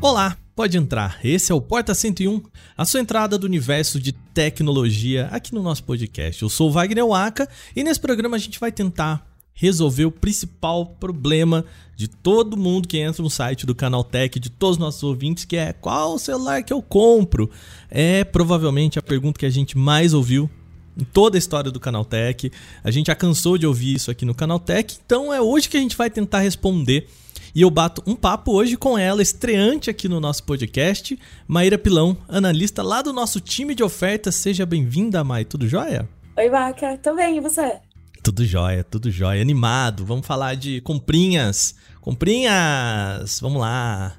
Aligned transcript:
Olá, 0.00 0.38
pode 0.54 0.78
entrar. 0.78 1.18
Esse 1.24 1.50
é 1.50 1.54
o 1.54 1.60
Porta 1.60 1.92
101, 1.92 2.40
a 2.76 2.84
sua 2.84 3.00
entrada 3.00 3.36
do 3.36 3.48
universo 3.48 3.98
de 3.98 4.12
tecnologia 4.12 5.26
aqui 5.32 5.52
no 5.52 5.60
nosso 5.60 5.82
podcast. 5.82 6.40
Eu 6.40 6.48
sou 6.48 6.68
o 6.68 6.72
Wagner 6.72 7.04
Waka 7.04 7.48
e 7.74 7.82
nesse 7.82 7.98
programa 7.98 8.36
a 8.36 8.38
gente 8.38 8.60
vai 8.60 8.70
tentar 8.70 9.26
resolver 9.52 10.04
o 10.04 10.12
principal 10.12 10.86
problema 10.86 11.64
de 11.96 12.06
todo 12.06 12.56
mundo 12.56 12.86
que 12.86 12.96
entra 12.96 13.24
no 13.24 13.28
site 13.28 13.66
do 13.66 13.74
Canaltech, 13.74 14.38
de 14.38 14.48
todos 14.48 14.76
os 14.76 14.80
nossos 14.80 15.02
ouvintes, 15.02 15.44
que 15.44 15.56
é 15.56 15.72
qual 15.72 16.16
celular 16.16 16.62
que 16.62 16.72
eu 16.72 16.80
compro? 16.80 17.50
É 17.90 18.22
provavelmente 18.22 19.00
a 19.00 19.02
pergunta 19.02 19.40
que 19.40 19.46
a 19.46 19.50
gente 19.50 19.76
mais 19.76 20.14
ouviu 20.14 20.48
em 20.96 21.02
toda 21.02 21.36
a 21.36 21.40
história 21.40 21.72
do 21.72 21.80
Canaltech. 21.80 22.52
A 22.84 22.92
gente 22.92 23.08
já 23.08 23.16
cansou 23.16 23.58
de 23.58 23.66
ouvir 23.66 23.94
isso 23.94 24.12
aqui 24.12 24.24
no 24.24 24.34
Canaltech, 24.34 24.96
então 25.04 25.34
é 25.34 25.40
hoje 25.40 25.68
que 25.68 25.76
a 25.76 25.80
gente 25.80 25.96
vai 25.96 26.08
tentar 26.08 26.38
responder. 26.38 27.08
E 27.54 27.62
eu 27.62 27.70
bato 27.70 28.02
um 28.06 28.14
papo 28.14 28.52
hoje 28.52 28.76
com 28.76 28.98
ela, 28.98 29.22
estreante 29.22 29.90
aqui 29.90 30.08
no 30.08 30.20
nosso 30.20 30.44
podcast, 30.44 31.18
Maíra 31.46 31.78
Pilão, 31.78 32.16
analista 32.28 32.82
lá 32.82 33.02
do 33.02 33.12
nosso 33.12 33.40
time 33.40 33.74
de 33.74 33.82
ofertas. 33.82 34.36
Seja 34.36 34.64
bem-vinda, 34.64 35.24
Mai. 35.24 35.44
Tudo 35.44 35.68
jóia? 35.68 36.08
Oi, 36.36 36.48
Vaca. 36.50 36.96
Tô 36.98 37.14
bem, 37.14 37.36
e 37.36 37.40
você? 37.40 37.78
Tudo 38.22 38.44
jóia, 38.44 38.84
tudo 38.84 39.10
jóia. 39.10 39.42
Animado. 39.42 40.04
Vamos 40.04 40.26
falar 40.26 40.54
de 40.54 40.80
comprinhas. 40.82 41.74
Comprinhas! 42.00 43.40
Vamos 43.40 43.60
lá. 43.60 44.14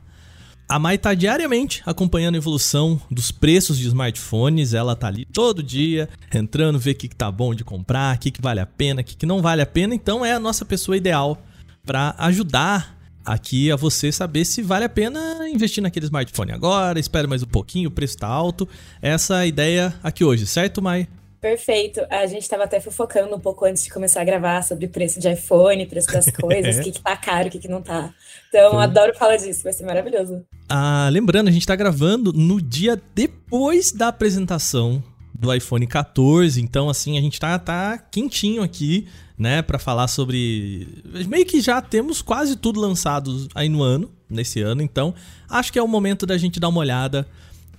A 0.67 0.77
Mai 0.77 0.99
tá 0.99 1.15
diariamente 1.15 1.81
acompanhando 1.85 2.35
a 2.35 2.37
evolução 2.37 3.01
dos 3.09 3.31
preços 3.31 3.77
de 3.77 3.87
smartphones. 3.87 4.73
Ela 4.73 4.95
tá 4.95 5.07
ali 5.07 5.25
todo 5.25 5.63
dia, 5.63 6.07
entrando, 6.31 6.77
ver 6.77 6.91
o 6.91 6.95
que, 6.95 7.07
que 7.07 7.15
tá 7.15 7.31
bom 7.31 7.55
de 7.55 7.63
comprar, 7.63 8.15
o 8.15 8.19
que, 8.19 8.29
que 8.29 8.41
vale 8.41 8.59
a 8.59 8.65
pena, 8.67 9.01
o 9.01 9.03
que, 9.03 9.15
que 9.15 9.25
não 9.25 9.41
vale 9.41 9.63
a 9.63 9.65
pena. 9.65 9.95
Então 9.95 10.23
é 10.23 10.33
a 10.33 10.39
nossa 10.39 10.63
pessoa 10.63 10.95
ideal 10.95 11.41
para 11.83 12.13
ajudar 12.19 12.98
aqui 13.25 13.71
a 13.71 13.75
você 13.75 14.11
saber 14.11 14.45
se 14.45 14.61
vale 14.61 14.85
a 14.85 14.89
pena 14.89 15.47
investir 15.49 15.81
naquele 15.81 16.05
smartphone 16.05 16.51
agora, 16.51 16.99
espera 16.99 17.27
mais 17.27 17.43
um 17.43 17.47
pouquinho, 17.47 17.89
o 17.89 17.91
preço 17.91 18.17
tá 18.17 18.27
alto. 18.27 18.67
Essa 19.01 19.35
é 19.35 19.39
a 19.39 19.45
ideia 19.45 19.93
aqui 20.03 20.23
hoje, 20.23 20.45
certo, 20.45 20.81
Mai? 20.81 21.07
Perfeito. 21.41 22.01
A 22.09 22.25
gente 22.25 22.41
estava 22.41 22.65
até 22.65 22.81
fofocando 22.81 23.33
um 23.33 23.39
pouco 23.39 23.65
antes 23.65 23.83
de 23.83 23.89
começar 23.89 24.21
a 24.21 24.25
gravar 24.25 24.61
sobre 24.61 24.87
preço 24.87 25.19
de 25.19 25.31
iPhone, 25.31 25.85
preço 25.85 26.07
das 26.11 26.29
coisas, 26.35 26.77
o 26.77 26.83
que, 26.83 26.91
que 26.91 27.01
tá 27.01 27.15
caro, 27.15 27.47
o 27.47 27.51
que, 27.51 27.59
que 27.59 27.67
não 27.67 27.81
tá. 27.81 28.13
Então, 28.49 28.71
Sim. 28.71 28.77
adoro 28.77 29.15
falar 29.15 29.37
disso, 29.37 29.63
vai 29.63 29.71
ser 29.71 29.85
maravilhoso. 29.85 30.43
Ah, 30.67 31.07
lembrando, 31.11 31.47
a 31.47 31.51
gente 31.51 31.61
está 31.61 31.75
gravando 31.75 32.33
no 32.33 32.61
dia 32.61 33.01
depois 33.15 33.91
da 33.93 34.09
apresentação 34.09 35.01
do 35.33 35.53
iPhone 35.53 35.87
14, 35.87 36.61
então 36.61 36.89
assim, 36.89 37.17
a 37.17 37.21
gente 37.21 37.39
tá, 37.39 37.57
tá 37.57 37.97
quentinho 37.97 38.61
aqui, 38.61 39.07
né, 39.39 39.61
para 39.61 39.79
falar 39.79 40.09
sobre 40.09 40.85
meio 41.27 41.45
que 41.45 41.61
já 41.61 41.81
temos 41.81 42.21
quase 42.21 42.57
tudo 42.57 42.77
lançado 42.77 43.47
aí 43.55 43.69
no 43.69 43.81
ano, 43.81 44.11
nesse 44.29 44.61
ano, 44.61 44.81
então 44.81 45.15
acho 45.49 45.71
que 45.71 45.79
é 45.79 45.81
o 45.81 45.87
momento 45.87 46.25
da 46.25 46.37
gente 46.37 46.59
dar 46.59 46.67
uma 46.67 46.81
olhada 46.81 47.25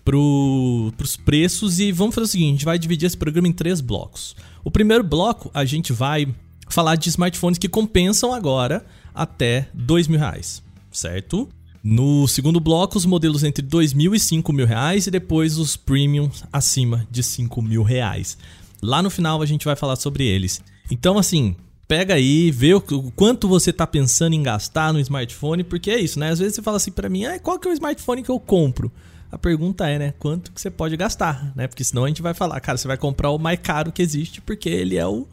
pro, 0.03 0.91
pros 0.97 1.17
preços 1.17 1.79
e 1.79 1.93
vamos 1.93 2.15
fazer 2.15 2.25
o 2.25 2.29
seguinte, 2.29 2.49
a 2.49 2.53
gente 2.53 2.65
vai 2.65 2.79
dividir 2.79 3.07
esse 3.07 3.17
programa 3.17 3.47
em 3.47 3.53
três 3.53 3.83
blocos. 3.83 4.35
O 4.65 4.71
primeiro 4.71 5.05
bloco, 5.05 5.51
a 5.53 5.67
gente 5.67 5.93
vai 5.93 6.27
falar 6.69 6.97
de 6.97 7.11
smartphones 7.11 7.59
que 7.59 7.69
compensam 7.69 8.33
agora 8.33 8.87
até 9.15 9.69
dois 9.75 10.09
mil 10.09 10.19
reais, 10.19 10.63
certo? 10.91 11.47
No 11.83 12.27
segundo 12.27 12.59
bloco, 12.59 12.97
os 12.97 13.05
modelos 13.05 13.45
entre 13.45 13.63
dois 13.63 13.93
mil 13.93 14.15
e 14.15 14.21
cinco 14.21 14.53
mil 14.53 14.67
reais 14.67 15.07
e 15.07 15.11
depois 15.11 15.59
os 15.59 15.77
premium 15.77 16.31
acima 16.51 17.07
de 17.11 17.23
cinco 17.23 17.61
mil 17.61 17.83
reais. 17.83 18.39
Lá 18.83 19.03
no 19.03 19.11
final 19.11 19.43
a 19.43 19.47
gente 19.47 19.65
vai 19.65 19.77
falar 19.77 19.97
sobre 19.97 20.25
eles. 20.25 20.63
Então, 20.91 21.19
assim, 21.19 21.55
pega 21.87 22.15
aí, 22.15 22.51
vê 22.51 22.75
o 22.75 22.81
quanto 23.17 23.49
você 23.49 23.73
tá 23.73 23.87
pensando 23.87 24.35
em 24.35 24.43
gastar 24.43 24.93
no 24.93 25.01
smartphone, 25.01 25.65
porque 25.65 25.91
é 25.91 25.99
isso, 25.99 26.19
né? 26.19 26.31
Às 26.31 26.39
vezes 26.39 26.55
você 26.55 26.63
fala 26.63 26.77
assim 26.77 26.93
para 26.93 27.09
mim, 27.09 27.25
ah, 27.25 27.39
qual 27.39 27.59
que 27.59 27.69
é 27.69 27.71
o 27.71 27.75
smartphone 27.75 28.23
que 28.23 28.31
eu 28.31 28.39
compro? 28.39 28.93
A 29.31 29.39
pergunta 29.39 29.89
é, 29.89 29.99
né, 29.99 30.15
quanto 30.19 30.51
que 30.51 30.61
você 30.61 30.71
pode 30.71 30.97
gastar, 30.97 31.53
né? 31.55 31.69
Porque 31.69 31.85
senão 31.85 32.05
a 32.05 32.09
gente 32.09 32.23
vai 32.23 32.35
falar, 32.35 32.61
cara, 32.61 32.77
você 32.77 32.89
vai 32.89 32.97
comprar 32.97 33.31
o 33.31 33.39
mais 33.39 33.61
caro 33.61 33.93
que 33.93 34.03
existe, 34.03 34.41
porque 34.41 34.69
ele 34.69 34.97
é 34.97 35.07
o 35.07 35.27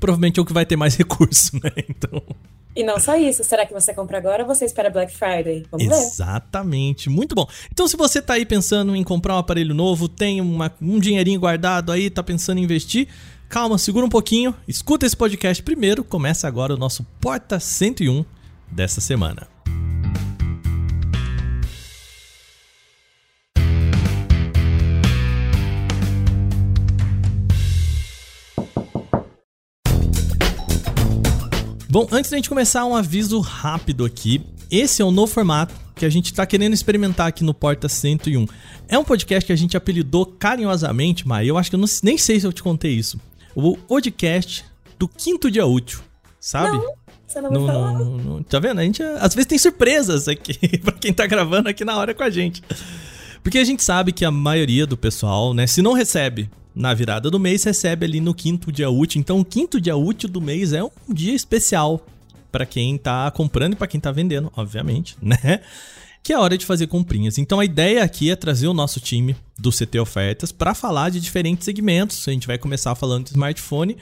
provavelmente 0.00 0.38
é 0.38 0.42
o 0.42 0.44
que 0.44 0.52
vai 0.52 0.66
ter 0.66 0.76
mais 0.76 0.94
recurso, 0.96 1.56
né? 1.62 1.70
Então. 1.88 2.22
E 2.76 2.82
não 2.82 2.98
só 2.98 3.16
isso, 3.16 3.44
será 3.44 3.64
que 3.64 3.72
você 3.72 3.94
compra 3.94 4.18
agora 4.18 4.42
ou 4.42 4.48
você 4.48 4.64
espera 4.64 4.90
Black 4.90 5.16
Friday? 5.16 5.64
Vamos 5.70 5.86
Exatamente, 5.86 7.08
ver. 7.08 7.14
muito 7.14 7.34
bom. 7.34 7.46
Então, 7.72 7.86
se 7.86 7.96
você 7.96 8.20
tá 8.20 8.34
aí 8.34 8.44
pensando 8.44 8.96
em 8.96 9.04
comprar 9.04 9.36
um 9.36 9.38
aparelho 9.38 9.74
novo, 9.74 10.08
tem 10.08 10.40
uma, 10.40 10.72
um 10.82 10.98
dinheirinho 10.98 11.38
guardado 11.38 11.92
aí, 11.92 12.10
tá 12.10 12.22
pensando 12.22 12.58
em 12.58 12.64
investir, 12.64 13.08
calma, 13.54 13.78
segura 13.78 14.04
um 14.04 14.08
pouquinho, 14.08 14.52
escuta 14.66 15.06
esse 15.06 15.16
podcast 15.16 15.62
primeiro, 15.62 16.02
começa 16.02 16.48
agora 16.48 16.74
o 16.74 16.76
nosso 16.76 17.04
Porta 17.20 17.60
101 17.60 18.24
dessa 18.68 19.00
semana. 19.00 19.46
Bom, 31.88 32.08
antes 32.10 32.32
da 32.32 32.36
gente 32.36 32.48
começar, 32.48 32.84
um 32.84 32.96
aviso 32.96 33.38
rápido 33.38 34.04
aqui. 34.04 34.44
Esse 34.68 35.00
é 35.00 35.04
o 35.04 35.12
novo 35.12 35.32
formato 35.32 35.72
que 35.94 36.04
a 36.04 36.10
gente 36.10 36.26
está 36.26 36.44
querendo 36.44 36.72
experimentar 36.72 37.28
aqui 37.28 37.44
no 37.44 37.54
Porta 37.54 37.88
101. 37.88 38.48
É 38.88 38.98
um 38.98 39.04
podcast 39.04 39.46
que 39.46 39.52
a 39.52 39.56
gente 39.56 39.76
apelidou 39.76 40.26
carinhosamente, 40.26 41.24
mas 41.28 41.46
eu 41.46 41.56
acho 41.56 41.70
que 41.70 41.76
eu 41.76 41.80
não, 41.80 41.86
nem 42.02 42.18
sei 42.18 42.40
se 42.40 42.46
eu 42.48 42.52
te 42.52 42.64
contei 42.64 42.90
isso. 42.90 43.16
O 43.54 43.76
podcast 43.76 44.64
do 44.98 45.06
quinto 45.06 45.50
dia 45.50 45.66
útil, 45.66 46.00
sabe? 46.40 46.76
Não. 46.76 46.94
Você 47.26 47.40
não, 47.40 47.50
não, 47.50 47.66
não, 47.66 47.94
não, 47.98 48.18
não 48.18 48.42
Tá 48.42 48.60
vendo? 48.60 48.80
A 48.80 48.84
gente 48.84 49.02
às 49.02 49.34
vezes 49.34 49.46
tem 49.46 49.58
surpresas 49.58 50.28
aqui 50.28 50.56
para 50.78 50.92
quem 50.92 51.12
tá 51.12 51.26
gravando 51.26 51.68
aqui 51.68 51.84
na 51.84 51.96
hora 51.96 52.14
com 52.14 52.22
a 52.22 52.30
gente. 52.30 52.62
Porque 53.42 53.58
a 53.58 53.64
gente 53.64 53.82
sabe 53.82 54.12
que 54.12 54.24
a 54.24 54.30
maioria 54.30 54.86
do 54.86 54.96
pessoal, 54.96 55.52
né, 55.52 55.66
se 55.66 55.82
não 55.82 55.92
recebe 55.92 56.48
na 56.74 56.94
virada 56.94 57.30
do 57.30 57.38
mês, 57.38 57.62
recebe 57.62 58.06
ali 58.06 58.20
no 58.20 58.34
quinto 58.34 58.72
dia 58.72 58.90
útil. 58.90 59.20
Então, 59.20 59.40
o 59.40 59.44
quinto 59.44 59.80
dia 59.80 59.96
útil 59.96 60.28
do 60.28 60.40
mês 60.40 60.72
é 60.72 60.82
um 60.82 60.90
dia 61.08 61.34
especial 61.34 62.04
para 62.50 62.64
quem 62.64 62.96
tá 62.96 63.30
comprando 63.30 63.74
e 63.74 63.76
para 63.76 63.86
quem 63.86 64.00
tá 64.00 64.10
vendendo, 64.10 64.50
obviamente, 64.56 65.16
né? 65.22 65.60
Que 66.24 66.32
é 66.32 66.38
hora 66.38 66.56
de 66.56 66.64
fazer 66.64 66.86
comprinhas. 66.86 67.36
Então, 67.36 67.60
a 67.60 67.66
ideia 67.66 68.02
aqui 68.02 68.30
é 68.30 68.34
trazer 68.34 68.66
o 68.66 68.72
nosso 68.72 68.98
time 68.98 69.36
do 69.58 69.70
CT 69.70 70.00
Ofertas 70.00 70.50
para 70.50 70.74
falar 70.74 71.10
de 71.10 71.20
diferentes 71.20 71.66
segmentos. 71.66 72.26
A 72.26 72.32
gente 72.32 72.46
vai 72.46 72.56
começar 72.56 72.94
falando 72.94 73.24
de 73.24 73.32
smartphone. 73.32 73.98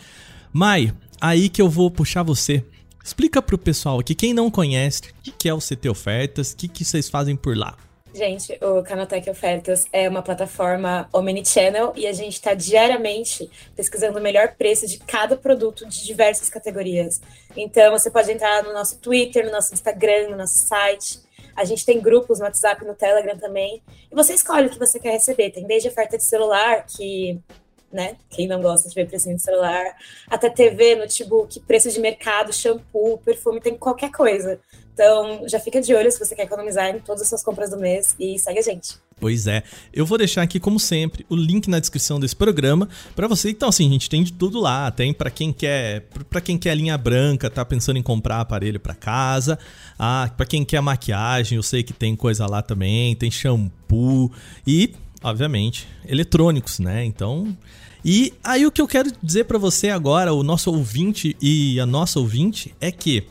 Mai, 0.53 0.95
aí 1.21 1.49
que 1.49 1.61
eu 1.61 1.69
vou 1.69 1.91
puxar 1.91 2.23
você. 2.23 2.65
Explica 3.05 3.43
pro 3.43 3.59
pessoal 3.59 3.99
aqui, 3.99 4.15
quem 4.15 4.33
não 4.33 4.53
conhece, 4.53 5.03
o 5.27 5.33
que 5.33 5.49
é 5.49 5.53
o 5.53 5.59
CT 5.59 5.89
Ofertas, 5.89 6.53
o 6.53 6.57
que, 6.59 6.69
que 6.69 6.85
vocês 6.85 7.11
fazem 7.11 7.35
por 7.35 7.57
lá. 7.57 7.77
Gente, 8.15 8.57
o 8.63 8.85
Canotech 8.85 9.29
Ofertas 9.29 9.87
é 9.93 10.09
uma 10.09 10.23
plataforma 10.23 11.09
omnichannel 11.13 11.93
e 11.97 12.07
a 12.07 12.13
gente 12.13 12.35
está 12.35 12.55
diariamente 12.55 13.51
pesquisando 13.75 14.21
o 14.21 14.23
melhor 14.23 14.55
preço 14.57 14.87
de 14.87 14.99
cada 14.99 15.35
produto 15.35 15.89
de 15.89 16.05
diversas 16.05 16.49
categorias. 16.49 17.21
Então, 17.57 17.91
você 17.91 18.13
pode 18.13 18.31
entrar 18.31 18.63
no 18.63 18.73
nosso 18.73 18.99
Twitter, 18.99 19.45
no 19.45 19.51
nosso 19.51 19.75
Instagram, 19.75 20.29
no 20.31 20.37
nosso 20.37 20.69
site. 20.69 21.32
A 21.57 21.65
gente 21.65 21.85
tem 21.85 22.01
grupos 22.01 22.39
no 22.39 22.45
WhatsApp, 22.45 22.85
no 22.85 22.95
Telegram 22.95 23.37
também. 23.39 23.83
E 24.11 24.15
você 24.15 24.35
escolhe 24.35 24.67
o 24.67 24.71
que 24.71 24.79
você 24.79 24.99
quer 24.99 25.13
receber. 25.13 25.51
Tem 25.51 25.67
desde 25.67 25.89
oferta 25.89 26.17
de 26.17 26.25
celular, 26.25 26.87
que 26.87 27.41
né? 27.93 28.17
Quem 28.31 28.49
não 28.49 28.61
gosta 28.63 28.89
de 28.89 28.95
ver 28.95 29.07
preço 29.07 29.29
de 29.29 29.43
celular, 29.43 29.95
até 30.29 30.49
TV, 30.49 30.97
notebook, 30.97 31.61
preço 31.61 31.91
de 31.91 32.01
mercado, 32.01 32.53
shampoo, 32.53 33.19
perfume, 33.19 33.61
tem 33.61 33.77
qualquer 33.77 34.11
coisa. 34.11 34.59
Então, 34.95 35.47
já 35.47 35.61
fica 35.61 35.81
de 35.81 35.95
olho 35.95 36.11
se 36.11 36.19
você 36.19 36.35
quer 36.35 36.45
economizar 36.45 36.89
em 36.89 37.01
todas 37.01 37.23
as 37.23 37.29
suas 37.29 37.45
compras 37.45 37.71
do 37.71 37.77
mês 37.77 38.17
e 38.19 38.39
segue 38.39 38.59
a 38.59 38.63
gente. 38.63 38.99
Pois 39.23 39.47
é. 39.47 39.63
Eu 39.95 40.05
vou 40.05 40.19
deixar 40.19 40.43
aqui, 40.43 40.59
como 40.59 40.81
sempre, 40.81 41.25
o 41.29 41.37
link 41.37 41.71
na 41.71 41.79
descrição 41.79 42.19
desse 42.19 42.35
programa 42.35 42.89
para 43.15 43.29
você. 43.29 43.51
Então, 43.51 43.69
assim, 43.69 43.89
a 43.89 43.93
gente 43.93 44.11
tem 44.11 44.25
de 44.25 44.33
tudo 44.33 44.59
lá. 44.59 44.91
Tem 44.91 45.15
para 45.15 45.31
quem 45.31 45.53
quer, 45.53 46.09
para 46.29 46.41
quem 46.41 46.59
quer 46.59 46.75
linha 46.75 46.99
branca, 46.99 47.49
tá 47.49 47.65
pensando 47.65 47.99
em 47.99 48.03
comprar 48.03 48.41
aparelho 48.41 48.81
para 48.81 48.97
casa. 48.97 49.57
Ah, 49.97 50.29
para 50.37 50.45
quem 50.45 50.65
quer 50.65 50.81
maquiagem, 50.81 51.55
eu 51.55 51.63
sei 51.63 51.85
que 51.85 51.93
tem 51.93 52.17
coisa 52.17 52.49
lá 52.49 52.63
também. 52.63 53.15
Tem 53.15 53.31
shampoo 53.31 54.33
e, 54.67 54.93
obviamente, 55.23 55.87
eletrônicos, 56.05 56.81
né? 56.81 57.05
Então, 57.05 57.57
e 58.05 58.35
aí 58.43 58.67
o 58.67 58.73
que 58.73 58.83
eu 58.83 58.89
quero 58.89 59.13
dizer 59.23 59.45
para 59.45 59.57
você 59.57 59.91
agora, 59.91 60.35
o 60.35 60.43
nosso 60.43 60.69
ouvinte 60.69 61.37
e 61.41 61.79
a 61.79 61.87
nossa 61.87 62.19
ouvinte, 62.19 62.75
é 62.81 62.91
que 62.91 63.23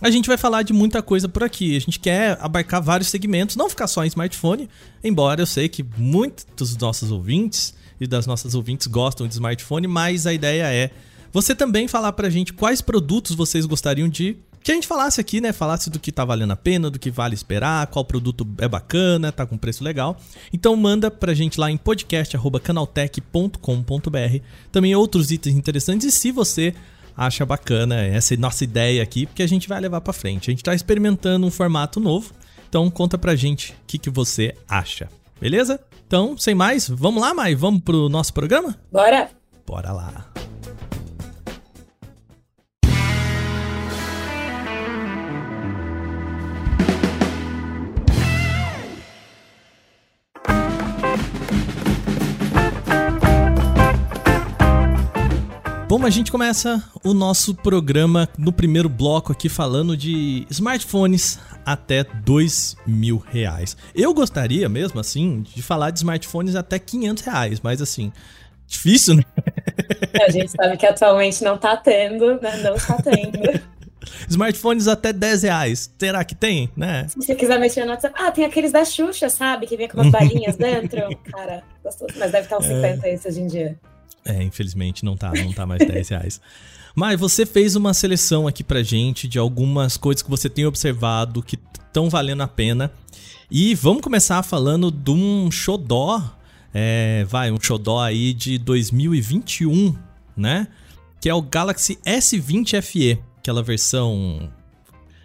a 0.00 0.10
gente 0.10 0.28
vai 0.28 0.36
falar 0.36 0.62
de 0.62 0.72
muita 0.72 1.02
coisa 1.02 1.28
por 1.28 1.42
aqui. 1.42 1.76
A 1.76 1.80
gente 1.80 1.98
quer 1.98 2.38
abarcar 2.40 2.80
vários 2.82 3.08
segmentos, 3.08 3.56
não 3.56 3.68
ficar 3.68 3.88
só 3.88 4.04
em 4.04 4.08
smartphone, 4.08 4.68
embora 5.02 5.42
eu 5.42 5.46
sei 5.46 5.68
que 5.68 5.84
muitos 5.96 6.46
dos 6.54 6.76
nossos 6.76 7.10
ouvintes 7.10 7.74
e 8.00 8.06
das 8.06 8.26
nossas 8.26 8.54
ouvintes 8.54 8.86
gostam 8.86 9.26
de 9.26 9.34
smartphone, 9.34 9.88
mas 9.88 10.26
a 10.26 10.32
ideia 10.32 10.72
é 10.72 10.90
você 11.32 11.54
também 11.54 11.88
falar 11.88 12.12
pra 12.12 12.30
gente 12.30 12.52
quais 12.52 12.80
produtos 12.80 13.34
vocês 13.34 13.66
gostariam 13.66 14.08
de 14.08 14.36
que 14.62 14.70
a 14.72 14.74
gente 14.74 14.86
falasse 14.86 15.20
aqui, 15.20 15.40
né? 15.40 15.52
Falasse 15.52 15.88
do 15.88 15.98
que 15.98 16.12
tá 16.12 16.24
valendo 16.24 16.52
a 16.52 16.56
pena, 16.56 16.90
do 16.90 16.98
que 16.98 17.10
vale 17.10 17.34
esperar, 17.34 17.86
qual 17.86 18.04
produto 18.04 18.46
é 18.58 18.68
bacana, 18.68 19.32
tá 19.32 19.46
com 19.46 19.56
preço 19.56 19.84
legal. 19.84 20.18
Então 20.52 20.76
manda 20.76 21.10
pra 21.10 21.32
gente 21.32 21.58
lá 21.58 21.70
em 21.70 21.76
podcast@canaltech.com.br. 21.76 24.42
Também 24.70 24.94
outros 24.94 25.30
itens 25.30 25.56
interessantes 25.56 26.08
e 26.08 26.12
se 26.12 26.32
você 26.32 26.74
acha 27.18 27.44
bacana 27.44 28.00
essa 28.00 28.36
nossa 28.36 28.62
ideia 28.62 29.02
aqui, 29.02 29.26
porque 29.26 29.42
a 29.42 29.46
gente 29.48 29.68
vai 29.68 29.80
levar 29.80 30.00
para 30.00 30.12
frente. 30.12 30.48
A 30.48 30.52
gente 30.52 30.60
está 30.60 30.72
experimentando 30.72 31.44
um 31.44 31.50
formato 31.50 31.98
novo 31.98 32.32
Então 32.68 32.88
conta 32.88 33.18
pra 33.18 33.34
gente 33.34 33.72
o 33.72 33.76
que, 33.86 33.98
que 33.98 34.08
você 34.08 34.54
acha, 34.68 35.08
beleza? 35.40 35.80
Então, 36.06 36.38
sem 36.38 36.54
mais, 36.54 36.88
vamos 36.88 37.20
lá, 37.20 37.34
Mai? 37.34 37.54
Vamos 37.54 37.82
pro 37.82 38.08
nosso 38.08 38.32
programa? 38.32 38.78
Bora! 38.92 39.30
Bora 39.66 39.92
lá! 39.92 40.30
Bom, 55.88 56.04
a 56.04 56.10
gente 56.10 56.30
começa 56.30 56.84
o 57.02 57.14
nosso 57.14 57.54
programa 57.54 58.28
no 58.36 58.52
primeiro 58.52 58.90
bloco 58.90 59.32
aqui 59.32 59.48
falando 59.48 59.96
de 59.96 60.46
smartphones 60.50 61.38
até 61.64 62.04
dois 62.04 62.76
mil 62.86 63.16
reais. 63.16 63.74
Eu 63.94 64.12
gostaria 64.12 64.68
mesmo 64.68 65.00
assim 65.00 65.40
de 65.40 65.62
falar 65.62 65.90
de 65.90 66.00
smartphones 66.00 66.54
até 66.56 66.78
500 66.78 67.22
reais, 67.22 67.60
mas 67.60 67.80
assim, 67.80 68.12
difícil, 68.66 69.14
né? 69.14 69.22
A 70.26 70.30
gente 70.30 70.50
sabe 70.50 70.76
que 70.76 70.84
atualmente 70.84 71.42
não 71.42 71.56
tá 71.56 71.74
tendo, 71.74 72.38
né? 72.38 72.58
Não 72.62 72.74
está 72.74 72.96
tendo. 73.00 73.38
Smartphones 74.28 74.88
até 74.88 75.10
10 75.10 75.42
reais. 75.42 75.90
Será 75.98 76.22
que 76.22 76.34
tem, 76.34 76.70
né? 76.76 77.06
Se 77.08 77.16
você 77.16 77.34
quiser 77.34 77.58
mexer 77.58 77.84
no 77.84 77.92
WhatsApp. 77.92 78.14
Ah, 78.18 78.30
tem 78.30 78.44
aqueles 78.44 78.72
da 78.72 78.84
Xuxa, 78.84 79.28
sabe? 79.30 79.66
Que 79.66 79.76
vem 79.76 79.88
com 79.88 79.98
umas 79.98 80.10
balinhas 80.10 80.56
dentro. 80.56 81.00
Cara, 81.30 81.62
gostoso. 81.82 82.14
Mas 82.18 82.30
deve 82.30 82.44
estar 82.44 82.58
uns 82.58 82.66
50 82.66 83.06
é... 83.06 83.14
esse 83.14 83.28
hoje 83.28 83.40
em 83.40 83.46
dia. 83.46 83.78
É, 84.28 84.42
infelizmente 84.42 85.04
não 85.06 85.16
tá, 85.16 85.32
não 85.32 85.52
tá 85.52 85.64
mais 85.64 85.84
10 85.84 86.08
reais. 86.10 86.40
Mas 86.94 87.18
você 87.18 87.46
fez 87.46 87.74
uma 87.74 87.94
seleção 87.94 88.46
aqui 88.46 88.62
pra 88.62 88.82
gente 88.82 89.26
de 89.26 89.38
algumas 89.38 89.96
coisas 89.96 90.22
que 90.22 90.28
você 90.28 90.50
tem 90.50 90.66
observado 90.66 91.42
que 91.42 91.58
estão 91.86 92.10
valendo 92.10 92.42
a 92.42 92.48
pena. 92.48 92.92
E 93.50 93.74
vamos 93.74 94.02
começar 94.02 94.42
falando 94.42 94.90
de 94.90 95.10
um 95.10 95.50
xodó, 95.50 96.22
é, 96.74 97.24
vai, 97.28 97.50
um 97.50 97.58
xodó 97.58 98.00
aí 98.00 98.34
de 98.34 98.58
2021, 98.58 99.96
né? 100.36 100.68
Que 101.20 101.30
é 101.30 101.34
o 101.34 101.40
Galaxy 101.40 101.96
S20 102.04 102.82
FE, 102.82 103.18
aquela 103.38 103.62
versão 103.62 104.52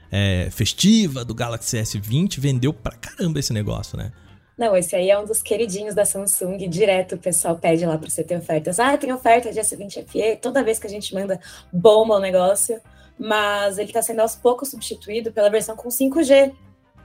é, 0.10 0.48
festiva 0.52 1.26
do 1.26 1.34
Galaxy 1.34 1.78
S20. 1.78 2.40
Vendeu 2.40 2.72
pra 2.72 2.94
caramba 2.94 3.40
esse 3.40 3.52
negócio, 3.52 3.98
né? 3.98 4.14
Não, 4.58 4.76
esse 4.76 4.96
aí 4.96 5.10
é 5.10 5.18
um 5.18 5.26
dos 5.26 5.42
queridinhos 5.42 5.96
da 5.96 6.06
Samsung. 6.06 6.58
Direto 6.70 7.16
o 7.16 7.18
pessoal 7.18 7.58
pede 7.58 7.86
lá 7.86 7.98
para 7.98 8.10
você 8.10 8.24
ter 8.24 8.38
ofertas. 8.38 8.80
Ah, 8.80 8.98
tem 8.98 9.12
oferta 9.12 9.52
de 9.52 9.60
S20 9.60 10.06
FE. 10.08 10.38
Toda 10.42 10.64
vez 10.64 10.78
que 10.80 10.88
a 10.88 10.90
gente 10.90 11.14
manda, 11.14 11.40
bomba 11.72 12.16
o 12.16 12.20
negócio. 12.20 12.80
Mas 13.18 13.78
ele 13.78 13.90
está 13.90 14.02
sendo 14.02 14.22
aos 14.22 14.36
poucos 14.36 14.70
substituído 14.70 15.32
pela 15.32 15.50
versão 15.50 15.76
com 15.76 15.90
5G, 15.90 16.54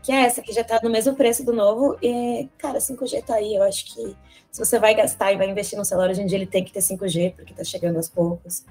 que 0.03 0.11
é 0.11 0.23
essa 0.23 0.41
que 0.41 0.53
já 0.53 0.63
está 0.63 0.81
no 0.83 0.91
mesmo 0.91 1.15
preço 1.15 1.45
do 1.45 1.53
novo. 1.53 1.97
E, 2.03 2.49
cara, 2.59 2.79
5G 2.79 3.25
tá 3.25 3.35
aí. 3.37 3.55
Eu 3.55 3.63
acho 3.63 3.95
que 3.95 4.17
se 4.51 4.65
você 4.65 4.79
vai 4.79 4.95
gastar 4.95 5.33
e 5.33 5.37
vai 5.37 5.49
investir 5.49 5.79
no 5.79 5.85
celular 5.85 6.11
hoje 6.11 6.23
em 6.23 6.27
dia, 6.27 6.39
ele 6.39 6.47
tem 6.47 6.65
que 6.65 6.73
ter 6.73 6.81
5G, 6.81 7.35
porque 7.35 7.53
está 7.53 7.65
chegando 7.65 7.97
aos 7.97 8.09
poucos. 8.09 8.65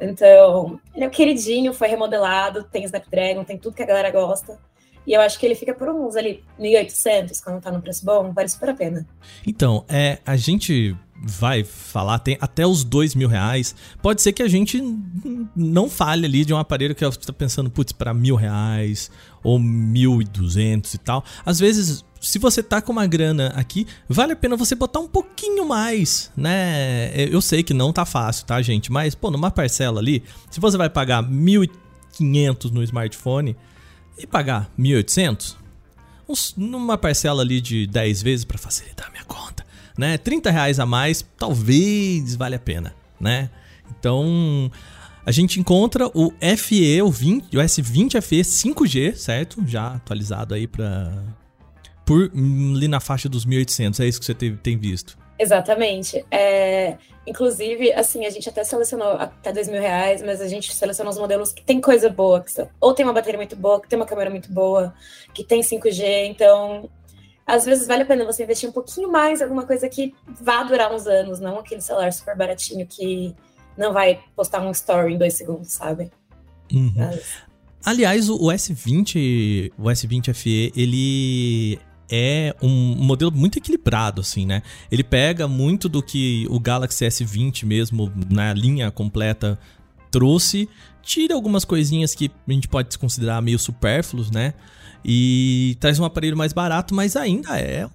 Então, 0.00 0.80
ele 0.94 1.04
é 1.04 1.08
o 1.08 1.10
queridinho, 1.10 1.72
foi 1.72 1.88
remodelado, 1.88 2.64
tem 2.64 2.84
Snapdragon, 2.84 3.44
tem 3.44 3.56
tudo 3.58 3.74
que 3.74 3.82
a 3.82 3.86
galera 3.86 4.10
gosta. 4.10 4.58
E 5.06 5.12
eu 5.12 5.20
acho 5.20 5.38
que 5.38 5.46
ele 5.46 5.54
fica 5.54 5.74
por 5.74 5.88
uns 5.88 6.14
ali, 6.16 6.42
1.800, 6.58 7.42
quando 7.42 7.60
tá 7.60 7.70
no 7.70 7.80
preço 7.80 8.04
bom, 8.04 8.32
vale 8.32 8.48
super 8.48 8.68
a 8.70 8.74
pena. 8.74 9.06
Então, 9.46 9.84
é, 9.88 10.18
a 10.24 10.36
gente 10.36 10.96
vai 11.22 11.64
falar, 11.64 12.18
tem 12.18 12.38
até 12.40 12.66
os 12.66 12.82
dois 12.82 13.14
mil 13.14 13.28
reais. 13.28 13.74
Pode 14.00 14.22
ser 14.22 14.32
que 14.32 14.42
a 14.42 14.48
gente 14.48 14.82
não 15.54 15.88
fale 15.88 16.26
ali 16.26 16.44
de 16.44 16.54
um 16.54 16.56
aparelho 16.56 16.94
que 16.94 17.04
você 17.04 17.18
está 17.18 17.32
pensando, 17.32 17.70
putz, 17.70 17.92
para 17.92 18.14
mil 18.14 18.36
reais 18.36 19.10
ou 19.42 19.58
mil 19.58 20.22
e 20.22 20.24
duzentos 20.24 20.94
e 20.94 20.98
tal. 20.98 21.24
Às 21.44 21.58
vezes, 21.58 22.04
se 22.20 22.38
você 22.38 22.62
tá 22.62 22.80
com 22.80 22.92
uma 22.92 23.06
grana 23.06 23.48
aqui, 23.56 23.86
vale 24.08 24.32
a 24.32 24.36
pena 24.36 24.56
você 24.56 24.74
botar 24.74 25.00
um 25.00 25.08
pouquinho 25.08 25.66
mais, 25.66 26.30
né? 26.36 27.12
Eu 27.14 27.40
sei 27.40 27.62
que 27.62 27.74
não 27.74 27.92
tá 27.92 28.04
fácil, 28.04 28.46
tá, 28.46 28.60
gente? 28.62 28.90
Mas, 28.90 29.14
pô, 29.14 29.30
numa 29.30 29.50
parcela 29.50 30.00
ali, 30.00 30.22
se 30.50 30.60
você 30.60 30.76
vai 30.76 30.88
pagar 30.88 31.22
mil 31.22 31.64
e 31.64 31.70
quinhentos 32.12 32.70
no 32.70 32.82
smartphone, 32.82 33.56
e 34.22 34.26
pagar 34.26 34.70
1.800, 34.78 35.56
numa 36.56 36.96
parcela 36.96 37.42
ali 37.42 37.60
de 37.60 37.86
10 37.86 38.22
vezes 38.22 38.44
para 38.44 38.58
facilitar 38.58 39.08
a 39.08 39.10
minha 39.10 39.24
conta, 39.24 39.64
né? 39.98 40.16
30 40.18 40.50
reais 40.50 40.78
a 40.78 40.86
mais 40.86 41.24
talvez 41.38 42.36
valha 42.36 42.56
a 42.56 42.60
pena, 42.60 42.94
né? 43.18 43.50
Então 43.90 44.70
a 45.26 45.32
gente 45.32 45.58
encontra 45.58 46.08
o 46.14 46.32
FE, 46.56 47.02
o, 47.02 47.10
20, 47.10 47.56
o 47.56 47.60
S20 47.60 48.20
FE 48.20 48.40
5G, 48.40 49.14
certo? 49.16 49.62
Já 49.66 49.94
atualizado 49.94 50.54
aí 50.54 50.66
para 50.66 51.24
por 52.04 52.30
ali 52.34 52.88
na 52.88 52.98
faixa 52.98 53.28
dos 53.28 53.46
1.800, 53.46 54.00
é 54.00 54.08
isso 54.08 54.18
que 54.18 54.26
você 54.26 54.34
tem 54.34 54.76
visto? 54.76 55.16
Exatamente. 55.40 56.22
É, 56.30 56.98
inclusive, 57.26 57.90
assim, 57.94 58.26
a 58.26 58.30
gente 58.30 58.46
até 58.46 58.62
selecionou 58.62 59.12
até 59.12 59.50
dois 59.50 59.68
mil 59.68 59.80
reais, 59.80 60.20
mas 60.20 60.38
a 60.38 60.46
gente 60.46 60.70
selecionou 60.74 61.10
os 61.10 61.18
modelos 61.18 61.50
que 61.50 61.64
tem 61.64 61.80
coisa 61.80 62.10
boa, 62.10 62.42
que 62.42 62.52
são, 62.52 62.68
ou 62.78 62.92
tem 62.92 63.06
uma 63.06 63.14
bateria 63.14 63.38
muito 63.38 63.56
boa, 63.56 63.80
que 63.80 63.88
tem 63.88 63.98
uma 63.98 64.04
câmera 64.04 64.28
muito 64.28 64.52
boa, 64.52 64.92
que 65.32 65.42
tem 65.42 65.62
5G, 65.62 66.26
então 66.26 66.90
às 67.46 67.64
vezes 67.64 67.86
vale 67.86 68.02
a 68.02 68.06
pena 68.06 68.26
você 68.26 68.42
investir 68.42 68.68
um 68.68 68.72
pouquinho 68.72 69.10
mais 69.10 69.40
em 69.40 69.44
alguma 69.44 69.64
coisa 69.64 69.88
que 69.88 70.14
vá 70.42 70.62
durar 70.62 70.92
uns 70.92 71.06
anos, 71.06 71.40
não 71.40 71.58
aquele 71.58 71.80
celular 71.80 72.12
super 72.12 72.36
baratinho 72.36 72.86
que 72.86 73.34
não 73.78 73.94
vai 73.94 74.20
postar 74.36 74.60
um 74.60 74.70
story 74.72 75.14
em 75.14 75.18
dois 75.18 75.32
segundos, 75.32 75.72
sabe? 75.72 76.10
Uhum. 76.70 76.92
Mas... 76.94 77.48
Aliás, 77.86 78.28
o 78.28 78.36
S20, 78.36 79.72
o 79.78 79.84
S20 79.84 80.34
FE, 80.34 80.70
ele 80.76 81.80
é 82.10 82.54
um 82.60 82.96
modelo 82.96 83.30
muito 83.30 83.58
equilibrado, 83.58 84.20
assim, 84.20 84.44
né? 84.44 84.62
Ele 84.90 85.04
pega 85.04 85.46
muito 85.46 85.88
do 85.88 86.02
que 86.02 86.46
o 86.50 86.58
Galaxy 86.58 87.06
S20 87.06 87.64
mesmo, 87.64 88.12
na 88.30 88.52
linha 88.52 88.90
completa, 88.90 89.58
trouxe, 90.10 90.68
tira 91.02 91.34
algumas 91.34 91.64
coisinhas 91.64 92.14
que 92.14 92.30
a 92.48 92.52
gente 92.52 92.68
pode 92.68 92.98
considerar 92.98 93.40
meio 93.40 93.58
supérfluos, 93.58 94.30
né? 94.30 94.54
E 95.04 95.76
traz 95.80 95.98
um 95.98 96.04
aparelho 96.04 96.36
mais 96.36 96.52
barato, 96.52 96.94
mas 96.94 97.16
ainda 97.16 97.58
é 97.58 97.88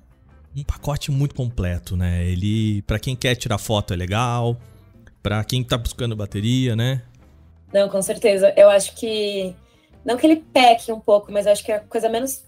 um 0.56 0.64
pacote 0.64 1.12
muito 1.12 1.36
completo, 1.36 1.98
né? 1.98 2.26
Ele, 2.26 2.82
para 2.84 2.98
quem 2.98 3.16
quer 3.16 3.36
tirar 3.36 3.58
foto 3.58 3.94
é 3.94 3.98
legal, 3.98 4.58
para 5.22 5.44
quem 5.44 5.64
tá 5.64 5.78
buscando 5.78 6.16
bateria, 6.16 6.76
né? 6.76 7.02
Não, 7.74 7.90
com 7.90 8.02
certeza. 8.02 8.54
Eu 8.56 8.70
acho 8.70 8.96
que 8.96 9.54
não 10.06 10.18
que 10.18 10.26
ele 10.26 10.38
peque 10.38 10.92
um 10.92 11.00
pouco, 11.00 11.32
mas 11.32 11.48
acho 11.48 11.64
que 11.64 11.72
a 11.72 11.80
coisa 11.80 12.08
menos 12.08 12.44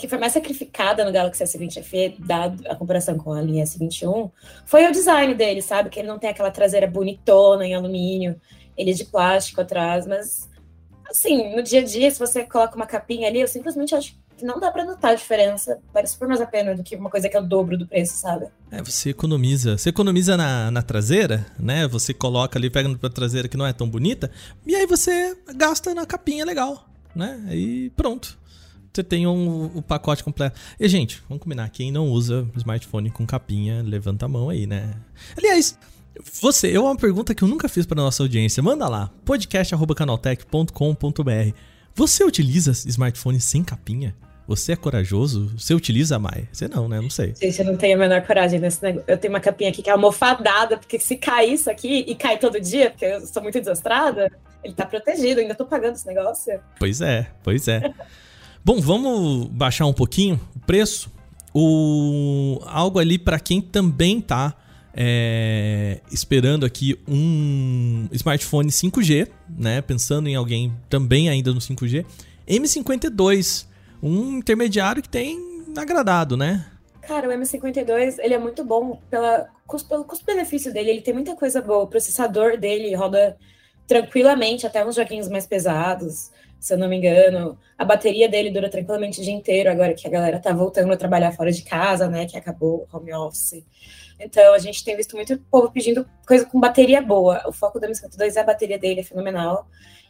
que 0.00 0.08
foi 0.08 0.18
mais 0.18 0.32
sacrificada 0.32 1.04
no 1.04 1.12
Galaxy 1.12 1.44
S20 1.44 1.82
FE, 1.82 2.16
dado 2.18 2.66
a 2.66 2.74
comparação 2.74 3.18
com 3.18 3.32
a 3.32 3.42
linha 3.42 3.62
S21, 3.64 4.30
foi 4.64 4.88
o 4.88 4.92
design 4.92 5.34
dele, 5.34 5.60
sabe? 5.60 5.90
Que 5.90 6.00
ele 6.00 6.08
não 6.08 6.18
tem 6.18 6.30
aquela 6.30 6.50
traseira 6.50 6.86
bonitona 6.86 7.66
em 7.66 7.74
alumínio, 7.74 8.40
ele 8.76 8.92
é 8.92 8.94
de 8.94 9.04
plástico 9.04 9.60
atrás, 9.60 10.06
mas 10.06 10.48
assim, 11.08 11.54
no 11.54 11.62
dia 11.62 11.80
a 11.80 11.84
dia, 11.84 12.10
se 12.10 12.18
você 12.18 12.44
coloca 12.44 12.76
uma 12.76 12.86
capinha 12.86 13.28
ali, 13.28 13.40
eu 13.40 13.48
simplesmente 13.48 13.94
acho 13.94 14.16
que 14.38 14.44
não 14.44 14.58
dá 14.58 14.70
para 14.70 14.86
notar 14.86 15.10
a 15.10 15.14
diferença. 15.14 15.78
Vale 15.92 16.06
super 16.06 16.26
mais 16.26 16.40
a 16.40 16.46
pena 16.46 16.74
do 16.74 16.82
que 16.82 16.96
uma 16.96 17.10
coisa 17.10 17.28
que 17.28 17.36
é 17.36 17.40
o 17.40 17.46
dobro 17.46 17.76
do 17.76 17.86
preço, 17.86 18.14
sabe? 18.16 18.46
É, 18.70 18.82
você 18.82 19.10
economiza. 19.10 19.76
Você 19.76 19.90
economiza 19.90 20.34
na, 20.34 20.70
na 20.70 20.80
traseira, 20.80 21.44
né? 21.58 21.86
Você 21.88 22.14
coloca 22.14 22.58
ali, 22.58 22.70
pega 22.70 22.88
na 22.88 23.10
traseira 23.10 23.48
que 23.48 23.56
não 23.56 23.66
é 23.66 23.72
tão 23.74 23.88
bonita, 23.88 24.30
e 24.66 24.74
aí 24.74 24.86
você 24.86 25.36
gasta 25.54 25.92
na 25.92 26.06
capinha 26.06 26.46
legal, 26.46 26.88
né? 27.14 27.44
Aí 27.48 27.90
pronto 27.90 28.39
você 28.92 29.04
tem 29.04 29.26
um, 29.26 29.70
o 29.74 29.82
pacote 29.82 30.24
completo. 30.24 30.58
E, 30.78 30.88
gente, 30.88 31.22
vamos 31.28 31.42
combinar, 31.42 31.68
quem 31.70 31.92
não 31.92 32.08
usa 32.08 32.48
smartphone 32.56 33.10
com 33.10 33.26
capinha, 33.26 33.82
levanta 33.82 34.24
a 34.26 34.28
mão 34.28 34.48
aí, 34.48 34.66
né? 34.66 34.94
Aliás, 35.36 35.76
você, 36.40 36.76
eu 36.76 36.84
uma 36.84 36.96
pergunta 36.96 37.34
que 37.34 37.42
eu 37.42 37.48
nunca 37.48 37.68
fiz 37.68 37.84
para 37.86 38.02
nossa 38.02 38.22
audiência. 38.22 38.62
Manda 38.62 38.86
lá, 38.88 39.10
podcast@canaltech.com.br. 39.24 41.54
Você 41.94 42.24
utiliza 42.24 42.72
smartphone 42.88 43.40
sem 43.40 43.62
capinha? 43.62 44.16
Você 44.46 44.72
é 44.72 44.76
corajoso? 44.76 45.52
Você 45.56 45.74
utiliza 45.74 46.18
mais? 46.18 46.46
Você 46.52 46.66
não, 46.66 46.88
né? 46.88 47.00
Não 47.00 47.08
sei. 47.08 47.34
Gente, 47.40 47.60
eu 47.60 47.66
não 47.66 47.76
tenho 47.76 47.96
a 47.96 47.98
menor 47.98 48.20
coragem 48.22 48.58
nesse 48.58 48.82
negócio. 48.82 49.04
Eu 49.06 49.16
tenho 49.16 49.32
uma 49.32 49.38
capinha 49.38 49.70
aqui 49.70 49.80
que 49.80 49.88
é 49.88 49.92
almofadada, 49.92 50.76
porque 50.76 50.98
se 50.98 51.16
cair 51.16 51.52
isso 51.52 51.70
aqui 51.70 52.04
e 52.06 52.16
cai 52.16 52.36
todo 52.38 52.60
dia, 52.60 52.90
porque 52.90 53.04
eu 53.04 53.24
sou 53.26 53.40
muito 53.42 53.60
desastrada, 53.60 54.28
ele 54.64 54.74
tá 54.74 54.84
protegido, 54.84 55.40
ainda 55.40 55.54
tô 55.54 55.64
pagando 55.64 55.94
esse 55.94 56.06
negócio. 56.06 56.60
Pois 56.78 57.00
é, 57.00 57.30
pois 57.44 57.68
é. 57.68 57.94
Bom, 58.62 58.78
vamos 58.80 59.46
baixar 59.48 59.86
um 59.86 59.92
pouquinho 59.92 60.38
o 60.54 60.60
preço. 60.60 61.10
O 61.52 62.60
algo 62.66 62.98
ali 62.98 63.18
para 63.18 63.40
quem 63.40 63.60
também 63.60 64.20
tá 64.20 64.54
é, 64.94 66.00
esperando 66.12 66.66
aqui 66.66 66.98
um 67.08 68.06
smartphone 68.12 68.70
5G, 68.70 69.28
né? 69.48 69.80
Pensando 69.80 70.28
em 70.28 70.34
alguém 70.34 70.72
também 70.88 71.28
ainda 71.28 71.52
no 71.52 71.58
5G. 71.58 72.04
M52, 72.46 73.66
um 74.02 74.38
intermediário 74.38 75.02
que 75.02 75.08
tem 75.08 75.64
agradado, 75.76 76.36
né? 76.36 76.66
Cara, 77.02 77.28
o 77.28 77.32
M52 77.32 78.16
ele 78.18 78.34
é 78.34 78.38
muito 78.38 78.62
bom 78.62 79.00
pela, 79.10 79.48
pelo 79.88 80.04
custo-benefício 80.04 80.72
dele. 80.72 80.90
Ele 80.90 81.00
tem 81.00 81.14
muita 81.14 81.34
coisa 81.34 81.62
boa. 81.62 81.84
O 81.84 81.86
processador 81.86 82.58
dele 82.58 82.94
roda 82.94 83.36
tranquilamente 83.86 84.66
até 84.66 84.86
uns 84.86 84.94
joguinhos 84.94 85.28
mais 85.28 85.46
pesados 85.46 86.30
se 86.60 86.74
eu 86.74 86.78
não 86.78 86.88
me 86.88 86.96
engano. 86.96 87.58
A 87.76 87.84
bateria 87.84 88.28
dele 88.28 88.50
dura 88.50 88.68
tranquilamente 88.68 89.20
o 89.20 89.24
dia 89.24 89.32
inteiro, 89.32 89.70
agora 89.70 89.94
que 89.94 90.06
a 90.06 90.10
galera 90.10 90.38
tá 90.38 90.52
voltando 90.52 90.92
a 90.92 90.96
trabalhar 90.96 91.32
fora 91.32 91.50
de 91.50 91.62
casa, 91.62 92.06
né? 92.06 92.26
Que 92.26 92.36
acabou 92.36 92.86
o 92.92 92.96
home 92.96 93.12
office. 93.14 93.64
Então, 94.20 94.52
a 94.52 94.58
gente 94.58 94.84
tem 94.84 94.94
visto 94.94 95.16
muito 95.16 95.38
povo 95.50 95.72
pedindo 95.72 96.06
coisa 96.26 96.44
com 96.44 96.60
bateria 96.60 97.00
boa. 97.00 97.42
O 97.46 97.52
foco 97.52 97.80
do 97.80 97.86
M52 97.86 98.36
é 98.36 98.40
a 98.40 98.44
bateria 98.44 98.78
dele, 98.78 99.00
é 99.00 99.04
fenomenal. 99.04 99.66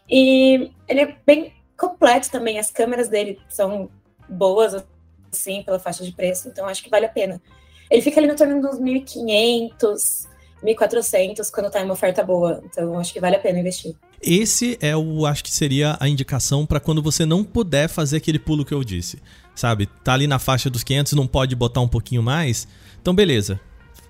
E 0.08 0.72
ele 0.88 1.00
é 1.00 1.16
bem 1.24 1.52
completo 1.78 2.28
também. 2.28 2.58
As 2.58 2.72
câmeras 2.72 3.08
dele 3.08 3.38
são 3.48 3.88
boas, 4.28 4.84
assim, 5.32 5.62
pela 5.62 5.78
faixa 5.78 6.04
de 6.04 6.10
preço. 6.10 6.48
Então, 6.48 6.66
acho 6.66 6.82
que 6.82 6.90
vale 6.90 7.06
a 7.06 7.10
pena. 7.10 7.40
Ele 7.88 8.02
fica 8.02 8.18
ali 8.18 8.26
no 8.26 8.34
torno 8.34 8.60
dos 8.60 8.80
1.500, 8.80 10.26
1.400 10.64 11.50
quando 11.52 11.70
tá 11.70 11.80
em 11.80 11.84
uma 11.84 11.94
oferta 11.94 12.24
boa. 12.24 12.60
Então, 12.64 12.98
acho 12.98 13.12
que 13.12 13.20
vale 13.20 13.36
a 13.36 13.40
pena 13.40 13.60
investir. 13.60 13.94
Esse 14.22 14.76
é 14.80 14.96
o, 14.96 15.24
acho 15.24 15.42
que 15.42 15.50
seria 15.50 15.96
a 15.98 16.08
indicação 16.08 16.66
para 16.66 16.78
quando 16.78 17.02
você 17.02 17.24
não 17.24 17.42
puder 17.42 17.88
fazer 17.88 18.18
aquele 18.18 18.38
pulo 18.38 18.64
que 18.64 18.74
eu 18.74 18.84
disse, 18.84 19.18
sabe? 19.54 19.86
Tá 20.04 20.12
ali 20.12 20.26
na 20.26 20.38
faixa 20.38 20.68
dos 20.68 20.84
500, 20.84 21.14
não 21.14 21.26
pode 21.26 21.56
botar 21.56 21.80
um 21.80 21.88
pouquinho 21.88 22.22
mais. 22.22 22.68
Então, 23.00 23.14
beleza. 23.14 23.58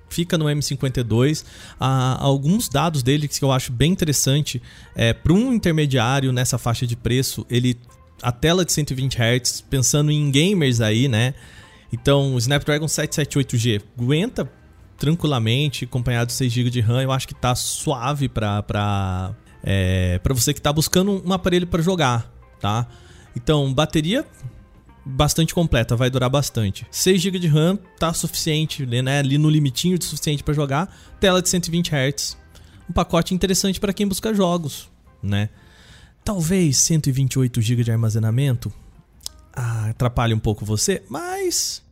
Fica 0.09 0.37
no 0.37 0.47
M52. 0.47 1.45
Ah, 1.79 2.19
alguns 2.21 2.69
dados 2.69 3.01
dele 3.01 3.29
que 3.29 3.45
eu 3.45 3.53
acho 3.53 3.71
bem 3.71 3.93
interessante. 3.93 4.61
É, 4.97 5.13
para 5.13 5.33
um 5.33 5.53
intermediário 5.53 6.33
nessa 6.33 6.59
faixa 6.59 6.85
de 6.85 6.97
preço, 6.97 7.47
ele 7.49 7.79
a 8.21 8.33
tela 8.33 8.65
de 8.65 8.73
120 8.73 9.17
Hz, 9.17 9.61
pensando 9.63 10.11
em 10.11 10.31
gamers 10.31 10.81
aí, 10.81 11.09
né? 11.09 11.33
Então, 11.93 12.35
o 12.35 12.39
Snapdragon 12.39 12.87
778G 12.87 13.83
aguenta 13.99 14.51
tranquilamente, 14.99 15.87
acompanhado 15.87 16.27
de 16.27 16.35
6 16.35 16.53
GB 16.53 16.71
de 16.71 16.81
RAM, 16.81 17.03
eu 17.03 17.11
acho 17.11 17.27
que 17.27 17.35
tá 17.35 17.55
suave 17.55 18.29
para 18.29 19.35
é, 19.63 20.19
para 20.19 20.35
você 20.35 20.53
que 20.53 20.61
está 20.61 20.73
buscando 20.73 21.23
um 21.27 21.33
aparelho 21.33 21.67
para 21.67 21.83
jogar, 21.83 22.33
tá? 22.61 22.87
Então, 23.37 23.73
bateria 23.73 24.27
bastante 25.05 25.55
completa, 25.55 25.97
vai 25.97 26.11
durar 26.11 26.29
bastante. 26.29 26.87
6 26.91 27.21
GB 27.21 27.39
de 27.39 27.49
RAM 27.49 27.79
tá 27.99 28.13
suficiente, 28.13 28.85
né? 28.87 29.19
Ali 29.19 29.39
no 29.39 29.49
limitinho 29.49 29.99
de 29.99 30.05
suficiente 30.05 30.43
para 30.43 30.55
jogar. 30.55 30.95
Tela 31.19 31.41
de 31.41 31.49
120 31.49 31.91
Hz. 31.91 32.37
Um 32.89 32.93
pacote 32.93 33.35
interessante 33.35 33.81
para 33.81 33.93
quem 33.93 34.07
busca 34.07 34.35
jogos, 34.35 34.91
né? 35.23 35.49
Talvez 36.25 36.77
128 36.79 37.61
GB 37.61 37.85
de 37.85 37.91
armazenamento 37.91 38.73
ah, 39.53 39.91
atrapalhe 39.91 40.35
um 40.35 40.39
pouco 40.39 40.65
você, 40.65 41.03
mas 41.09 41.83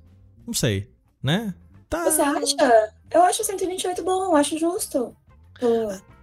não 0.47 0.55
sei, 0.55 0.91
né? 1.23 1.55
Tá... 1.89 2.05
Você 2.05 2.21
acha? 2.21 2.93
Eu 3.11 3.23
acho 3.23 3.43
128 3.43 4.03
bom, 4.03 4.25
eu 4.25 4.37
acho 4.37 4.59
justo. 4.59 5.15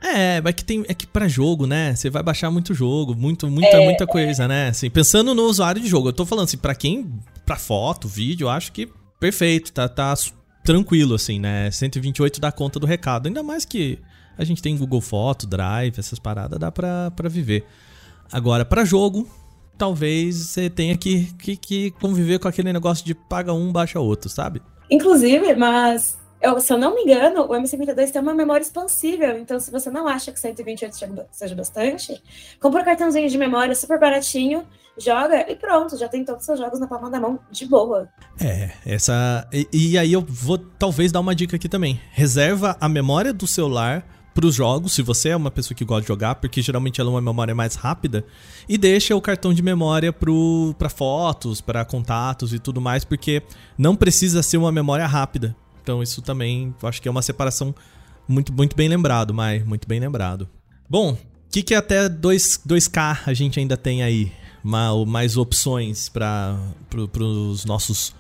É, 0.06 0.42
é 0.44 0.54
que 0.54 0.64
tem 0.64 0.86
é 0.88 0.94
que 0.94 1.08
para 1.08 1.28
jogo, 1.28 1.66
né? 1.66 1.96
Você 1.96 2.10
vai 2.10 2.22
baixar 2.22 2.52
muito 2.52 2.74
jogo, 2.74 3.16
muito 3.16 3.50
muita 3.50 3.78
é, 3.78 3.86
muita 3.86 4.06
coisa, 4.06 4.48
né? 4.48 4.70
Assim, 4.70 4.90
pensando 4.90 5.34
no 5.34 5.44
usuário 5.44 5.82
de 5.82 5.88
jogo, 5.88 6.10
eu 6.10 6.14
tô 6.14 6.26
falando 6.26 6.46
assim, 6.46 6.58
para 6.58 6.76
quem 6.76 7.12
para 7.46 7.56
foto, 7.56 8.08
vídeo, 8.08 8.46
eu 8.46 8.50
acho 8.50 8.72
que 8.72 8.88
perfeito, 9.20 9.72
tá 9.72 9.90
tá 9.90 10.14
tranquilo 10.64 11.16
assim, 11.16 11.40
né? 11.40 11.72
128 11.72 12.40
dá 12.40 12.52
conta 12.52 12.80
do 12.80 12.86
recado, 12.86 13.28
ainda 13.28 13.42
mais 13.42 13.66
que 13.66 14.00
a 14.38 14.44
gente 14.44 14.62
tem 14.62 14.78
Google 14.78 15.02
Foto, 15.02 15.48
Drive, 15.48 15.98
essas 15.98 16.20
paradas 16.20 16.60
dá 16.60 16.72
pra, 16.72 17.10
pra 17.12 17.30
viver. 17.30 17.66
Agora, 18.32 18.66
para 18.66 18.84
jogo, 18.84 19.28
talvez 19.78 20.36
você 20.36 20.70
tenha 20.70 20.98
que, 20.98 21.34
que, 21.40 21.56
que 21.56 21.92
conviver 21.92 22.40
com 22.40 22.48
aquele 22.48 22.72
negócio 22.72 23.06
de 23.06 23.16
paga 23.16 23.54
um, 23.54 23.72
baixa 23.72 24.00
outro, 24.00 24.30
sabe? 24.30 24.62
Inclusive, 24.90 25.56
mas 25.56 26.18
eu, 26.42 26.60
se 26.60 26.72
eu 26.72 26.78
não 26.78 26.94
me 26.94 27.04
engano, 27.04 27.44
o 27.44 27.50
MC22 27.50 28.12
tem 28.12 28.22
uma 28.22 28.34
memória 28.34 28.64
expansível. 28.64 29.38
Então, 29.38 29.60
se 29.60 29.72
você 29.72 29.90
não 29.90 30.08
acha 30.08 30.32
que 30.32 30.40
128 30.40 30.96
seja 31.32 31.56
bastante, 31.56 32.22
compra 32.60 32.82
um 32.82 32.86
cartãozinho 32.86 33.30
de 33.30 33.38
memória 33.38 33.74
super 33.74 34.00
baratinho, 34.00 34.66
joga 34.98 35.50
e 35.52 35.56
pronto, 35.56 35.98
já 35.98 36.08
tem 36.08 36.24
todos 36.24 36.42
os 36.42 36.46
seus 36.46 36.60
jogos 36.60 36.80
na 36.80 36.88
palma 36.88 37.10
da 37.10 37.20
mão 37.20 37.40
de 37.50 37.66
boa. 37.66 38.10
É, 38.40 38.72
essa. 38.86 39.48
E, 39.52 39.68
e 39.72 39.98
aí 39.98 40.14
eu 40.14 40.22
vou 40.22 40.58
talvez 40.58 41.12
dar 41.12 41.20
uma 41.20 41.36
dica 41.36 41.56
aqui 41.56 41.68
também. 41.68 42.00
Reserva 42.12 42.78
a 42.80 42.88
memória 42.88 43.34
do 43.34 43.48
celular 43.48 44.06
para 44.36 44.46
os 44.46 44.54
jogos, 44.54 44.92
se 44.92 45.02
você 45.02 45.30
é 45.30 45.36
uma 45.36 45.50
pessoa 45.50 45.74
que 45.76 45.86
gosta 45.86 46.02
de 46.02 46.10
jogar, 46.10 46.36
porque 46.36 46.62
geralmente 46.62 47.00
ela 47.00 47.10
é 47.10 47.14
uma 47.14 47.22
memória 47.22 47.56
mais 47.56 47.76
rápida, 47.76 48.26
e 48.68 48.78
deixa 48.78 49.16
o 49.16 49.22
cartão 49.22 49.54
de 49.54 49.64
memória 49.64 50.12
para 50.12 50.90
fotos, 50.90 51.62
para 51.62 51.86
contatos 51.86 52.54
e 52.54 52.60
tudo 52.60 52.82
mais, 52.82 53.06
porque 53.06 53.42
não 53.78 53.96
precisa 53.96 54.44
ser 54.44 54.58
uma 54.58 54.74
memória 54.74 55.08
rápida. 55.08 55.56
Então 55.86 56.02
isso 56.02 56.20
também 56.20 56.74
acho 56.82 57.00
que 57.00 57.08
é 57.08 57.12
uma 57.12 57.22
separação 57.22 57.76
muito, 58.28 58.52
muito 58.52 58.76
bem 58.76 58.90
lembrado, 58.90 59.36
Mai, 59.36 59.60
muito 59.60 59.88
bem 59.88 60.00
lembrado. 60.00 60.50
Bom, 60.90 61.12
o 61.12 61.18
que, 61.52 61.62
que 61.62 61.76
até 61.76 62.10
2, 62.10 62.62
2K 62.68 63.20
a 63.28 63.34
gente 63.36 63.60
ainda 63.60 63.78
tem 63.78 64.02
aí? 64.02 64.32
Mais 65.06 65.38
opções 65.38 66.10
para 66.10 66.58
pro, 66.90 67.08
os 67.24 67.66
nossos 67.66 68.16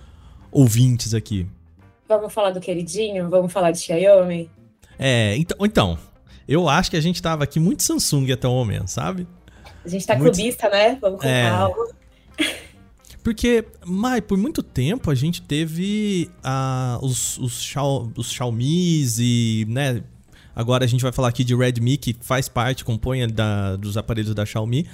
ouvintes 0.51 1.15
aqui. 1.15 1.47
Vamos 2.07 2.31
falar 2.31 2.51
do 2.51 2.59
queridinho? 2.59 3.27
Vamos 3.31 3.51
falar 3.51 3.71
de 3.71 3.79
Xiaomi? 3.79 4.47
É, 4.99 5.35
então, 5.35 5.57
então 5.65 5.97
eu 6.47 6.69
acho 6.69 6.91
que 6.91 6.97
a 6.97 7.01
gente 7.01 7.19
tava 7.19 7.43
aqui 7.43 7.59
muito 7.59 7.81
Samsung 7.81 8.31
até 8.31 8.47
o 8.47 8.51
momento, 8.51 8.89
sabe? 8.89 9.27
A 9.83 9.89
gente 9.89 10.05
tá 10.05 10.15
muito... 10.15 10.35
clubista, 10.35 10.69
né? 10.69 10.99
Vamos 11.01 11.19
com 11.19 11.27
é... 11.27 11.49
calma. 11.49 11.87
Porque, 13.25 13.65
Mai, 13.83 14.21
por 14.21 14.37
muito 14.37 14.61
tempo 14.61 15.09
a 15.09 15.15
gente 15.15 15.41
teve 15.41 16.29
uh, 16.45 17.03
os, 17.03 17.39
os, 17.39 17.59
Xiao, 17.59 18.11
os 18.15 18.31
Xiaomi's 18.31 19.17
e, 19.17 19.65
né, 19.67 20.03
agora 20.55 20.85
a 20.85 20.87
gente 20.87 21.01
vai 21.01 21.11
falar 21.11 21.29
aqui 21.29 21.43
de 21.43 21.55
Redmi, 21.55 21.97
que 21.97 22.15
faz 22.21 22.47
parte, 22.47 22.85
compõe 22.85 23.27
da, 23.27 23.77
dos 23.77 23.97
aparelhos 23.97 24.35
da 24.35 24.45
Xiaomi. 24.45 24.87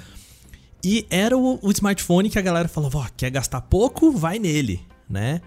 E 0.82 1.06
era 1.10 1.38
o, 1.38 1.60
o 1.62 1.72
smartphone 1.72 2.30
que 2.30 2.40
a 2.40 2.42
galera 2.42 2.70
falava, 2.70 3.00
ó, 3.00 3.06
quer 3.18 3.32
gastar 3.32 3.60
pouco? 3.60 4.14
Vai 4.14 4.40
nele, 4.40 4.80
né? 5.10 5.42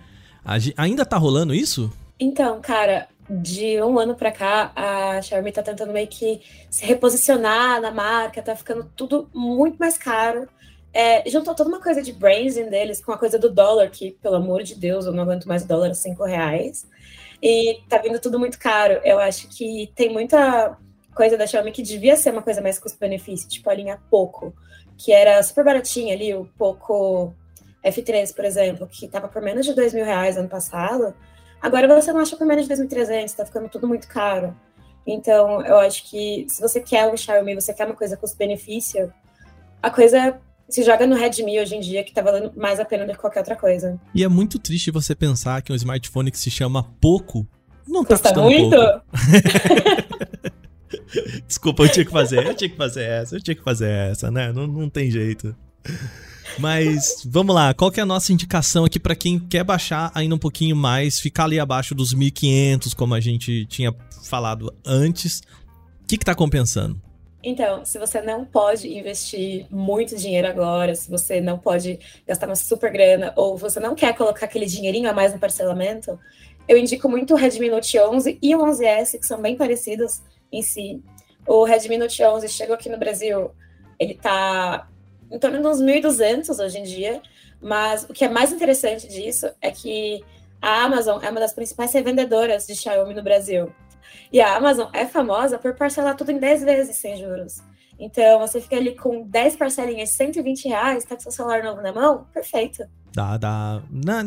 A, 0.44 0.56
ainda 0.76 1.06
tá 1.06 1.16
rolando 1.16 1.54
isso? 1.54 1.90
Então, 2.20 2.60
cara, 2.60 3.08
de 3.30 3.80
um 3.82 3.98
ano 3.98 4.14
para 4.14 4.30
cá, 4.30 4.72
a 4.76 5.22
Xiaomi 5.22 5.52
tá 5.52 5.62
tentando 5.62 5.90
meio 5.90 6.06
que 6.06 6.42
se 6.68 6.84
reposicionar 6.84 7.80
na 7.80 7.90
marca, 7.90 8.42
tá 8.42 8.54
ficando 8.54 8.84
tudo 8.94 9.26
muito 9.32 9.78
mais 9.78 9.96
caro 9.96 10.46
é, 10.94 11.28
juntou 11.28 11.56
toda 11.56 11.68
uma 11.68 11.80
coisa 11.80 12.00
de 12.00 12.12
branding 12.12 12.70
deles 12.70 13.04
com 13.04 13.10
a 13.10 13.18
coisa 13.18 13.36
do 13.36 13.50
dólar, 13.50 13.90
que, 13.90 14.12
pelo 14.22 14.36
amor 14.36 14.62
de 14.62 14.76
Deus, 14.76 15.06
eu 15.06 15.12
não 15.12 15.24
aguento 15.24 15.46
mais 15.46 15.64
dólar 15.64 15.90
a 15.90 15.94
5 15.94 16.24
reais. 16.24 16.86
E 17.42 17.80
tá 17.88 17.98
vindo 17.98 18.20
tudo 18.20 18.38
muito 18.38 18.58
caro. 18.60 19.00
Eu 19.02 19.18
acho 19.18 19.48
que 19.48 19.92
tem 19.96 20.12
muita 20.12 20.78
coisa 21.12 21.36
da 21.36 21.48
Xiaomi 21.48 21.72
que 21.72 21.82
devia 21.82 22.16
ser 22.16 22.30
uma 22.30 22.42
coisa 22.42 22.60
mais 22.62 22.78
custo-benefício, 22.78 23.48
tipo 23.48 23.68
a 23.68 23.74
linha 23.74 24.00
Poco, 24.08 24.54
que 24.96 25.12
era 25.12 25.42
super 25.42 25.64
baratinha 25.64 26.14
ali, 26.14 26.32
o 26.32 26.44
Poco 26.56 27.34
F3, 27.84 28.32
por 28.34 28.44
exemplo, 28.44 28.86
que 28.86 29.08
tava 29.08 29.26
por 29.26 29.42
menos 29.42 29.66
de 29.66 29.74
2 29.74 29.94
mil 29.94 30.04
reais 30.04 30.36
ano 30.36 30.48
passado. 30.48 31.12
Agora 31.60 31.88
você 31.88 32.12
não 32.12 32.20
acha 32.20 32.36
por 32.36 32.46
menos 32.46 32.68
de 32.68 32.74
2.300, 32.74 33.34
tá 33.34 33.44
ficando 33.44 33.68
tudo 33.68 33.88
muito 33.88 34.06
caro. 34.06 34.56
Então, 35.04 35.60
eu 35.62 35.78
acho 35.78 36.08
que 36.08 36.46
se 36.48 36.60
você 36.60 36.80
quer 36.80 37.12
um 37.12 37.16
Xiaomi, 37.16 37.54
você 37.56 37.74
quer 37.74 37.84
uma 37.84 37.96
coisa 37.96 38.16
custo-benefício, 38.16 39.12
a 39.82 39.90
coisa 39.90 40.40
se 40.68 40.82
joga 40.82 41.06
no 41.06 41.14
Redmi 41.14 41.60
hoje 41.60 41.76
em 41.76 41.80
dia, 41.80 42.02
que 42.02 42.12
tá 42.12 42.22
valendo 42.22 42.52
mais 42.56 42.80
a 42.80 42.84
pena 42.84 43.06
do 43.06 43.12
que 43.12 43.18
qualquer 43.18 43.40
outra 43.40 43.56
coisa. 43.56 44.00
E 44.14 44.24
é 44.24 44.28
muito 44.28 44.58
triste 44.58 44.90
você 44.90 45.14
pensar 45.14 45.62
que 45.62 45.72
um 45.72 45.76
smartphone 45.76 46.30
que 46.30 46.38
se 46.38 46.50
chama 46.50 46.82
Poco 47.00 47.46
não 47.86 48.02
tá 48.02 48.14
Custa 48.14 48.28
custando 48.30 48.50
muito? 48.50 48.76
pouco. 48.76 49.04
Desculpa, 51.46 51.84
eu 51.84 51.88
tinha 51.88 52.04
que 52.04 52.10
fazer, 52.10 52.46
eu 52.46 52.54
tinha 52.54 52.70
que 52.70 52.76
fazer 52.76 53.04
essa, 53.04 53.36
eu 53.36 53.40
tinha 53.40 53.54
que 53.54 53.62
fazer 53.62 53.88
essa, 53.88 54.30
né? 54.30 54.52
Não, 54.52 54.66
não 54.66 54.88
tem 54.88 55.10
jeito. 55.10 55.54
Mas 56.58 57.22
vamos 57.26 57.54
lá, 57.54 57.74
qual 57.74 57.90
que 57.90 58.00
é 58.00 58.02
a 58.02 58.06
nossa 58.06 58.32
indicação 58.32 58.84
aqui 58.84 58.98
para 58.98 59.14
quem 59.14 59.38
quer 59.38 59.64
baixar 59.64 60.10
ainda 60.14 60.34
um 60.34 60.38
pouquinho 60.38 60.74
mais, 60.74 61.20
ficar 61.20 61.44
ali 61.44 61.60
abaixo 61.60 61.94
dos 61.94 62.12
1500, 62.14 62.94
como 62.94 63.14
a 63.14 63.20
gente 63.20 63.66
tinha 63.66 63.94
falado 64.24 64.72
antes? 64.84 65.40
O 66.02 66.06
que 66.06 66.18
que 66.18 66.24
tá 66.24 66.34
compensando? 66.34 67.00
Então, 67.46 67.84
se 67.84 67.98
você 67.98 68.22
não 68.22 68.42
pode 68.42 68.88
investir 68.88 69.66
muito 69.70 70.16
dinheiro 70.16 70.48
agora, 70.48 70.94
se 70.94 71.10
você 71.10 71.42
não 71.42 71.58
pode 71.58 71.98
gastar 72.26 72.46
uma 72.46 72.56
super 72.56 72.90
grana, 72.90 73.34
ou 73.36 73.54
você 73.54 73.78
não 73.78 73.94
quer 73.94 74.16
colocar 74.16 74.46
aquele 74.46 74.64
dinheirinho 74.64 75.10
a 75.10 75.12
mais 75.12 75.34
no 75.34 75.38
parcelamento, 75.38 76.18
eu 76.66 76.78
indico 76.78 77.06
muito 77.06 77.34
o 77.34 77.36
Redmi 77.36 77.68
Note 77.68 77.98
11 78.00 78.38
e 78.40 78.56
o 78.56 78.60
11S, 78.60 79.18
que 79.18 79.26
são 79.26 79.42
bem 79.42 79.56
parecidos 79.56 80.22
em 80.50 80.62
si. 80.62 81.02
O 81.46 81.64
Redmi 81.64 81.98
Note 81.98 82.24
11 82.24 82.48
chegou 82.48 82.74
aqui 82.74 82.88
no 82.88 82.96
Brasil, 82.96 83.50
ele 83.98 84.14
tá 84.14 84.88
em 85.30 85.38
torno 85.38 85.60
de 85.60 85.66
uns 85.66 85.82
1.200 85.82 86.64
hoje 86.64 86.78
em 86.78 86.82
dia, 86.82 87.20
mas 87.60 88.04
o 88.04 88.14
que 88.14 88.24
é 88.24 88.28
mais 88.28 88.52
interessante 88.52 89.06
disso 89.06 89.50
é 89.60 89.70
que 89.70 90.24
a 90.62 90.84
Amazon 90.84 91.22
é 91.22 91.28
uma 91.28 91.40
das 91.40 91.52
principais 91.52 91.92
revendedoras 91.92 92.66
de 92.66 92.74
Xiaomi 92.74 93.12
no 93.12 93.22
Brasil. 93.22 93.70
E 94.32 94.40
a 94.40 94.56
Amazon 94.56 94.88
é 94.92 95.06
famosa 95.06 95.58
por 95.58 95.74
parcelar 95.74 96.16
tudo 96.16 96.30
em 96.30 96.38
10 96.38 96.64
vezes 96.64 96.96
sem 96.96 97.16
juros. 97.16 97.62
Então, 97.98 98.40
você 98.40 98.60
fica 98.60 98.76
ali 98.76 98.96
com 98.96 99.26
10 99.26 99.56
parcelinhas 99.56 100.10
de 100.10 100.16
120 100.16 100.68
reais, 100.68 101.04
tá 101.04 101.14
com 101.14 101.22
seu 101.22 101.32
celular 101.32 101.62
novo 101.62 101.80
na 101.80 101.92
mão, 101.92 102.26
perfeito. 102.32 102.82
Dá, 103.12 103.36
dá. 103.36 103.80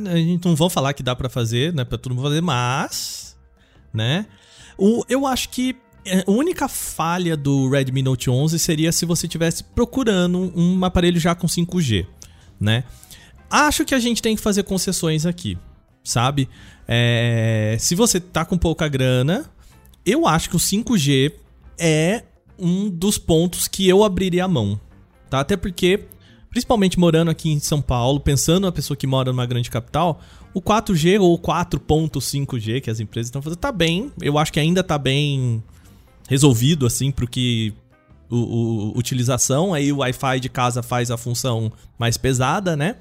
A 0.10 0.16
gente 0.16 0.46
não 0.46 0.56
vou 0.56 0.70
falar 0.70 0.94
que 0.94 1.04
dá 1.04 1.16
para 1.16 1.30
fazer, 1.30 1.74
né, 1.74 1.84
pra 1.84 1.98
todo 1.98 2.16
mundo 2.16 2.24
fazer, 2.24 2.42
mas, 2.42 3.38
né? 3.94 4.26
O, 4.78 5.04
eu 5.10 5.26
acho 5.28 5.50
que 5.50 5.76
é, 6.06 6.24
a 6.26 6.32
única 6.32 6.70
falha 6.70 7.36
do 7.36 7.70
Redmi 7.70 8.02
Note 8.02 8.30
11 8.30 8.58
seria 8.58 8.92
se 8.94 9.06
você 9.06 9.26
estivesse 9.26 9.64
procurando 9.64 10.54
um 10.56 10.84
aparelho 10.86 11.20
já 11.20 11.36
com 11.36 11.48
5G, 11.48 12.08
né? 12.60 12.86
Acho 13.50 13.84
que 13.84 13.94
a 13.94 14.00
gente 14.00 14.22
tem 14.22 14.36
que 14.36 14.42
fazer 14.42 14.64
concessões 14.64 15.26
aqui, 15.26 15.58
sabe? 16.04 16.50
É, 16.88 17.76
se 17.80 17.96
você 17.96 18.20
tá 18.20 18.46
com 18.46 18.58
pouca 18.58 18.88
grana, 18.88 19.50
eu 20.08 20.26
acho 20.26 20.50
que 20.50 20.56
o 20.56 20.60
5G 20.60 21.34
é 21.78 22.24
um 22.58 22.90
dos 22.90 23.18
pontos 23.18 23.68
que 23.68 23.88
eu 23.88 24.04
abriria 24.04 24.46
a 24.46 24.48
mão, 24.48 24.80
tá? 25.30 25.42
Até 25.42 25.58
porque, 25.58 26.06
principalmente 26.50 26.98
morando 26.98 27.30
aqui 27.30 27.52
em 27.52 27.60
São 27.60 27.82
Paulo, 27.82 28.20
pensando 28.20 28.64
na 28.64 28.72
pessoa 28.72 28.96
que 28.96 29.06
mora 29.06 29.32
numa 29.32 29.46
grande 29.46 29.70
capital, 29.70 30.22
o 30.54 30.62
4G 30.62 31.22
ou 31.22 31.38
4.5G 31.38 32.82
que 32.82 32.90
as 32.90 33.00
empresas 33.02 33.28
estão 33.28 33.42
fazendo 33.42 33.60
tá 33.60 33.72
bem. 33.72 34.12
Eu 34.22 34.38
acho 34.38 34.52
que 34.52 34.60
ainda 34.60 34.82
tá 34.82 34.98
bem 34.98 35.62
resolvido, 36.28 36.86
assim, 36.86 37.12
pro 37.12 37.28
que 37.28 37.74
o, 38.30 38.38
o, 38.38 38.98
utilização. 38.98 39.74
Aí 39.74 39.92
o 39.92 39.98
Wi-Fi 39.98 40.40
de 40.40 40.50
casa 40.50 40.82
faz 40.82 41.12
a 41.12 41.18
função 41.18 41.72
mais 42.00 42.18
pesada, 42.18 42.76
né? 42.76 42.96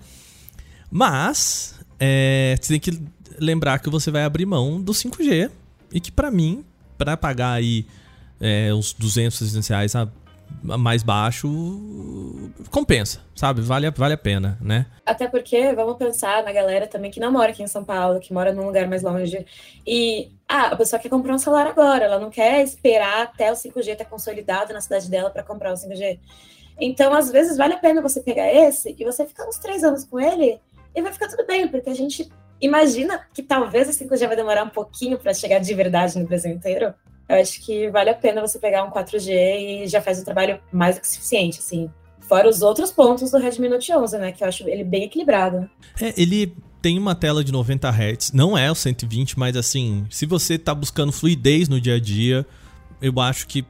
Mas 0.90 1.78
é, 1.98 2.58
você 2.60 2.78
tem 2.78 2.80
que 2.80 3.02
lembrar 3.38 3.78
que 3.78 3.88
você 3.88 4.10
vai 4.10 4.24
abrir 4.24 4.44
mão 4.44 4.80
do 4.80 4.92
5G 4.92 5.50
e 5.92 6.00
que 6.00 6.10
para 6.10 6.30
mim, 6.30 6.64
para 6.96 7.16
pagar 7.16 7.52
aí 7.52 7.86
é, 8.40 8.72
uns 8.72 8.92
200, 8.92 9.38
300 9.38 9.68
reais 9.68 9.96
a, 9.96 10.08
a, 10.68 10.78
mais 10.78 11.02
baixo, 11.02 11.48
compensa, 12.70 13.20
sabe? 13.34 13.60
Vale, 13.60 13.90
vale 13.90 14.14
a 14.14 14.18
pena, 14.18 14.58
né? 14.60 14.86
Até 15.04 15.28
porque, 15.28 15.72
vamos 15.72 15.96
pensar 15.96 16.42
na 16.42 16.52
galera 16.52 16.86
também 16.86 17.10
que 17.10 17.20
não 17.20 17.32
mora 17.32 17.50
aqui 17.50 17.62
em 17.62 17.68
São 17.68 17.84
Paulo, 17.84 18.20
que 18.20 18.32
mora 18.32 18.52
num 18.52 18.66
lugar 18.66 18.88
mais 18.88 19.02
longe. 19.02 19.46
E, 19.86 20.30
ah, 20.48 20.68
a 20.68 20.76
pessoa 20.76 21.00
quer 21.00 21.08
comprar 21.08 21.34
um 21.34 21.38
celular 21.38 21.66
agora, 21.66 22.04
ela 22.04 22.18
não 22.18 22.30
quer 22.30 22.62
esperar 22.62 23.22
até 23.22 23.50
o 23.50 23.54
5G 23.54 23.92
estar 23.92 24.04
consolidado 24.04 24.72
na 24.72 24.80
cidade 24.80 25.10
dela 25.10 25.30
para 25.30 25.42
comprar 25.42 25.72
o 25.72 25.76
5G. 25.76 26.18
Então, 26.78 27.14
às 27.14 27.30
vezes, 27.30 27.56
vale 27.56 27.74
a 27.74 27.78
pena 27.78 28.02
você 28.02 28.20
pegar 28.20 28.52
esse 28.52 28.94
e 28.98 29.04
você 29.04 29.24
ficar 29.24 29.46
uns 29.48 29.58
três 29.58 29.82
anos 29.82 30.04
com 30.04 30.20
ele 30.20 30.60
e 30.94 31.02
vai 31.02 31.12
ficar 31.12 31.28
tudo 31.28 31.46
bem, 31.46 31.68
porque 31.68 31.88
a 31.88 31.94
gente 31.94 32.30
imagina 32.60 33.20
que 33.32 33.42
talvez 33.42 33.88
o 33.88 33.92
5G 33.92 34.26
vai 34.26 34.36
demorar 34.36 34.64
um 34.64 34.68
pouquinho 34.68 35.18
para 35.18 35.34
chegar 35.34 35.58
de 35.58 35.74
verdade 35.74 36.18
no 36.18 36.26
Brasil 36.26 36.52
inteiro. 36.52 36.94
Eu 37.28 37.40
acho 37.40 37.60
que 37.64 37.90
vale 37.90 38.10
a 38.10 38.14
pena 38.14 38.40
você 38.40 38.58
pegar 38.58 38.84
um 38.84 38.90
4G 38.90 39.30
e 39.82 39.86
já 39.88 40.00
faz 40.00 40.20
o 40.20 40.24
trabalho 40.24 40.60
mais 40.72 40.94
do 40.94 41.00
que 41.00 41.08
suficiente, 41.08 41.58
assim. 41.58 41.90
Fora 42.20 42.48
os 42.48 42.62
outros 42.62 42.90
pontos 42.90 43.30
do 43.30 43.38
Redmi 43.38 43.68
Note 43.68 43.92
11, 43.92 44.18
né? 44.18 44.32
Que 44.32 44.42
eu 44.42 44.48
acho 44.48 44.68
ele 44.68 44.84
bem 44.84 45.04
equilibrado. 45.04 45.68
É, 46.00 46.14
ele 46.20 46.56
tem 46.82 46.98
uma 46.98 47.14
tela 47.14 47.42
de 47.42 47.50
90 47.50 47.88
Hz, 47.88 48.32
não 48.32 48.56
é 48.56 48.70
o 48.70 48.74
120, 48.74 49.38
mas 49.38 49.56
assim, 49.56 50.06
se 50.10 50.24
você 50.24 50.58
tá 50.58 50.74
buscando 50.74 51.10
fluidez 51.10 51.68
no 51.68 51.80
dia 51.80 51.96
a 51.96 52.00
dia, 52.00 52.46
eu 53.00 53.18
acho 53.20 53.46
que 53.46 53.64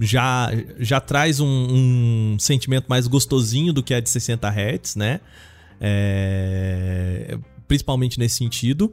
já, 0.00 0.50
já 0.78 1.00
traz 1.00 1.40
um, 1.40 1.46
um 1.46 2.36
sentimento 2.38 2.86
mais 2.86 3.06
gostosinho 3.08 3.72
do 3.72 3.82
que 3.82 3.92
a 3.92 4.00
de 4.00 4.08
60 4.08 4.48
Hz, 4.48 4.96
né? 4.96 5.20
É, 5.80 7.36
principalmente 7.66 8.18
nesse 8.18 8.36
sentido. 8.36 8.92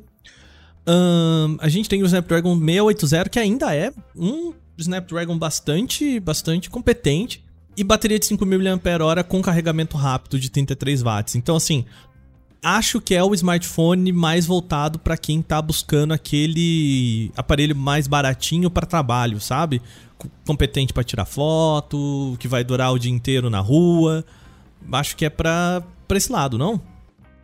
Um, 0.87 1.57
a 1.59 1.69
gente 1.69 1.87
tem 1.87 2.03
o 2.03 2.05
Snapdragon 2.05 2.55
680, 2.57 3.29
que 3.29 3.39
ainda 3.39 3.75
é 3.75 3.93
um 4.15 4.53
Snapdragon 4.77 5.37
bastante, 5.37 6.19
bastante 6.19 6.69
competente. 6.69 7.43
E 7.75 7.83
bateria 7.83 8.19
de 8.19 8.25
5.000 8.27 9.05
mAh 9.15 9.23
com 9.23 9.41
carregamento 9.41 9.97
rápido 9.97 10.39
de 10.39 10.49
33 10.51 11.01
watts. 11.01 11.35
Então, 11.35 11.55
assim, 11.55 11.85
acho 12.61 13.01
que 13.01 13.15
é 13.15 13.23
o 13.23 13.33
smartphone 13.33 14.11
mais 14.11 14.45
voltado 14.45 14.99
para 14.99 15.17
quem 15.17 15.41
tá 15.41 15.61
buscando 15.61 16.13
aquele 16.13 17.31
aparelho 17.35 17.75
mais 17.75 18.07
baratinho 18.07 18.69
para 18.69 18.85
trabalho, 18.85 19.39
sabe? 19.41 19.81
Competente 20.45 20.93
para 20.93 21.03
tirar 21.03 21.25
foto, 21.25 22.37
que 22.39 22.47
vai 22.47 22.63
durar 22.63 22.93
o 22.93 22.99
dia 22.99 23.11
inteiro 23.11 23.49
na 23.49 23.59
rua. 23.59 24.23
Acho 24.91 25.17
que 25.17 25.25
é 25.25 25.29
para 25.29 25.83
esse 26.11 26.31
lado, 26.31 26.57
não? 26.57 26.79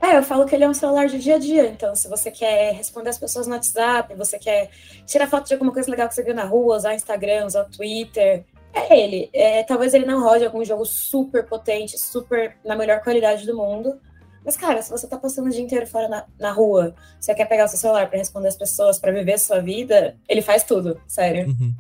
É, 0.01 0.18
eu 0.18 0.24
falo 0.24 0.46
que 0.46 0.56
ele 0.56 0.63
é 0.63 0.70
um 0.70 0.74
celular 0.74 1.08
de 1.08 1.20
dia 1.20 1.36
a 1.36 1.39
dia. 1.39 1.68
Então, 1.68 1.94
se 1.94 2.08
você 2.08 2.32
quer 2.32 2.74
responder 2.74 3.10
as 3.10 3.18
pessoas 3.18 3.48
no 3.48 3.53
WhatsApp, 3.53 4.15
você 4.15 4.39
quer 4.39 4.70
tirar 5.05 5.27
foto 5.27 5.48
de 5.48 5.53
alguma 5.53 5.74
coisa 5.74 5.92
legal 5.92 6.07
que 6.07 6.16
você 6.16 6.24
viu 6.24 6.33
na 6.33 6.46
rua, 6.46 6.77
usar 6.77 6.96
Instagram, 6.96 7.46
usar 7.46 7.66
Twitter, 7.66 8.46
é 8.74 9.03
ele. 9.03 9.29
É, 9.33 9.64
talvez 9.64 9.94
ele 9.94 10.05
não 10.05 10.24
rode 10.24 10.46
algum 10.46 10.64
jogo 10.64 10.85
super 10.85 11.46
potente, 11.46 11.98
super 11.98 12.57
na 12.64 12.75
melhor 12.75 13.01
qualidade 13.01 13.46
do 13.46 13.55
mundo. 13.55 14.00
Mas, 14.46 14.55
cara, 14.55 14.81
se 14.81 14.90
você 14.90 15.05
tá 15.05 15.18
passando 15.18 15.48
o 15.48 15.51
dia 15.51 15.62
inteiro 15.62 15.85
fora 15.85 16.07
na, 16.07 16.25
na 16.40 16.51
rua, 16.51 16.96
você 17.20 17.35
quer 17.35 17.46
pegar 17.46 17.66
o 17.66 17.68
seu 17.68 17.77
celular 17.77 18.07
para 18.07 18.18
responder 18.18 18.48
as 18.48 18.55
pessoas, 18.55 18.98
para 18.98 19.12
viver 19.12 19.33
a 19.33 19.38
sua 19.38 19.59
vida, 19.59 20.16
ele 20.27 20.42
faz 20.42 20.64
tudo, 20.64 21.00
sério. 21.05 21.48
Uhum. 21.50 21.75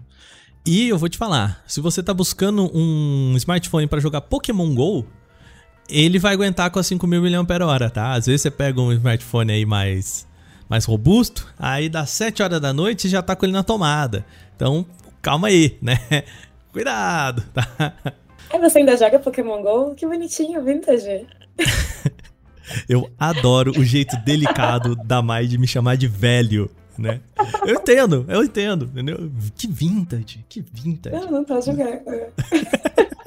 E 0.65 0.89
eu 0.89 0.97
vou 0.97 1.07
te 1.07 1.17
falar, 1.17 1.63
se 1.65 1.79
você 1.79 2.03
tá 2.03 2.13
buscando 2.13 2.69
um 2.75 3.33
smartphone 3.37 3.87
para 3.87 3.99
jogar 3.99 4.21
Pokémon 4.21 4.75
GO, 4.75 5.05
ele 5.89 6.19
vai 6.19 6.33
aguentar 6.33 6.69
com 6.71 6.79
a 6.79 6.81
5.000 6.81 7.67
mAh, 7.67 7.89
tá? 7.89 8.13
Às 8.13 8.27
vezes 8.27 8.41
você 8.41 8.51
pega 8.51 8.79
um 8.79 8.91
smartphone 8.91 9.51
aí 9.51 9.65
mais, 9.65 10.27
mais 10.69 10.85
robusto, 10.85 11.47
aí 11.57 11.89
das 11.89 12.09
7 12.11 12.43
horas 12.43 12.61
da 12.61 12.71
noite 12.71 13.09
já 13.09 13.21
tá 13.21 13.35
com 13.35 13.45
ele 13.45 13.53
na 13.53 13.63
tomada. 13.63 14.25
Então, 14.55 14.85
calma 15.21 15.47
aí, 15.47 15.77
né? 15.81 15.97
Cuidado, 16.71 17.43
tá? 17.53 17.93
Aí 18.51 18.59
você 18.59 18.79
ainda 18.79 18.95
joga 18.95 19.19
Pokémon 19.19 19.61
GO? 19.61 19.95
Que 19.95 20.05
bonitinho, 20.05 20.63
vintage. 20.63 21.25
Eu 22.87 23.09
adoro 23.17 23.71
o 23.71 23.83
jeito 23.83 24.15
delicado 24.17 24.95
da 24.95 25.21
Mai 25.21 25.47
de 25.47 25.57
me 25.57 25.67
chamar 25.67 25.97
de 25.97 26.07
velho, 26.07 26.69
né? 26.97 27.19
Eu 27.65 27.75
entendo, 27.75 28.25
eu 28.27 28.43
entendo, 28.43 28.85
entendeu? 28.85 29.31
Que 29.55 29.67
vintage, 29.67 30.45
que 30.47 30.63
vintage. 30.71 31.15
Não, 31.15 31.31
não 31.31 31.43
tá 31.43 31.59
jogando. 31.61 32.01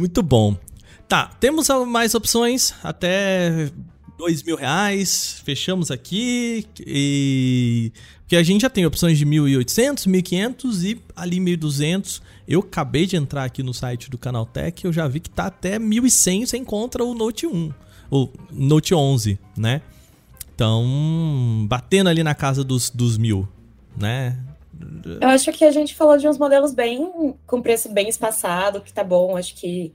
Muito 0.00 0.22
bom. 0.22 0.56
Tá, 1.06 1.26
temos 1.26 1.68
mais 1.86 2.14
opções 2.14 2.72
até 2.82 3.70
dois 4.16 4.42
mil 4.42 4.56
reais. 4.56 5.42
Fechamos 5.44 5.90
aqui 5.90 6.64
e 6.78 7.92
porque 8.20 8.34
a 8.34 8.42
gente 8.42 8.62
já 8.62 8.70
tem 8.70 8.86
opções 8.86 9.18
de 9.18 9.26
1.800, 9.26 10.06
1.500 10.06 10.84
e 10.84 11.00
ali 11.14 11.38
1.200. 11.38 12.22
Eu 12.48 12.60
acabei 12.60 13.04
de 13.04 13.16
entrar 13.16 13.44
aqui 13.44 13.62
no 13.62 13.74
site 13.74 14.08
do 14.08 14.16
Canaltech, 14.16 14.86
eu 14.86 14.92
já 14.92 15.06
vi 15.06 15.20
que 15.20 15.28
tá 15.28 15.46
até 15.48 15.78
1.100 15.78 16.46
você 16.46 16.56
encontra 16.56 17.04
o 17.04 17.14
Note 17.14 17.46
1, 17.46 17.70
o 18.10 18.28
Note 18.50 18.94
11, 18.94 19.38
né? 19.54 19.82
Então, 20.54 21.66
batendo 21.68 22.08
ali 22.08 22.22
na 22.22 22.34
casa 22.34 22.64
dos, 22.64 22.88
dos 22.88 23.18
mil, 23.18 23.46
né? 23.98 24.38
Eu 25.20 25.28
acho 25.28 25.52
que 25.52 25.64
a 25.64 25.70
gente 25.70 25.94
falou 25.94 26.16
de 26.16 26.28
uns 26.28 26.38
modelos 26.38 26.74
bem 26.74 27.34
com 27.46 27.62
preço 27.62 27.88
bem 27.88 28.08
espaçado, 28.08 28.80
que 28.80 28.92
tá 28.92 29.04
bom. 29.04 29.36
Acho 29.36 29.54
que 29.54 29.92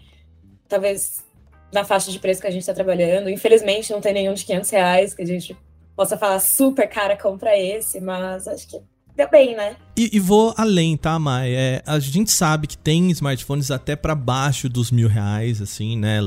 talvez 0.67 1.23
na 1.71 1.83
faixa 1.83 2.11
de 2.11 2.19
preço 2.19 2.41
que 2.41 2.47
a 2.47 2.51
gente 2.51 2.61
está 2.61 2.73
trabalhando. 2.73 3.29
Infelizmente, 3.29 3.91
não 3.91 4.01
tem 4.01 4.13
nenhum 4.13 4.33
de 4.33 4.45
500 4.45 4.69
reais 4.69 5.13
que 5.13 5.21
a 5.21 5.25
gente 5.25 5.55
possa 5.95 6.17
falar 6.17 6.39
super 6.39 6.87
cara, 6.87 7.17
compra 7.17 7.57
esse, 7.57 7.99
mas 8.01 8.47
acho 8.47 8.67
que 8.67 8.79
deu 9.15 9.29
bem, 9.29 9.55
né? 9.55 9.77
E, 9.97 10.17
e 10.17 10.19
vou 10.19 10.53
além, 10.57 10.97
tá, 10.97 11.17
Mai? 11.17 11.53
É, 11.53 11.81
a 11.85 11.99
gente 11.99 12.31
sabe 12.31 12.67
que 12.67 12.77
tem 12.77 13.09
smartphones 13.11 13.71
até 13.71 13.95
para 13.95 14.13
baixo 14.13 14.67
dos 14.67 14.91
mil 14.91 15.07
reais, 15.07 15.61
assim, 15.61 15.97
né? 15.97 16.19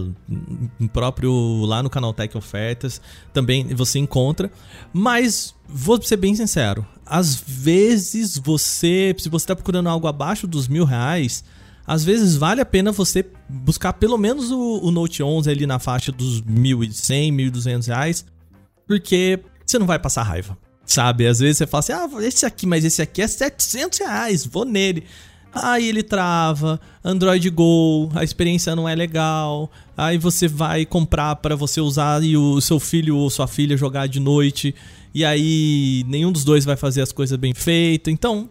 No 0.79 0.88
próprio 0.88 1.64
lá 1.66 1.83
no 1.83 1.90
canal 1.90 2.14
Tech 2.14 2.37
Ofertas 2.37 3.01
também 3.33 3.66
você 3.75 3.99
encontra. 3.99 4.51
Mas 4.92 5.55
vou 5.68 6.00
ser 6.02 6.16
bem 6.16 6.35
sincero, 6.35 6.87
às 7.04 7.35
vezes 7.35 8.38
você, 8.38 9.14
se 9.18 9.28
você 9.28 9.46
tá 9.46 9.54
procurando 9.54 9.88
algo 9.88 10.07
abaixo 10.07 10.46
dos 10.46 10.66
mil 10.66 10.85
reais, 10.85 11.44
às 11.87 12.04
vezes 12.04 12.37
vale 12.37 12.61
a 12.61 12.66
pena 12.66 12.92
você 12.92 13.24
buscar 13.48 13.92
pelo 13.94 14.18
menos 14.18 14.50
o, 14.50 14.81
o 14.83 14.90
Note 14.90 15.22
11 15.22 15.50
ali 15.50 15.66
na 15.66 15.78
faixa 15.78 16.12
dos 16.12 16.42
1.100, 16.42 17.33
1.200 17.50 17.87
reais, 17.87 18.24
porque 18.87 19.40
você 19.64 19.78
não 19.78 19.87
vai 19.87 19.98
passar 19.98 20.22
raiva. 20.22 20.57
Sabe? 20.85 21.26
Às 21.26 21.38
vezes 21.38 21.59
você 21.59 21.66
fala 21.66 21.81
assim: 21.81 21.92
ah, 21.92 22.09
esse 22.22 22.46
aqui, 22.46 22.66
mas 22.66 22.83
esse 22.83 23.02
aqui 23.02 23.20
é 23.20 23.28
700 23.28 23.98
reais, 23.98 24.46
vou 24.46 24.64
nele. 24.64 25.04
Aí 25.52 25.88
ele 25.88 26.02
trava, 26.02 26.81
Android 27.04 27.48
Go, 27.50 28.11
a 28.14 28.22
experiência 28.22 28.76
não 28.76 28.88
é 28.88 28.94
legal. 28.94 29.70
Aí 29.96 30.16
você 30.16 30.46
vai 30.46 30.87
comprar 30.87 31.37
para 31.37 31.57
você 31.57 31.81
usar 31.81 32.22
e 32.22 32.37
o 32.37 32.61
seu 32.61 32.78
filho 32.78 33.16
ou 33.16 33.28
sua 33.31 33.46
filha 33.46 33.76
jogar 33.76 34.07
de 34.07 34.20
noite. 34.20 34.74
E 35.14 35.25
aí 35.25 36.05
nenhum 36.07 36.31
dos 36.31 36.44
dois 36.44 36.64
vai 36.64 36.77
fazer 36.77 37.03
as 37.03 37.12
coisas 37.12 37.38
bem 37.38 37.55
feitas. 37.55 38.12
Então, 38.12 38.49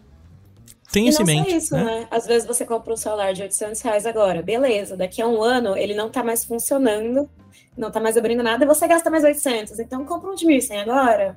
tem 0.92 1.08
isso 1.08 1.22
em 1.22 1.26
mente. 1.26 1.54
isso, 1.54 1.74
né? 1.74 1.84
né? 1.84 2.08
Às 2.10 2.26
vezes 2.26 2.46
você 2.46 2.64
compra 2.64 2.92
um 2.92 2.96
celular 2.96 3.32
de 3.32 3.42
800 3.42 3.80
reais 3.80 4.06
agora, 4.06 4.42
beleza. 4.42 4.96
Daqui 4.96 5.20
a 5.20 5.26
um 5.28 5.42
ano 5.42 5.76
ele 5.76 5.94
não 5.94 6.08
tá 6.10 6.24
mais 6.24 6.44
funcionando, 6.44 7.28
não 7.76 7.90
tá 7.90 8.00
mais 8.00 8.16
abrindo 8.16 8.42
nada 8.42 8.64
e 8.64 8.66
você 8.66 8.86
gasta 8.88 9.10
mais 9.10 9.24
800. 9.24 9.78
Então 9.78 10.04
compra 10.04 10.30
um 10.30 10.34
de 10.34 10.46
1.100 10.46 10.80
agora 10.80 11.36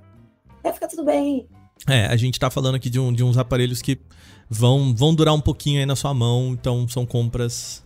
vai 0.64 0.74
ficar 0.74 0.88
tudo 0.88 1.04
bem. 1.04 1.48
É, 1.88 2.06
a 2.06 2.16
gente 2.16 2.40
tá 2.40 2.50
falando 2.50 2.76
aqui 2.76 2.90
de, 2.90 3.00
um, 3.00 3.12
de 3.12 3.24
uns 3.24 3.38
aparelhos 3.38 3.82
que 3.82 4.00
vão, 4.50 4.96
vão 4.96 5.14
durar 5.14 5.34
um 5.34 5.42
pouquinho 5.42 5.80
aí 5.80 5.86
na 5.86 5.96
sua 5.96 6.14
mão, 6.14 6.52
então 6.52 6.88
são 6.88 7.06
compras 7.06 7.84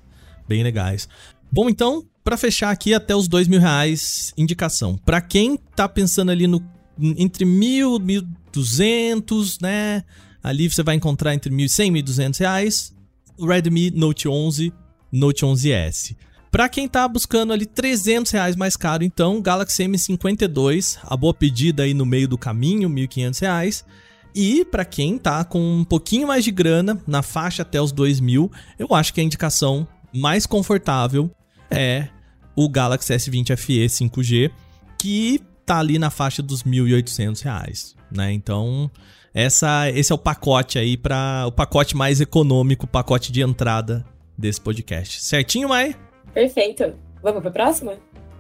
bem 0.48 0.64
legais. 0.64 1.08
Bom, 1.52 1.70
então, 1.70 2.06
para 2.24 2.36
fechar 2.36 2.72
aqui 2.72 2.94
até 2.94 3.16
os 3.16 3.28
dois 3.28 3.48
mil 3.48 3.60
reais, 3.60 4.34
indicação. 4.38 4.98
Para 4.98 5.22
quem 5.22 5.58
tá 5.58 5.88
pensando 5.88 6.32
ali 6.32 6.46
no 6.46 6.60
entre 7.00 7.46
mil, 7.46 8.00
mil 8.00 8.24
duzentos, 8.52 9.60
né? 9.60 10.04
Ali 10.44 10.70
você 10.70 10.84
vai 10.84 10.96
encontrar 10.96 11.34
entre 11.34 11.52
mil 11.52 11.66
e 11.66 11.70
cem, 11.70 11.92
mil 11.92 12.04
duzentos 12.04 12.40
reais. 12.40 12.94
O 13.38 13.46
Redmi 13.48 13.92
Note 13.92 14.28
11, 14.28 14.72
Note 15.12 15.46
11S. 15.46 16.16
Para 16.56 16.70
quem 16.70 16.88
tá 16.88 17.06
buscando 17.06 17.52
ali 17.52 17.66
300 17.66 18.32
reais 18.32 18.56
mais 18.56 18.78
caro, 18.78 19.04
então, 19.04 19.42
Galaxy 19.42 19.84
M52, 19.84 20.98
a 21.04 21.18
boa 21.18 21.34
pedida 21.34 21.84
aí 21.84 21.94
no 21.94 22.06
meio 22.06 22.30
do 22.30 22.38
caminho, 22.38 22.90
1.500 22.90 23.42
reais. 23.42 23.86
E 24.34 24.64
para 24.64 24.86
quem 24.86 25.18
tá 25.18 25.44
com 25.44 25.60
um 25.60 25.84
pouquinho 25.84 26.30
mais 26.30 26.46
de 26.46 26.52
grana, 26.52 26.98
na 27.06 27.22
faixa 27.22 27.62
até 27.62 27.82
os 27.82 27.92
2.000, 27.92 28.50
eu 28.80 28.94
acho 28.96 29.14
que 29.14 29.20
a 29.20 29.24
indicação 29.24 29.86
mais 30.14 30.46
confortável 30.46 31.30
é 31.70 32.08
o 32.56 32.70
Galaxy 32.70 33.14
S20 33.14 33.58
FE 33.58 33.86
5G, 33.86 34.52
que 34.98 35.42
tá 35.66 35.80
ali 35.80 35.98
na 35.98 36.10
faixa 36.10 36.42
dos 36.42 36.64
1.800 36.64 37.42
reais, 37.42 37.96
né? 38.12 38.32
Então, 38.32 38.90
essa, 39.34 39.90
esse 39.90 40.12
é 40.12 40.16
o 40.16 40.18
pacote 40.18 40.78
aí 40.78 40.96
para 40.96 41.46
o 41.48 41.52
pacote 41.52 41.98
mais 41.98 42.22
econômico, 42.22 42.86
o 42.86 42.88
pacote 42.88 43.32
de 43.32 43.42
entrada 43.42 44.06
desse 44.38 44.62
podcast. 44.62 45.24
Certinho, 45.24 45.70
Mai? 45.70 45.96
Perfeito. 46.34 46.94
Vamos 47.24 47.42
para 47.42 47.50
o 47.50 47.54
próximo? 47.54 47.94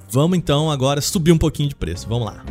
Vamos 0.09 0.38
então 0.38 0.69
agora 0.69 1.01
subir 1.01 1.31
um 1.31 1.38
pouquinho 1.38 1.69
de 1.69 1.75
preço. 1.75 2.07
Vamos 2.07 2.27
lá. 2.27 2.45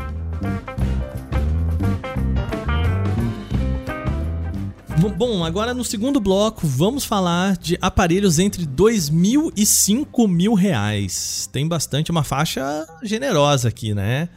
Bom, 5.17 5.45
agora 5.45 5.73
no 5.73 5.85
segundo 5.85 6.19
bloco 6.19 6.67
vamos 6.67 7.05
falar 7.05 7.57
de 7.57 7.79
aparelhos 7.81 8.39
entre 8.39 8.67
dois 8.67 9.11
mil 9.11 9.53
e 9.57 9.65
cinco 9.65 10.27
mil 10.27 10.55
reais. 10.55 11.49
Tem 11.53 11.69
bastante, 11.69 12.11
uma 12.11 12.25
faixa 12.25 12.87
generosa 13.03 13.69
aqui, 13.69 13.95
né? 13.95 14.29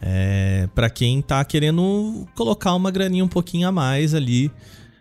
É, 0.00 0.68
para 0.74 0.90
quem 0.90 1.22
tá 1.22 1.44
querendo 1.44 2.26
colocar 2.34 2.74
uma 2.74 2.90
graninha 2.90 3.24
um 3.24 3.28
pouquinho 3.28 3.66
a 3.66 3.72
mais 3.72 4.14
ali 4.14 4.50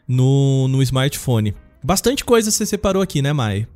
no, 0.08 0.68
no 0.68 0.82
smartphone. 0.82 1.56
Bastante 1.84 2.24
coisa 2.24 2.50
você 2.50 2.66
separou 2.66 3.02
aqui, 3.02 3.22
né, 3.22 3.34
Mai? 3.34 3.68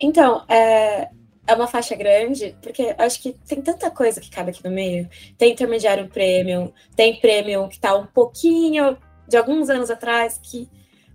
Então, 0.00 0.44
é, 0.48 1.08
é 1.46 1.54
uma 1.54 1.66
faixa 1.66 1.94
grande, 1.94 2.56
porque 2.62 2.94
acho 2.98 3.22
que 3.22 3.32
tem 3.46 3.60
tanta 3.62 3.90
coisa 3.90 4.20
que 4.20 4.30
cabe 4.30 4.50
aqui 4.50 4.64
no 4.64 4.70
meio. 4.70 5.08
Tem 5.38 5.52
intermediário 5.52 6.08
premium, 6.08 6.72
tem 6.96 7.20
premium 7.20 7.68
que 7.68 7.78
tá 7.78 7.94
um 7.94 8.06
pouquinho 8.06 8.96
de 9.28 9.36
alguns 9.36 9.70
anos 9.70 9.90
atrás, 9.90 10.38
que 10.42 10.68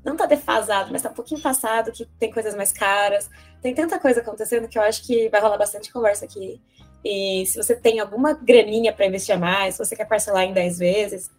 não 0.04 0.16
tá 0.16 0.26
defasado, 0.26 0.92
mas 0.92 1.02
tá 1.02 1.10
um 1.10 1.14
pouquinho 1.14 1.42
passado, 1.42 1.92
que 1.92 2.06
tem 2.20 2.32
coisas 2.32 2.56
mais 2.56 2.72
caras. 2.72 3.30
Tem 3.62 3.74
tanta 3.74 4.00
coisa 4.00 4.22
acontecendo 4.22 4.68
que 4.68 4.78
eu 4.78 4.82
acho 4.82 5.06
que 5.06 5.30
vai 5.30 5.42
rolar 5.42 5.58
bastante 5.58 5.92
conversa 5.92 6.26
aqui. 6.26 6.62
E 7.04 7.46
se 7.46 7.58
você 7.58 7.76
tem 7.76 8.00
alguma 8.00 8.34
graninha 8.34 8.92
para 8.92 9.06
investir 9.06 9.38
mais, 9.40 9.76
se 9.76 9.86
você 9.86 9.96
quer 9.96 10.06
parcelar 10.06 10.44
em 10.44 10.54
10 10.54 10.80
vezes, 10.80 11.32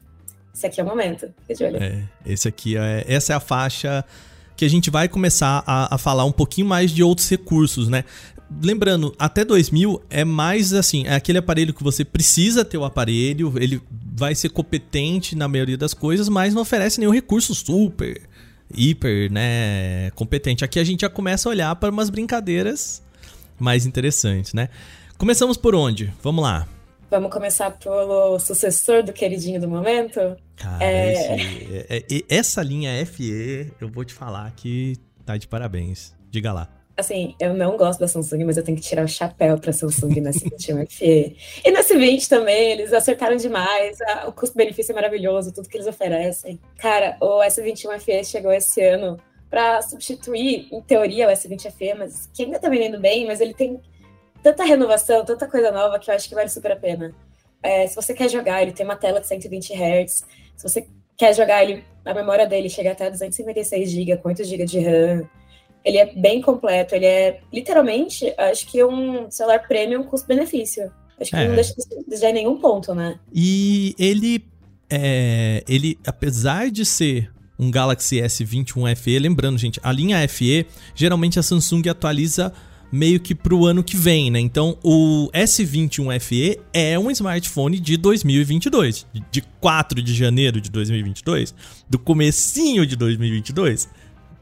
esse 0.54 0.66
aqui 0.66 0.80
é 0.80 0.84
o 0.84 0.86
momento. 0.86 1.32
É, 1.80 2.02
esse 2.26 2.48
aqui 2.48 2.76
é, 2.76 3.04
essa 3.06 3.32
é 3.32 3.36
a 3.36 3.40
faixa 3.40 4.04
que 4.56 4.64
a 4.64 4.68
gente 4.68 4.90
vai 4.90 5.08
começar 5.08 5.62
a, 5.66 5.94
a 5.94 5.98
falar 5.98 6.24
um 6.24 6.32
pouquinho 6.32 6.66
mais 6.66 6.90
de 6.90 7.02
outros 7.02 7.28
recursos, 7.28 7.88
né? 7.88 8.04
lembrando, 8.62 9.14
até 9.18 9.44
2000 9.44 10.02
é 10.10 10.24
mais 10.24 10.72
assim, 10.72 11.06
é 11.06 11.14
aquele 11.14 11.38
aparelho 11.38 11.72
que 11.72 11.84
você 11.84 12.04
precisa 12.04 12.64
ter 12.64 12.76
o 12.78 12.84
aparelho, 12.84 13.52
ele 13.56 13.80
vai 14.16 14.34
ser 14.34 14.48
competente 14.48 15.36
na 15.36 15.46
maioria 15.46 15.76
das 15.76 15.94
coisas, 15.94 16.28
mas 16.28 16.52
não 16.52 16.62
oferece 16.62 16.98
nenhum 16.98 17.12
recurso 17.12 17.54
super, 17.54 18.20
hiper, 18.74 19.30
né, 19.30 20.10
competente. 20.14 20.64
Aqui 20.64 20.80
a 20.80 20.84
gente 20.84 21.02
já 21.02 21.08
começa 21.08 21.48
a 21.48 21.50
olhar 21.50 21.76
para 21.76 21.90
umas 21.90 22.10
brincadeiras 22.10 23.02
mais 23.58 23.86
interessantes, 23.86 24.52
né? 24.52 24.68
Começamos 25.20 25.58
por 25.58 25.74
onde? 25.74 26.06
Vamos 26.22 26.42
lá. 26.42 26.66
Vamos 27.10 27.30
começar 27.30 27.70
pelo 27.72 28.38
sucessor 28.38 29.02
do 29.02 29.12
queridinho 29.12 29.60
do 29.60 29.68
momento. 29.68 30.18
Cara, 30.56 30.82
é... 30.82 31.12
Esse, 31.12 31.86
é, 31.90 31.96
é, 31.98 32.22
essa 32.30 32.62
linha 32.62 33.04
FE, 33.04 33.70
eu 33.78 33.90
vou 33.90 34.02
te 34.02 34.14
falar 34.14 34.50
que 34.52 34.96
tá 35.26 35.36
de 35.36 35.46
parabéns. 35.46 36.14
Diga 36.30 36.54
lá. 36.54 36.70
Assim, 36.96 37.34
eu 37.38 37.52
não 37.52 37.76
gosto 37.76 38.00
da 38.00 38.08
Samsung, 38.08 38.44
mas 38.44 38.56
eu 38.56 38.62
tenho 38.64 38.78
que 38.78 38.82
tirar 38.82 39.04
o 39.04 39.08
chapéu 39.08 39.58
para 39.58 39.74
Samsung 39.74 40.22
nesse 40.22 40.48
21 40.48 40.86
FE. 40.86 41.36
E 41.66 41.70
nesse 41.70 41.98
20 41.98 42.26
também, 42.26 42.70
eles 42.70 42.90
acertaram 42.90 43.36
demais. 43.36 43.98
O 44.26 44.32
custo-benefício 44.32 44.92
é 44.92 44.94
maravilhoso, 44.94 45.52
tudo 45.52 45.68
que 45.68 45.76
eles 45.76 45.86
oferecem. 45.86 46.58
Cara, 46.78 47.18
o 47.20 47.40
S21 47.42 48.00
FE 48.00 48.24
chegou 48.24 48.52
esse 48.52 48.82
ano 48.82 49.18
para 49.50 49.82
substituir, 49.82 50.66
em 50.72 50.80
teoria, 50.80 51.28
o 51.28 51.30
S20 51.30 51.70
FE, 51.72 51.92
mas 51.92 52.26
que 52.32 52.44
ainda 52.44 52.58
tá 52.58 52.70
vendendo 52.70 52.98
bem, 52.98 53.26
mas 53.26 53.42
ele 53.42 53.52
tem 53.52 53.78
tanta 54.42 54.64
renovação, 54.64 55.24
tanta 55.24 55.46
coisa 55.46 55.70
nova 55.70 55.98
que 55.98 56.10
eu 56.10 56.14
acho 56.14 56.28
que 56.28 56.34
vale 56.34 56.48
super 56.48 56.72
a 56.72 56.76
pena. 56.76 57.14
É, 57.62 57.86
se 57.86 57.94
você 57.94 58.14
quer 58.14 58.28
jogar, 58.28 58.62
ele 58.62 58.72
tem 58.72 58.84
uma 58.84 58.96
tela 58.96 59.20
de 59.20 59.26
120 59.26 59.72
Hz. 59.72 60.24
Se 60.56 60.68
você 60.68 60.86
quer 61.16 61.34
jogar, 61.34 61.62
ele, 61.62 61.84
a 62.04 62.14
memória 62.14 62.46
dele 62.46 62.68
chega 62.68 62.92
até 62.92 63.10
256 63.10 63.90
GB, 63.90 64.16
com 64.18 64.28
8 64.28 64.44
GB 64.44 64.64
de 64.64 64.80
RAM. 64.80 65.28
Ele 65.84 65.98
é 65.98 66.14
bem 66.14 66.40
completo, 66.40 66.94
ele 66.94 67.06
é 67.06 67.40
literalmente, 67.52 68.32
acho 68.36 68.66
que 68.66 68.82
um 68.84 69.30
celular 69.30 69.66
premium 69.66 70.02
custo-benefício. 70.02 70.90
Acho 71.18 71.30
que 71.30 71.36
é. 71.36 71.48
não 71.48 71.54
deixa 71.54 71.74
de 71.74 72.04
desejar 72.06 72.32
nenhum 72.32 72.58
ponto, 72.58 72.94
né? 72.94 73.18
E 73.32 73.94
ele, 73.98 74.44
é, 74.90 75.62
ele, 75.68 75.98
apesar 76.06 76.70
de 76.70 76.84
ser 76.84 77.30
um 77.58 77.70
Galaxy 77.70 78.16
S21 78.16 78.96
FE, 78.96 79.18
lembrando, 79.18 79.58
gente, 79.58 79.78
a 79.82 79.92
linha 79.92 80.26
FE, 80.26 80.66
geralmente 80.94 81.38
a 81.38 81.42
Samsung 81.42 81.82
atualiza 81.90 82.52
meio 82.90 83.20
que 83.20 83.34
pro 83.34 83.66
ano 83.66 83.82
que 83.84 83.96
vem, 83.96 84.30
né? 84.30 84.40
Então, 84.40 84.76
o 84.82 85.30
S21 85.32 86.18
FE 86.20 86.60
é 86.72 86.98
um 86.98 87.10
smartphone 87.10 87.78
de 87.78 87.96
2022, 87.96 89.06
de 89.30 89.42
4 89.60 90.02
de 90.02 90.14
janeiro 90.14 90.60
de 90.60 90.70
2022, 90.70 91.54
do 91.88 91.98
comecinho 91.98 92.84
de 92.84 92.96
2022. 92.96 93.88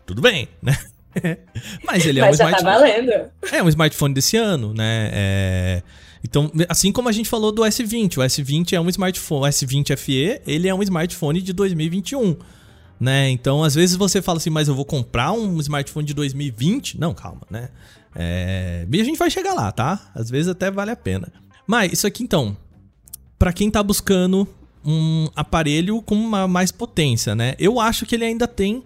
Tudo 0.06 0.22
bem, 0.22 0.48
né? 0.62 0.76
Mas 1.84 2.06
ele 2.06 2.20
é 2.20 2.22
Mas 2.22 2.37
um 2.37 2.38
já 2.38 2.50
tá 2.50 2.58
smartphone. 2.58 3.06
Tá 3.06 3.12
valendo. 3.12 3.30
É 3.52 3.62
um 3.62 3.68
smartphone 3.68 4.14
desse 4.14 4.37
ano, 4.37 4.72
né? 4.72 5.11
É... 5.12 5.82
Então, 6.24 6.50
assim 6.68 6.90
como 6.90 7.08
a 7.08 7.12
gente 7.12 7.28
falou 7.28 7.52
do 7.52 7.62
S20, 7.62 8.18
o 8.18 8.20
S20 8.20 8.72
é 8.72 8.80
um 8.80 8.88
smartphone, 8.88 9.42
o 9.42 9.48
S20 9.48 9.96
FE, 9.96 10.40
ele 10.46 10.68
é 10.68 10.74
um 10.74 10.82
smartphone 10.82 11.40
de 11.40 11.52
2021, 11.52 12.37
né? 12.98 13.30
Então, 13.30 13.62
às 13.62 13.74
vezes 13.74 13.94
você 13.94 14.20
fala 14.20 14.38
assim, 14.38 14.50
mas 14.50 14.66
eu 14.66 14.74
vou 14.74 14.84
comprar 14.84 15.32
um 15.32 15.61
smartphone 15.61 16.04
de 16.04 16.14
2020? 16.14 16.98
Não, 16.98 17.14
calma, 17.14 17.42
né? 17.48 17.68
É... 18.18 18.85
E 18.90 19.00
a 19.00 19.04
gente 19.04 19.16
vai 19.16 19.31
chegar 19.31 19.54
lá, 19.54 19.70
tá? 19.70 20.11
Às 20.12 20.28
vezes 20.28 20.48
até 20.48 20.70
vale 20.70 20.90
a 20.90 20.96
pena. 20.96 21.33
Mas 21.64 21.92
isso 21.92 22.07
aqui 22.07 22.24
então, 22.24 22.57
para 23.38 23.52
quem 23.52 23.70
tá 23.70 23.83
buscando 23.83 24.46
um 24.85 25.28
aparelho 25.37 26.02
com 26.02 26.16
uma 26.16 26.48
mais 26.48 26.72
potência, 26.72 27.35
né? 27.35 27.54
Eu 27.59 27.78
acho 27.78 28.04
que 28.04 28.16
ele 28.16 28.24
ainda 28.24 28.48
tem 28.48 28.83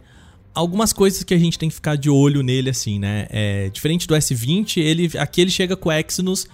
algumas 0.54 0.92
coisas 0.92 1.22
que 1.24 1.32
a 1.32 1.38
gente 1.38 1.58
tem 1.58 1.68
que 1.68 1.74
ficar 1.74 1.96
de 1.96 2.10
olho 2.10 2.42
nele, 2.42 2.68
assim, 2.68 2.98
né? 2.98 3.26
É, 3.30 3.70
diferente 3.70 4.06
do 4.06 4.14
S20, 4.14 4.78
ele, 4.78 5.10
aqui 5.18 5.40
ele 5.40 5.50
chega 5.50 5.76
com 5.76 5.90
Exynos. 5.90 6.46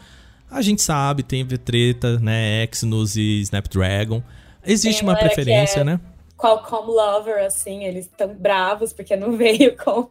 A 0.51 0.63
gente 0.63 0.83
sabe, 0.83 1.23
tem 1.23 1.45
treta, 1.47 2.19
né? 2.21 2.65
Exynos 2.65 3.17
e 3.17 3.41
Snapdragon. 3.41 4.23
Existe 4.65 5.03
uma 5.03 5.17
preferência, 5.17 5.81
é 5.81 5.85
né? 5.85 6.01
Qualcomm 6.37 6.87
Lover, 6.87 7.45
assim, 7.45 7.85
eles 7.85 8.05
estão 8.05 8.33
bravos 8.35 8.93
porque 8.93 9.17
não 9.17 9.33
veio 9.37 9.77
com 9.77 10.09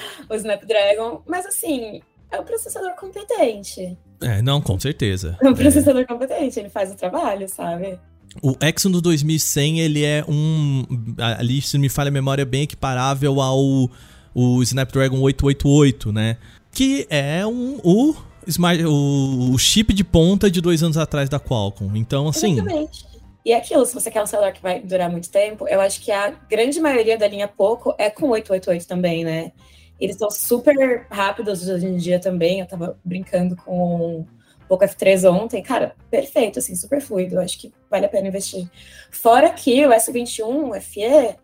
o 0.28 0.34
Snapdragon. 0.34 1.22
Mas, 1.26 1.46
assim, 1.46 2.00
é 2.30 2.40
um 2.40 2.44
processador 2.44 2.94
competente. 2.96 3.96
É, 4.20 4.42
não, 4.42 4.60
com 4.60 4.78
certeza. 4.78 5.36
É 5.40 5.48
um 5.48 5.54
processador 5.54 6.02
é. 6.02 6.04
competente, 6.04 6.58
ele 6.58 6.68
faz 6.68 6.92
o 6.92 6.96
trabalho, 6.96 7.48
sabe? 7.48 7.98
O 8.42 8.54
Exynos 8.60 9.00
2100, 9.00 9.80
ele 9.80 10.04
é 10.04 10.24
um. 10.28 10.84
Ali, 11.18 11.62
se 11.62 11.78
me 11.78 11.88
falha 11.88 12.08
a 12.08 12.12
memória, 12.12 12.44
bem 12.44 12.62
equiparável 12.62 13.40
ao 13.40 13.90
o 14.34 14.62
Snapdragon 14.62 15.18
888, 15.20 16.12
né? 16.12 16.36
Que 16.70 17.06
é 17.10 17.44
um, 17.46 17.80
o, 17.82 18.14
smart, 18.46 18.84
o, 18.84 19.50
o 19.52 19.58
chip 19.58 19.92
de 19.92 20.04
ponta 20.04 20.50
de 20.50 20.60
dois 20.60 20.82
anos 20.82 20.96
atrás 20.96 21.28
da 21.28 21.40
Qualcomm. 21.40 21.96
Então, 21.96 22.28
assim. 22.28 22.52
Exatamente. 22.52 23.06
E 23.44 23.52
é 23.52 23.56
aquilo, 23.56 23.84
se 23.86 23.94
você 23.94 24.10
quer 24.10 24.22
um 24.22 24.26
celular 24.26 24.52
que 24.52 24.62
vai 24.62 24.78
durar 24.78 25.10
muito 25.10 25.30
tempo, 25.30 25.66
eu 25.66 25.80
acho 25.80 26.00
que 26.02 26.12
a 26.12 26.30
grande 26.50 26.78
maioria 26.80 27.16
da 27.16 27.26
linha 27.26 27.48
Poco 27.48 27.94
é 27.98 28.10
com 28.10 28.28
888 28.28 28.86
também, 28.86 29.24
né? 29.24 29.52
Eles 30.00 30.16
são 30.16 30.30
super 30.30 31.06
rápidos 31.10 31.68
hoje 31.68 31.86
em 31.86 31.96
dia 31.96 32.20
também. 32.20 32.60
Eu 32.60 32.66
tava 32.66 32.98
brincando 33.04 33.56
com 33.56 34.24
Poco 34.68 34.84
F3 34.84 35.30
ontem, 35.30 35.62
cara, 35.62 35.96
perfeito, 36.10 36.58
assim, 36.58 36.74
super 36.74 37.00
fluido. 37.00 37.40
Acho 37.40 37.58
que 37.58 37.72
vale 37.90 38.06
a 38.06 38.08
pena 38.08 38.28
investir. 38.28 38.70
Fora 39.10 39.50
que 39.50 39.86
o 39.86 39.90
S21 39.90 40.80
FE 40.80 41.36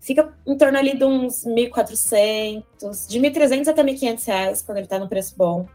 fica 0.00 0.34
em 0.44 0.58
torno 0.58 0.76
ali 0.76 0.98
de 0.98 1.04
uns 1.04 1.44
1.400, 1.44 3.08
de 3.08 3.20
1.300 3.20 3.68
até 3.68 3.84
1.500 3.84 4.26
reais 4.26 4.62
quando 4.62 4.78
ele 4.78 4.88
tá 4.88 4.98
no 4.98 5.08
preço 5.08 5.34
bom. 5.36 5.66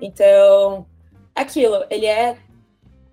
Então, 0.00 0.86
aquilo, 1.34 1.84
ele 1.90 2.06
é 2.06 2.38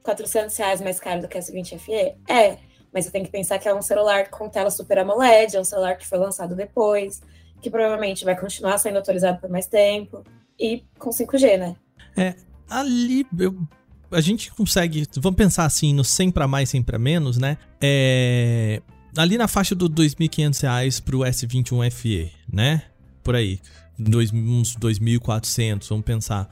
400 0.03 0.55
reais 0.55 0.79
mais 0.79 0.99
caro 0.99 1.21
do 1.21 1.27
que 1.27 1.37
o 1.37 1.41
S20 1.41 1.79
FE? 1.79 2.15
É, 2.29 2.57
mas 2.93 3.05
você 3.05 3.11
tem 3.11 3.23
que 3.23 3.31
pensar 3.31 3.57
que 3.57 3.67
é 3.67 3.73
um 3.73 3.81
celular 3.81 4.29
com 4.29 4.47
tela 4.47 4.69
Super 4.69 4.99
AMOLED, 4.99 5.57
é 5.57 5.59
um 5.59 5.63
celular 5.63 5.97
que 5.97 6.05
foi 6.05 6.19
lançado 6.19 6.55
depois, 6.55 7.19
que 7.63 7.69
provavelmente 7.69 8.25
vai 8.25 8.39
continuar 8.39 8.77
sendo 8.77 8.99
atualizado 8.99 9.39
por 9.39 9.49
mais 9.49 9.65
tempo, 9.65 10.23
e 10.59 10.83
com 10.99 11.09
5G, 11.09 11.57
né? 11.57 11.75
É, 12.15 12.35
ali 12.69 13.25
eu 13.39 13.57
a 14.11 14.21
gente 14.21 14.51
consegue, 14.51 15.07
vamos 15.17 15.37
pensar 15.37 15.65
assim, 15.65 15.91
no 15.91 16.03
100 16.03 16.31
para 16.31 16.47
mais, 16.47 16.69
100 16.69 16.83
para 16.83 16.99
menos, 16.99 17.37
né? 17.37 17.57
É, 17.81 18.79
ali 19.17 19.37
na 19.39 19.47
faixa 19.47 19.73
do 19.73 19.87
R$ 19.87 19.93
2.500 19.93 21.01
pro 21.01 21.19
S21 21.19 21.91
FE, 21.91 22.31
né? 22.51 22.83
Por 23.23 23.35
aí, 23.35 23.59
dois, 23.97 24.31
uns 24.31 24.77
2.400, 24.77 25.87
vamos 25.89 26.05
pensar. 26.05 26.47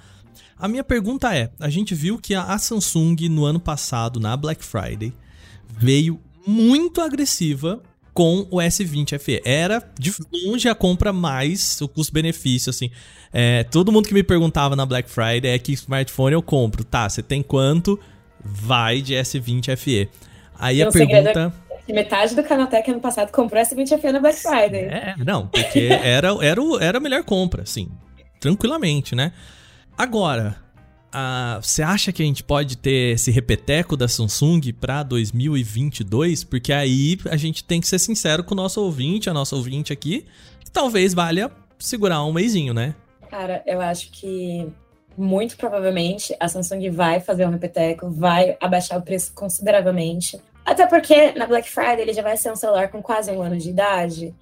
A 0.57 0.67
minha 0.67 0.83
pergunta 0.83 1.35
é, 1.35 1.51
a 1.59 1.69
gente 1.69 1.93
viu 1.93 2.17
que 2.17 2.33
a 2.33 2.57
Samsung 2.57 3.29
no 3.29 3.45
ano 3.45 3.59
passado, 3.59 4.19
na 4.19 4.35
Black 4.35 4.63
Friday, 4.65 5.13
veio 5.69 6.19
muito 6.45 6.99
agressiva 6.99 7.81
com 8.13 8.47
o 8.49 8.57
S20 8.57 9.17
FE. 9.19 9.41
Era 9.45 9.83
de 9.97 10.13
longe 10.45 10.67
a 10.67 10.75
compra 10.75 11.13
mais 11.13 11.79
o 11.81 11.87
custo-benefício, 11.87 12.69
assim. 12.69 12.91
É, 13.31 13.63
todo 13.63 13.91
mundo 13.91 14.07
que 14.07 14.13
me 14.13 14.23
perguntava 14.23 14.75
na 14.75 14.85
Black 14.85 15.09
Friday 15.09 15.51
é 15.51 15.59
que 15.59 15.71
smartphone 15.73 16.33
eu 16.33 16.41
compro. 16.41 16.83
Tá, 16.83 17.07
você 17.07 17.23
tem 17.23 17.41
quanto? 17.41 17.99
Vai 18.43 19.01
de 19.01 19.13
S20 19.13 19.75
FE. 19.77 20.09
Aí 20.59 20.81
a 20.81 20.91
pergunta... 20.91 21.53
Que 21.85 21.93
metade 21.93 22.35
do 22.35 22.43
Canaltech 22.43 22.91
ano 22.91 22.99
passado 22.99 23.31
comprou 23.31 23.61
S20 23.61 23.99
FE 23.99 24.11
na 24.11 24.19
Black 24.19 24.37
Friday. 24.39 24.83
É, 24.83 25.15
não, 25.25 25.47
porque 25.47 25.89
era, 26.03 26.29
era, 26.41 26.61
era 26.79 26.97
a 26.99 27.01
melhor 27.01 27.23
compra, 27.23 27.63
assim. 27.63 27.89
Tranquilamente, 28.39 29.15
né? 29.15 29.31
Agora, 29.97 30.57
Uh, 31.13 31.61
você 31.61 31.83
acha 31.83 32.13
que 32.13 32.23
a 32.23 32.25
gente 32.25 32.41
pode 32.41 32.77
ter 32.77 33.15
esse 33.15 33.31
repeteco 33.31 33.97
da 33.97 34.07
Samsung 34.07 34.61
para 34.79 35.03
2022? 35.03 36.45
Porque 36.45 36.71
aí 36.71 37.17
a 37.29 37.35
gente 37.35 37.63
tem 37.63 37.81
que 37.81 37.87
ser 37.87 37.99
sincero 37.99 38.43
com 38.43 38.53
o 38.53 38.57
nosso 38.57 38.81
ouvinte, 38.81 39.29
a 39.29 39.33
nossa 39.33 39.55
ouvinte 39.55 39.91
aqui, 39.91 40.25
que 40.63 40.71
talvez 40.71 41.13
valha 41.13 41.51
segurar 41.77 42.23
um 42.23 42.31
mêsinho, 42.31 42.73
né? 42.73 42.95
Cara, 43.29 43.61
eu 43.65 43.81
acho 43.81 44.09
que 44.11 44.71
muito 45.17 45.57
provavelmente 45.57 46.35
a 46.39 46.47
Samsung 46.47 46.89
vai 46.89 47.19
fazer 47.19 47.45
um 47.45 47.51
repeteco, 47.51 48.09
vai 48.09 48.57
abaixar 48.61 48.97
o 48.97 49.01
preço 49.01 49.33
consideravelmente. 49.33 50.39
Até 50.65 50.85
porque 50.87 51.31
na 51.33 51.45
Black 51.45 51.69
Friday 51.69 52.01
ele 52.01 52.13
já 52.13 52.21
vai 52.21 52.37
ser 52.37 52.51
um 52.51 52.55
celular 52.55 52.89
com 52.89 53.01
quase 53.01 53.31
um 53.31 53.41
ano 53.41 53.57
de 53.57 53.69
idade. 53.69 54.33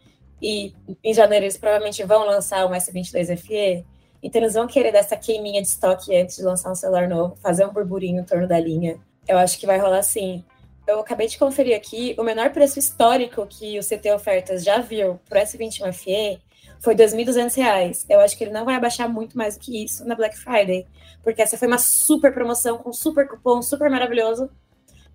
E 0.41 0.73
em 1.03 1.13
janeiro 1.13 1.45
eles 1.45 1.57
provavelmente 1.57 2.03
vão 2.03 2.25
lançar 2.25 2.65
o 2.65 2.69
S22 2.69 3.37
FE. 3.37 3.85
Então 4.21 4.41
eles 4.41 4.53
vão 4.53 4.67
querer 4.67 4.91
dessa 4.91 5.15
queiminha 5.15 5.61
de 5.61 5.67
estoque 5.67 6.15
antes 6.15 6.37
de 6.37 6.43
lançar 6.43 6.71
um 6.71 6.75
celular 6.75 7.07
novo, 7.07 7.35
fazer 7.37 7.65
um 7.65 7.71
burburinho 7.71 8.21
em 8.21 8.25
torno 8.25 8.47
da 8.47 8.59
linha. 8.59 8.99
Eu 9.27 9.37
acho 9.37 9.59
que 9.59 9.65
vai 9.65 9.77
rolar 9.77 9.99
assim. 9.99 10.43
Eu 10.87 10.99
acabei 10.99 11.27
de 11.27 11.37
conferir 11.37 11.75
aqui, 11.75 12.15
o 12.17 12.23
menor 12.23 12.49
preço 12.49 12.79
histórico 12.79 13.45
que 13.45 13.77
o 13.77 13.83
CT 13.83 14.11
Ofertas 14.11 14.63
já 14.63 14.79
viu 14.79 15.19
para 15.29 15.39
o 15.39 15.43
S21 15.43 15.93
FE 15.93 16.39
foi 16.79 16.95
R$ 16.95 17.05
2.200. 17.05 18.05
Eu 18.09 18.19
acho 18.19 18.37
que 18.37 18.43
ele 18.43 18.51
não 18.51 18.65
vai 18.65 18.75
abaixar 18.75 19.07
muito 19.07 19.37
mais 19.37 19.55
do 19.55 19.61
que 19.61 19.83
isso 19.83 20.03
na 20.05 20.15
Black 20.15 20.37
Friday, 20.37 20.87
porque 21.23 21.41
essa 21.41 21.57
foi 21.57 21.67
uma 21.67 21.77
super 21.77 22.33
promoção 22.33 22.77
com 22.77 22.91
super 22.91 23.27
cupom, 23.27 23.61
super 23.61 23.89
maravilhoso. 23.89 24.49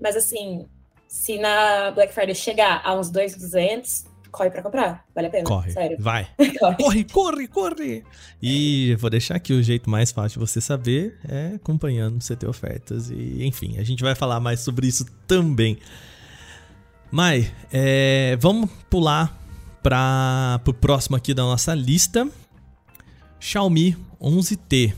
Mas 0.00 0.16
assim, 0.16 0.68
se 1.08 1.38
na 1.38 1.90
Black 1.90 2.12
Friday 2.12 2.34
chegar 2.34 2.80
a 2.84 2.94
uns 2.94 3.10
2.200, 3.10 4.06
corre 4.34 4.50
pra 4.50 4.62
comprar. 4.62 5.06
Vale 5.14 5.28
a 5.28 5.30
pena. 5.30 5.44
Corre. 5.44 5.70
Sério. 5.70 5.96
Vai. 6.00 6.26
corre, 6.78 7.04
corre, 7.04 7.46
corre. 7.46 8.04
E 8.42 8.96
vou 8.98 9.08
deixar 9.08 9.36
aqui 9.36 9.52
o 9.52 9.62
jeito 9.62 9.88
mais 9.88 10.10
fácil 10.10 10.40
de 10.40 10.46
você 10.46 10.60
saber 10.60 11.16
é 11.28 11.54
acompanhando 11.54 12.16
o 12.16 12.18
CT 12.18 12.46
Ofertas. 12.46 13.10
E, 13.10 13.44
enfim, 13.46 13.78
a 13.78 13.84
gente 13.84 14.02
vai 14.02 14.14
falar 14.14 14.40
mais 14.40 14.60
sobre 14.60 14.88
isso 14.88 15.06
também. 15.26 15.78
Mai, 17.12 17.48
é, 17.72 18.36
vamos 18.40 18.68
pular 18.90 19.38
para 19.80 20.60
o 20.66 20.74
próximo 20.74 21.16
aqui 21.16 21.32
da 21.32 21.44
nossa 21.44 21.72
lista. 21.72 22.28
Xiaomi 23.38 23.96
11T, 24.20 24.94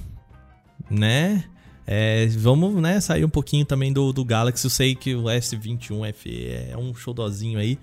né? 0.88 1.44
É, 1.86 2.26
vamos 2.38 2.74
né, 2.80 3.00
sair 3.00 3.24
um 3.24 3.28
pouquinho 3.28 3.64
também 3.66 3.92
do, 3.92 4.12
do 4.12 4.24
Galaxy. 4.24 4.64
Eu 4.64 4.70
sei 4.70 4.94
que 4.94 5.14
o 5.14 5.24
S21 5.24 6.12
FE 6.14 6.48
é 6.70 6.76
um 6.76 6.94
showzinho 6.94 7.58
aí. 7.58 7.78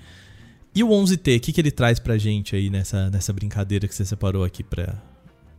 E 0.75 0.83
o 0.83 0.89
11T, 0.89 1.37
o 1.37 1.39
que, 1.39 1.53
que 1.53 1.61
ele 1.61 1.71
traz 1.71 1.99
pra 1.99 2.17
gente 2.17 2.55
aí 2.55 2.69
nessa, 2.69 3.09
nessa 3.09 3.31
brincadeira 3.31 3.87
que 3.87 3.93
você 3.93 4.03
separou 4.03 4.43
aqui 4.43 4.63
pra. 4.63 4.95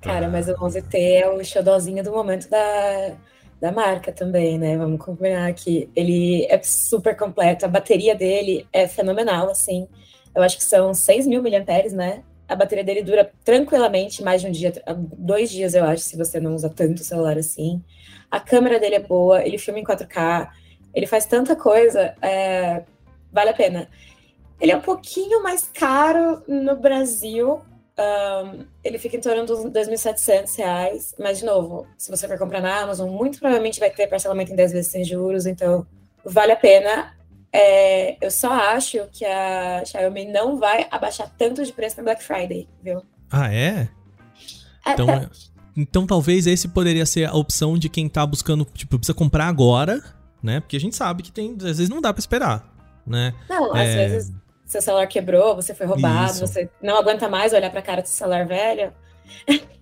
Cara, 0.00 0.28
mas 0.28 0.48
o 0.48 0.54
11T 0.54 0.94
é 0.94 1.28
o 1.28 1.42
xodózinho 1.44 2.02
do 2.02 2.10
momento 2.10 2.50
da, 2.50 3.14
da 3.60 3.72
marca 3.72 4.12
também, 4.12 4.58
né? 4.58 4.76
Vamos 4.76 5.00
combinar 5.00 5.46
aqui. 5.46 5.88
Ele 5.94 6.46
é 6.50 6.60
super 6.62 7.16
completo, 7.16 7.64
a 7.64 7.68
bateria 7.68 8.14
dele 8.14 8.66
é 8.72 8.88
fenomenal, 8.88 9.48
assim. 9.48 9.86
Eu 10.34 10.42
acho 10.42 10.56
que 10.56 10.64
são 10.64 10.92
6 10.92 11.26
mil 11.26 11.42
miliamperes, 11.42 11.92
né? 11.92 12.22
A 12.48 12.56
bateria 12.56 12.84
dele 12.84 13.02
dura 13.02 13.30
tranquilamente 13.44 14.22
mais 14.22 14.42
de 14.42 14.48
um 14.48 14.50
dia, 14.50 14.72
dois 15.16 15.50
dias, 15.50 15.74
eu 15.74 15.84
acho, 15.84 16.02
se 16.02 16.16
você 16.16 16.38
não 16.38 16.54
usa 16.54 16.68
tanto 16.68 17.00
o 17.00 17.04
celular 17.04 17.38
assim. 17.38 17.82
A 18.30 18.40
câmera 18.40 18.78
dele 18.78 18.96
é 18.96 19.00
boa, 19.00 19.42
ele 19.46 19.56
filma 19.56 19.78
em 19.78 19.84
4K, 19.84 20.50
ele 20.92 21.06
faz 21.06 21.24
tanta 21.24 21.56
coisa, 21.56 22.14
é, 22.20 22.82
vale 23.32 23.50
a 23.50 23.54
pena. 23.54 23.88
Ele 24.60 24.72
é 24.72 24.76
um 24.76 24.80
pouquinho 24.80 25.42
mais 25.42 25.68
caro 25.72 26.42
no 26.46 26.76
Brasil. 26.76 27.60
Um, 27.96 28.64
ele 28.82 28.98
fica 28.98 29.16
em 29.16 29.20
torno 29.20 29.46
dos 29.46 29.62
R$ 29.62 29.70
2.700, 29.70 31.14
mas, 31.18 31.38
de 31.38 31.44
novo, 31.44 31.86
se 31.96 32.10
você 32.10 32.26
for 32.26 32.38
comprar 32.38 32.60
na 32.60 32.80
Amazon, 32.80 33.08
muito 33.08 33.38
provavelmente 33.38 33.78
vai 33.78 33.90
ter 33.90 34.08
parcelamento 34.08 34.52
em 34.52 34.56
10 34.56 34.72
vezes 34.72 34.90
sem 34.90 35.04
juros, 35.04 35.46
então 35.46 35.86
vale 36.24 36.52
a 36.52 36.56
pena. 36.56 37.14
É, 37.52 38.16
eu 38.24 38.32
só 38.32 38.52
acho 38.52 39.06
que 39.12 39.24
a 39.24 39.84
Xiaomi 39.84 40.24
não 40.24 40.58
vai 40.58 40.88
abaixar 40.90 41.30
tanto 41.38 41.64
de 41.64 41.72
preço 41.72 41.96
na 41.98 42.02
Black 42.02 42.22
Friday, 42.24 42.68
viu? 42.82 43.00
Ah, 43.30 43.52
é? 43.52 43.88
é 44.84 44.92
então, 44.92 45.08
é. 45.08 45.28
então 45.76 46.04
talvez 46.04 46.48
esse 46.48 46.66
poderia 46.66 47.06
ser 47.06 47.26
a 47.26 47.34
opção 47.34 47.78
de 47.78 47.88
quem 47.88 48.08
tá 48.08 48.26
buscando, 48.26 48.64
tipo, 48.74 48.98
precisa 48.98 49.14
comprar 49.14 49.46
agora, 49.46 50.02
né? 50.42 50.58
Porque 50.58 50.76
a 50.76 50.80
gente 50.80 50.96
sabe 50.96 51.22
que 51.22 51.30
tem, 51.30 51.52
às 51.58 51.78
vezes 51.78 51.88
não 51.88 52.00
dá 52.00 52.12
para 52.12 52.18
esperar, 52.18 52.74
né? 53.06 53.32
Não, 53.48 53.72
às 53.72 53.88
é... 53.88 54.08
vezes 54.08 54.32
seu 54.64 54.80
celular 54.80 55.06
quebrou, 55.06 55.54
você 55.54 55.74
foi 55.74 55.86
roubado, 55.86 56.32
Isso. 56.32 56.46
você 56.46 56.68
não 56.82 56.96
aguenta 56.96 57.28
mais 57.28 57.52
olhar 57.52 57.70
para 57.70 57.80
a 57.80 57.82
cara 57.82 58.02
do 58.02 58.08
seu 58.08 58.16
celular 58.16 58.46
velho. 58.46 58.92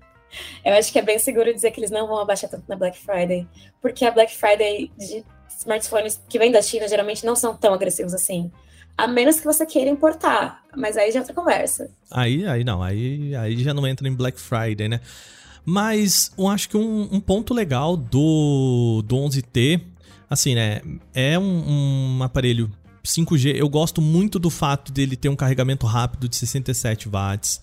Eu 0.64 0.74
acho 0.74 0.92
que 0.92 0.98
é 0.98 1.02
bem 1.02 1.18
seguro 1.18 1.52
dizer 1.52 1.70
que 1.72 1.80
eles 1.80 1.90
não 1.90 2.06
vão 2.06 2.18
abaixar 2.18 2.48
tanto 2.48 2.64
na 2.66 2.76
Black 2.76 2.98
Friday, 2.98 3.46
porque 3.80 4.04
a 4.04 4.10
Black 4.10 4.34
Friday 4.34 4.90
de 4.96 5.24
smartphones 5.58 6.20
que 6.28 6.38
vêm 6.38 6.50
da 6.50 6.62
China 6.62 6.88
geralmente 6.88 7.24
não 7.24 7.36
são 7.36 7.56
tão 7.56 7.74
agressivos 7.74 8.14
assim. 8.14 8.50
A 8.96 9.06
menos 9.06 9.40
que 9.40 9.44
você 9.44 9.64
queira 9.64 9.90
importar, 9.90 10.62
mas 10.76 10.96
aí 10.96 11.10
já 11.10 11.18
é 11.18 11.20
outra 11.20 11.34
conversa. 11.34 11.90
Aí, 12.10 12.46
aí 12.46 12.64
não, 12.64 12.82
aí, 12.82 13.34
aí 13.36 13.62
já 13.62 13.72
não 13.72 13.86
entra 13.86 14.06
em 14.06 14.14
Black 14.14 14.38
Friday, 14.40 14.88
né? 14.88 15.00
Mas 15.64 16.30
eu 16.36 16.48
acho 16.48 16.68
que 16.68 16.76
um, 16.76 17.08
um 17.10 17.20
ponto 17.20 17.54
legal 17.54 17.96
do, 17.96 19.02
do 19.04 19.16
11T, 19.16 19.80
assim, 20.28 20.54
né? 20.54 20.82
É 21.14 21.38
um, 21.38 22.18
um 22.18 22.22
aparelho 22.22 22.70
5G, 23.04 23.54
eu 23.56 23.68
gosto 23.68 24.00
muito 24.00 24.38
do 24.38 24.50
fato 24.50 24.92
dele 24.92 25.16
ter 25.16 25.28
um 25.28 25.36
carregamento 25.36 25.86
rápido 25.86 26.28
de 26.28 26.36
67 26.36 27.08
watts. 27.08 27.60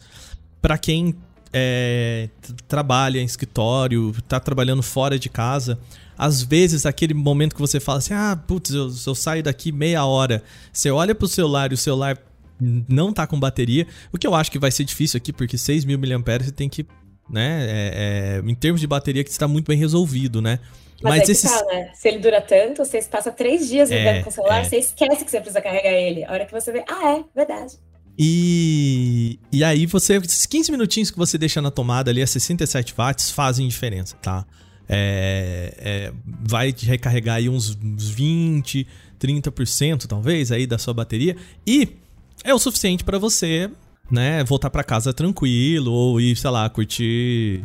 Para 0.61 0.77
quem 0.77 1.15
é, 1.53 2.29
trabalha 2.67 3.19
em 3.19 3.25
escritório, 3.25 4.13
tá 4.27 4.39
trabalhando 4.39 4.83
fora 4.83 5.17
de 5.17 5.29
casa, 5.29 5.79
às 6.17 6.41
vezes 6.41 6.85
aquele 6.85 7.13
momento 7.13 7.55
que 7.55 7.61
você 7.61 7.79
fala 7.79 7.99
assim: 7.99 8.13
ah, 8.13 8.37
putz, 8.47 8.71
eu, 8.71 8.91
eu 9.07 9.15
saio 9.15 9.41
daqui 9.41 9.71
meia 9.71 10.03
hora. 10.05 10.43
Você 10.71 10.91
olha 10.91 11.15
pro 11.15 11.27
celular 11.27 11.71
e 11.71 11.75
o 11.75 11.77
celular 11.77 12.17
não 12.59 13.13
tá 13.13 13.25
com 13.25 13.39
bateria, 13.39 13.87
o 14.11 14.17
que 14.17 14.27
eu 14.27 14.35
acho 14.35 14.51
que 14.51 14.59
vai 14.59 14.69
ser 14.69 14.83
difícil 14.83 15.17
aqui, 15.17 15.31
porque 15.31 15.57
6 15.57 15.85
mil 15.85 15.97
mAh 15.97 16.43
você 16.43 16.51
tem 16.51 16.67
que, 16.67 16.85
né, 17.29 17.63
é, 17.63 18.41
é, 18.43 18.49
em 18.49 18.53
termos 18.53 18.81
de 18.81 18.87
bateria 18.87 19.23
que 19.23 19.29
está 19.29 19.47
muito 19.47 19.67
bem 19.67 19.77
resolvido, 19.77 20.41
né? 20.41 20.59
Mas, 21.01 21.19
Mas 21.19 21.29
esses... 21.29 21.49
tá, 21.49 21.65
né? 21.65 21.91
Se 21.93 22.07
ele 22.07 22.19
dura 22.19 22.41
tanto, 22.41 22.83
você 22.83 23.01
passa 23.03 23.31
três 23.31 23.67
dias 23.67 23.89
ligando 23.89 24.17
é, 24.17 24.23
com 24.23 24.29
o 24.29 24.33
celular, 24.33 24.61
é. 24.61 24.63
você 24.63 24.77
esquece 24.77 25.23
que 25.23 25.31
você 25.31 25.39
precisa 25.39 25.61
carregar 25.61 25.91
ele. 25.91 26.25
A 26.25 26.31
hora 26.31 26.45
que 26.45 26.51
você 26.51 26.71
vê, 26.71 26.83
ah, 26.87 27.17
é, 27.17 27.23
verdade. 27.35 27.77
E, 28.17 29.39
e 29.49 29.63
aí 29.63 29.85
você, 29.85 30.17
esses 30.17 30.45
15 30.45 30.71
minutinhos 30.71 31.09
que 31.09 31.17
você 31.17 31.37
deixa 31.37 31.61
na 31.61 31.71
tomada 31.71 32.11
ali 32.11 32.21
a 32.21 32.27
67 32.27 32.93
watts 32.93 33.31
fazem 33.31 33.65
diferença, 33.65 34.17
tá? 34.21 34.45
É, 34.89 35.73
é, 35.77 36.13
vai 36.25 36.75
recarregar 36.77 37.37
aí 37.37 37.47
uns 37.47 37.77
20, 37.79 38.85
30% 39.19 40.07
talvez 40.07 40.51
aí 40.51 40.65
da 40.65 40.79
sua 40.79 40.95
bateria 40.95 41.37
e 41.65 41.95
é 42.43 42.53
o 42.53 42.59
suficiente 42.59 43.03
para 43.03 43.19
você, 43.19 43.69
né, 44.09 44.43
voltar 44.43 44.71
para 44.71 44.83
casa 44.83 45.13
tranquilo 45.13 45.91
ou 45.91 46.19
ir, 46.19 46.35
sei 46.35 46.49
lá, 46.49 46.67
curtir 46.69 47.63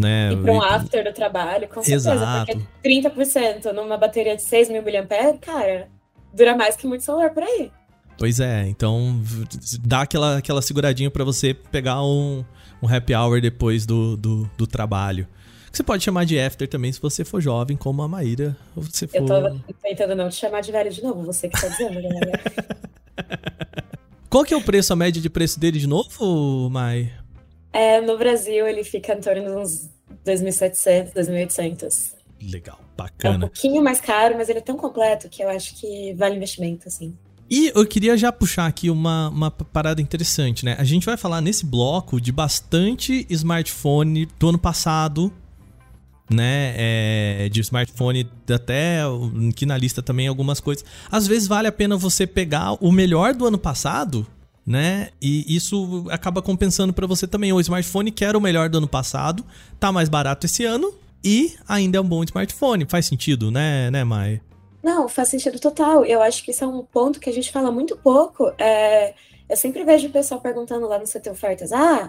né? 0.00 0.32
E 0.32 0.36
para 0.36 0.52
um 0.52 0.62
after 0.62 1.04
do 1.04 1.12
trabalho, 1.12 1.68
com 1.68 1.82
certeza. 1.82 2.14
Exato. 2.14 2.52
Porque 2.82 2.88
30% 2.88 3.72
numa 3.72 3.96
bateria 3.96 4.36
de 4.36 4.42
6 4.42 4.68
mil 4.70 4.82
mAh, 4.82 5.38
cara, 5.40 5.88
dura 6.32 6.56
mais 6.56 6.76
que 6.76 6.86
muito 6.86 7.04
celular 7.04 7.30
por 7.30 7.42
aí. 7.42 7.70
Pois 8.18 8.38
é, 8.38 8.66
então 8.66 9.22
dá 9.82 10.02
aquela, 10.02 10.38
aquela 10.38 10.60
seguradinha 10.60 11.10
para 11.10 11.24
você 11.24 11.54
pegar 11.54 12.02
um, 12.02 12.44
um 12.82 12.88
happy 12.88 13.14
hour 13.14 13.40
depois 13.40 13.86
do, 13.86 14.16
do, 14.16 14.50
do 14.58 14.66
trabalho. 14.66 15.26
Que 15.70 15.76
você 15.76 15.82
pode 15.82 16.02
chamar 16.02 16.24
de 16.24 16.38
after 16.38 16.68
também 16.68 16.92
se 16.92 17.00
você 17.00 17.24
for 17.24 17.40
jovem, 17.40 17.76
como 17.76 18.02
a 18.02 18.08
Maíra. 18.08 18.56
Ou 18.76 18.82
você 18.82 19.06
for... 19.06 19.16
Eu 19.16 19.26
tô 19.26 19.74
tentando 19.82 20.16
não 20.16 20.28
te 20.28 20.34
chamar 20.34 20.60
de 20.60 20.72
velho 20.72 20.90
de 20.90 21.02
novo, 21.02 21.22
você 21.22 21.48
que 21.48 21.60
tá 21.60 21.68
dizendo, 21.68 21.94
galera. 21.94 22.42
Qual 24.28 24.44
que 24.44 24.52
é 24.52 24.56
o 24.56 24.62
preço, 24.62 24.92
a 24.92 24.96
média 24.96 25.20
de 25.20 25.30
preço 25.30 25.58
dele 25.58 25.78
de 25.78 25.86
novo, 25.86 26.68
Mai? 26.70 27.12
É, 27.72 28.00
no 28.00 28.18
Brasil 28.18 28.66
ele 28.66 28.84
fica 28.84 29.14
em 29.14 29.20
torno 29.20 29.42
de 29.42 29.50
uns 29.50 29.90
2.700, 30.24 31.12
2.800. 31.14 32.12
Legal, 32.42 32.80
bacana. 32.96 33.34
É 33.34 33.36
um 33.36 33.40
pouquinho 33.40 33.82
mais 33.82 34.00
caro, 34.00 34.36
mas 34.36 34.48
ele 34.48 34.58
é 34.58 34.62
tão 34.62 34.76
completo 34.76 35.28
que 35.28 35.42
eu 35.42 35.48
acho 35.48 35.74
que 35.78 36.14
vale 36.14 36.36
investimento, 36.36 36.88
assim. 36.88 37.14
E 37.50 37.72
eu 37.74 37.84
queria 37.84 38.16
já 38.16 38.30
puxar 38.30 38.66
aqui 38.66 38.88
uma, 38.88 39.28
uma 39.28 39.50
parada 39.50 40.00
interessante, 40.00 40.64
né? 40.64 40.76
A 40.78 40.84
gente 40.84 41.04
vai 41.04 41.16
falar 41.16 41.40
nesse 41.40 41.66
bloco 41.66 42.20
de 42.20 42.30
bastante 42.30 43.26
smartphone 43.28 44.26
do 44.38 44.50
ano 44.50 44.58
passado, 44.58 45.32
né? 46.30 46.74
É, 46.76 47.48
de 47.48 47.60
smartphone, 47.60 48.30
até 48.48 49.00
aqui 49.48 49.66
na 49.66 49.76
lista 49.76 50.00
também 50.00 50.28
algumas 50.28 50.60
coisas. 50.60 50.84
Às 51.10 51.26
vezes 51.26 51.48
vale 51.48 51.66
a 51.66 51.72
pena 51.72 51.96
você 51.96 52.24
pegar 52.24 52.74
o 52.74 52.92
melhor 52.92 53.34
do 53.34 53.44
ano 53.44 53.58
passado, 53.58 54.24
né? 54.70 55.08
E 55.20 55.44
isso 55.54 56.06
acaba 56.10 56.40
compensando 56.40 56.92
para 56.92 57.06
você 57.06 57.26
também. 57.26 57.52
O 57.52 57.60
smartphone 57.60 58.12
que 58.12 58.24
era 58.24 58.38
o 58.38 58.40
melhor 58.40 58.68
do 58.68 58.78
ano 58.78 58.88
passado, 58.88 59.44
tá 59.80 59.90
mais 59.90 60.08
barato 60.08 60.46
esse 60.46 60.64
ano 60.64 60.94
e 61.24 61.56
ainda 61.68 61.98
é 61.98 62.00
um 62.00 62.08
bom 62.08 62.22
smartphone. 62.22 62.86
Faz 62.88 63.06
sentido, 63.06 63.50
né, 63.50 63.90
né, 63.90 64.04
Mai? 64.04 64.40
Não, 64.80 65.08
faz 65.08 65.28
sentido 65.28 65.58
total. 65.58 66.04
Eu 66.04 66.22
acho 66.22 66.44
que 66.44 66.52
isso 66.52 66.62
é 66.62 66.66
um 66.66 66.84
ponto 66.84 67.18
que 67.18 67.28
a 67.28 67.32
gente 67.32 67.50
fala 67.50 67.72
muito 67.72 67.96
pouco. 67.96 68.52
É, 68.56 69.14
eu 69.48 69.56
sempre 69.56 69.84
vejo 69.84 70.06
o 70.06 70.12
pessoal 70.12 70.40
perguntando 70.40 70.86
lá 70.86 70.98
no 70.98 71.04
CT 71.04 71.30
Ofertas: 71.30 71.72
ah, 71.72 72.08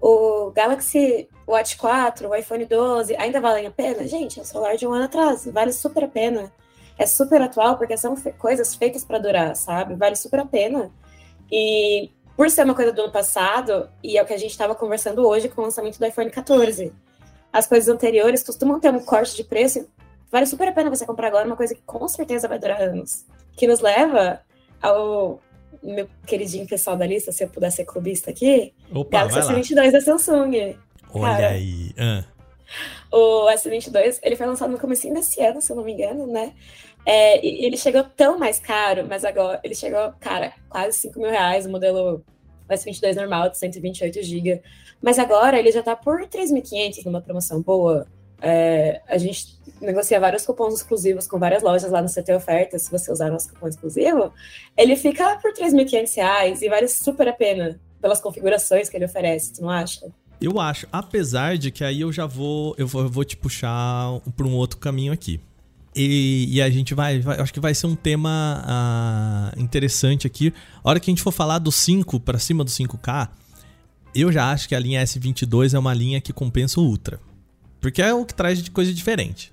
o 0.00 0.52
Galaxy 0.52 1.28
Watch 1.46 1.76
4, 1.76 2.28
o 2.28 2.34
iPhone 2.36 2.64
12 2.64 3.16
ainda 3.16 3.40
valem 3.40 3.66
a 3.66 3.70
pena? 3.70 4.06
Gente, 4.06 4.38
é 4.38 4.42
um 4.42 4.46
celular 4.46 4.76
de 4.76 4.86
um 4.86 4.92
ano 4.92 5.06
atrás, 5.06 5.44
vale 5.46 5.72
super 5.72 6.04
a 6.04 6.08
pena. 6.08 6.52
É 6.96 7.04
super 7.04 7.42
atual 7.42 7.76
porque 7.76 7.96
são 7.96 8.16
coisas 8.38 8.74
feitas 8.74 9.04
para 9.04 9.18
durar, 9.18 9.54
sabe? 9.56 9.96
Vale 9.96 10.16
super 10.16 10.40
a 10.40 10.46
pena. 10.46 10.90
E 11.50 12.10
por 12.36 12.50
ser 12.50 12.64
uma 12.64 12.74
coisa 12.74 12.92
do 12.92 13.02
ano 13.02 13.12
passado, 13.12 13.88
e 14.02 14.18
é 14.18 14.22
o 14.22 14.26
que 14.26 14.34
a 14.34 14.38
gente 14.38 14.50
estava 14.50 14.74
conversando 14.74 15.26
hoje 15.26 15.48
com 15.48 15.62
o 15.62 15.64
lançamento 15.64 15.98
do 15.98 16.06
iPhone 16.06 16.30
14, 16.30 16.92
as 17.52 17.66
coisas 17.66 17.88
anteriores 17.88 18.42
costumam 18.42 18.78
ter 18.78 18.90
um 18.90 19.00
corte 19.00 19.34
de 19.36 19.44
preço 19.44 19.86
vale 20.30 20.46
super 20.46 20.68
a 20.68 20.72
pena 20.72 20.90
você 20.90 21.06
comprar 21.06 21.28
agora 21.28 21.46
uma 21.46 21.56
coisa 21.56 21.74
que 21.74 21.82
com 21.84 22.06
certeza 22.08 22.48
vai 22.48 22.58
durar 22.58 22.80
anos. 22.80 23.24
Que 23.56 23.66
nos 23.66 23.80
leva 23.80 24.40
ao 24.82 25.40
meu 25.82 26.08
queridinho 26.26 26.66
pessoal 26.66 26.96
da 26.96 27.06
lista, 27.06 27.32
se 27.32 27.44
eu 27.44 27.48
puder 27.48 27.70
ser 27.70 27.84
clubista 27.84 28.30
aqui, 28.30 28.74
Opa, 28.92 29.26
Galaxy 29.26 29.38
S22 29.38 29.90
da 29.90 30.00
Samsung. 30.00 30.76
Olha 31.14 31.36
Cara, 31.36 31.48
aí. 31.48 31.92
Ah. 31.98 32.24
O 33.12 33.46
S22, 33.50 34.18
ele 34.22 34.36
foi 34.36 34.46
lançado 34.46 34.70
no 34.70 34.78
começo 34.78 35.12
desse 35.12 35.40
ano, 35.42 35.60
se 35.60 35.70
eu 35.70 35.76
não 35.76 35.84
me 35.84 35.92
engano, 35.92 36.26
né? 36.26 36.52
É, 37.04 37.44
e 37.44 37.64
ele 37.64 37.76
chegou 37.76 38.02
tão 38.02 38.38
mais 38.38 38.58
caro, 38.58 39.06
mas 39.08 39.24
agora 39.24 39.60
ele 39.62 39.74
chegou, 39.74 40.12
cara, 40.18 40.52
quase 40.68 40.98
5 40.98 41.18
mil 41.20 41.30
reais, 41.30 41.64
o 41.64 41.70
modelo 41.70 42.24
S22 42.68 43.14
normal 43.14 43.48
de 43.48 43.58
128 43.58 44.22
GB. 44.22 44.62
Mas 45.00 45.18
agora 45.18 45.58
ele 45.58 45.70
já 45.70 45.82
tá 45.82 45.94
por 45.94 46.26
3.500 46.26 47.04
numa 47.04 47.20
promoção 47.20 47.62
boa. 47.62 48.06
É, 48.40 49.00
a 49.06 49.16
gente 49.18 49.56
negocia 49.80 50.18
vários 50.18 50.44
cupons 50.44 50.74
exclusivos 50.74 51.26
com 51.26 51.38
várias 51.38 51.62
lojas 51.62 51.90
lá 51.90 52.02
no 52.02 52.08
CT 52.08 52.34
Ofertas. 52.34 52.82
Se 52.82 52.90
você 52.90 53.12
usar 53.12 53.30
nosso 53.30 53.50
cupom 53.50 53.68
exclusivo, 53.68 54.32
ele 54.76 54.96
fica 54.96 55.36
por 55.36 55.52
R$ 55.52 55.64
3.500 55.64 56.60
e 56.60 56.68
vale 56.68 56.88
super 56.88 57.28
a 57.28 57.32
pena 57.32 57.80
pelas 58.00 58.20
configurações 58.20 58.88
que 58.88 58.96
ele 58.96 59.06
oferece, 59.06 59.54
tu 59.54 59.62
não 59.62 59.70
acha? 59.70 60.12
Eu 60.40 60.60
acho, 60.60 60.86
apesar 60.92 61.56
de 61.56 61.70
que 61.70 61.82
aí 61.82 62.00
eu 62.00 62.12
já 62.12 62.26
vou, 62.26 62.74
eu 62.78 62.86
vou, 62.86 63.02
eu 63.02 63.08
vou 63.08 63.24
te 63.24 63.36
puxar 63.36 64.20
para 64.36 64.46
um 64.46 64.54
outro 64.54 64.78
caminho 64.78 65.12
aqui. 65.12 65.40
E, 65.94 66.56
e, 66.56 66.60
a 66.60 66.68
gente 66.68 66.94
vai, 66.94 67.20
vai, 67.20 67.40
acho 67.40 67.54
que 67.54 67.58
vai 67.58 67.74
ser 67.74 67.86
um 67.86 67.96
tema 67.96 68.62
uh, 69.56 69.60
interessante 69.60 70.26
aqui. 70.26 70.52
A 70.84 70.90
hora 70.90 71.00
que 71.00 71.10
a 71.10 71.12
gente 71.12 71.22
for 71.22 71.32
falar 71.32 71.58
do 71.58 71.72
5 71.72 72.20
para 72.20 72.38
cima 72.38 72.62
do 72.62 72.70
5K, 72.70 73.30
eu 74.14 74.30
já 74.30 74.50
acho 74.52 74.68
que 74.68 74.74
a 74.74 74.78
linha 74.78 75.02
S22 75.02 75.72
é 75.72 75.78
uma 75.78 75.94
linha 75.94 76.20
que 76.20 76.34
compensa 76.34 76.78
o 76.80 76.84
Ultra. 76.84 77.18
Porque 77.80 78.02
é 78.02 78.12
o 78.12 78.26
que 78.26 78.34
traz 78.34 78.62
de 78.62 78.70
coisa 78.70 78.92
diferente, 78.92 79.52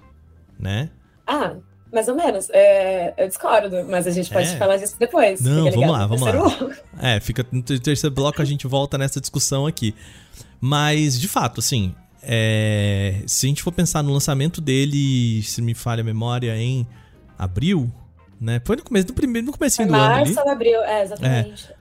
né? 0.60 0.90
Ah, 1.26 1.56
mais 1.94 2.10
ou 2.10 2.16
menos. 2.16 2.50
É, 2.50 3.14
eu 3.18 3.28
discordo, 3.28 3.86
mas 3.88 4.06
a 4.06 4.12
gente 4.12 4.30
pode 4.30 4.50
é. 4.50 4.58
falar 4.58 4.76
disso 4.78 4.96
depois. 5.00 5.40
Não, 5.40 5.72
vamos 5.72 5.92
lá, 5.92 6.08
vamos 6.08 6.24
lá. 6.24 6.76
É, 7.00 7.20
fica 7.20 7.46
no 7.52 7.62
terceiro 7.62 8.14
bloco 8.14 8.42
a 8.42 8.46
gente 8.46 8.68
volta 8.68 8.98
nessa 8.98 9.22
discussão 9.22 9.66
aqui. 9.66 9.96
Mas, 10.66 11.20
de 11.20 11.28
fato, 11.28 11.60
assim, 11.60 11.94
é, 12.22 13.22
se 13.28 13.46
a 13.46 13.50
gente 13.50 13.62
for 13.62 13.74
pensar 13.74 14.02
no 14.02 14.14
lançamento 14.14 14.62
dele, 14.62 15.44
se 15.44 15.62
me 15.62 15.74
falha 15.74 16.00
a 16.00 16.06
memória, 16.06 16.56
em 16.56 16.88
abril, 17.38 17.92
né? 18.40 18.62
Foi 18.64 18.78
no 18.78 18.84
começo 18.84 19.08
do 19.08 19.14
primeiro, 19.14 19.48
no 19.48 19.52
começo 19.52 19.86
do 19.86 19.94
ano 19.94 20.02
ali. 20.02 20.34
Março 20.34 20.40
ou 20.40 20.50
abril, 20.50 20.82
é, 20.84 21.04
exatamente. 21.04 21.68
É, 21.70 21.76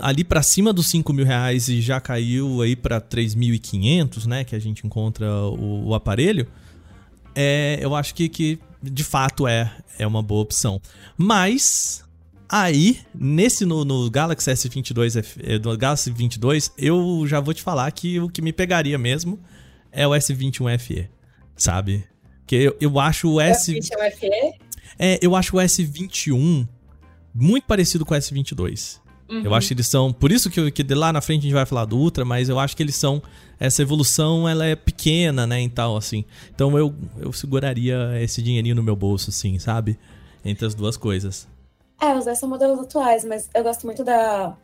ali 0.00 0.24
para 0.24 0.42
cima 0.42 0.72
dos 0.72 0.88
5 0.88 1.12
mil 1.12 1.24
reais 1.24 1.68
e 1.68 1.80
já 1.80 2.00
caiu 2.00 2.60
aí 2.60 2.74
para 2.74 3.00
3.500, 3.00 4.26
né? 4.26 4.42
Que 4.42 4.56
a 4.56 4.58
gente 4.58 4.84
encontra 4.84 5.32
o, 5.32 5.86
o 5.86 5.94
aparelho. 5.94 6.48
É, 7.36 7.78
eu 7.80 7.94
acho 7.94 8.16
que, 8.16 8.28
que 8.28 8.58
de 8.82 9.04
fato 9.04 9.46
é, 9.46 9.72
é 9.96 10.04
uma 10.04 10.24
boa 10.24 10.42
opção. 10.42 10.82
Mas 11.16 12.04
aí, 12.48 13.00
nesse 13.14 13.64
no, 13.64 13.84
no 13.84 14.10
Galaxy 14.10 14.50
S22, 14.50 15.24
é, 15.42 15.58
no 15.58 15.76
Galaxy 15.76 16.10
22, 16.10 16.72
eu 16.78 17.24
já 17.26 17.40
vou 17.40 17.52
te 17.52 17.62
falar 17.62 17.90
que 17.92 18.18
o 18.20 18.28
que 18.28 18.40
me 18.40 18.52
pegaria 18.52 18.98
mesmo 18.98 19.38
é 19.92 20.06
o 20.06 20.10
S21 20.10 20.78
FE, 20.78 21.08
sabe? 21.56 22.04
Que 22.46 22.56
eu, 22.56 22.76
eu 22.80 22.98
acho 22.98 23.30
o 23.30 23.40
S. 23.40 23.72
S21 23.72 24.12
FE? 24.12 24.68
É, 24.98 25.18
eu 25.20 25.36
acho 25.36 25.56
o 25.56 25.60
S21 25.60 26.66
muito 27.34 27.64
parecido 27.64 28.04
com 28.04 28.14
o 28.14 28.16
S22. 28.16 29.00
Uhum. 29.28 29.42
Eu 29.42 29.54
acho 29.54 29.68
que 29.68 29.74
eles 29.74 29.86
são. 29.86 30.12
Por 30.12 30.32
isso 30.32 30.48
que, 30.48 30.70
que 30.70 30.94
lá 30.94 31.12
na 31.12 31.20
frente 31.20 31.40
a 31.40 31.42
gente 31.42 31.52
vai 31.52 31.66
falar 31.66 31.84
do 31.84 31.98
Ultra, 31.98 32.24
mas 32.24 32.48
eu 32.48 32.58
acho 32.58 32.76
que 32.76 32.82
eles 32.82 32.96
são. 32.96 33.22
Essa 33.60 33.82
evolução 33.82 34.48
ela 34.48 34.64
é 34.64 34.74
pequena, 34.74 35.46
né? 35.46 35.62
E 35.62 35.68
tal, 35.68 35.96
assim. 35.96 36.24
Então 36.54 36.78
eu, 36.78 36.94
eu 37.18 37.32
seguraria 37.32 38.12
esse 38.22 38.40
dinheirinho 38.40 38.76
no 38.76 38.82
meu 38.82 38.96
bolso, 38.96 39.30
assim, 39.30 39.58
sabe? 39.58 39.98
Entre 40.44 40.64
as 40.64 40.74
duas 40.74 40.96
coisas. 40.96 41.46
É, 42.00 42.14
os 42.14 42.24
dois 42.24 42.38
são 42.38 42.48
modelos 42.48 42.78
atuais, 42.80 43.24
mas 43.24 43.48
eu 43.54 43.62
gosto 43.62 43.84
muito 43.84 44.04
da 44.04 44.56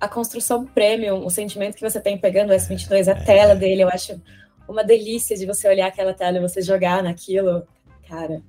a 0.00 0.08
construção 0.08 0.66
premium, 0.66 1.24
o 1.24 1.30
sentimento 1.30 1.76
que 1.76 1.80
você 1.80 1.98
tem 2.00 2.18
pegando 2.18 2.50
o 2.50 2.54
S22, 2.54 3.08
a 3.08 3.12
é, 3.12 3.24
tela 3.24 3.54
dele, 3.54 3.82
eu 3.82 3.88
acho 3.88 4.20
uma 4.68 4.84
delícia 4.84 5.36
de 5.36 5.46
você 5.46 5.68
olhar 5.68 5.86
aquela 5.86 6.12
tela 6.12 6.38
e 6.38 6.40
você 6.40 6.60
jogar 6.60 7.02
naquilo. 7.02 7.66
Cara, 8.08 8.42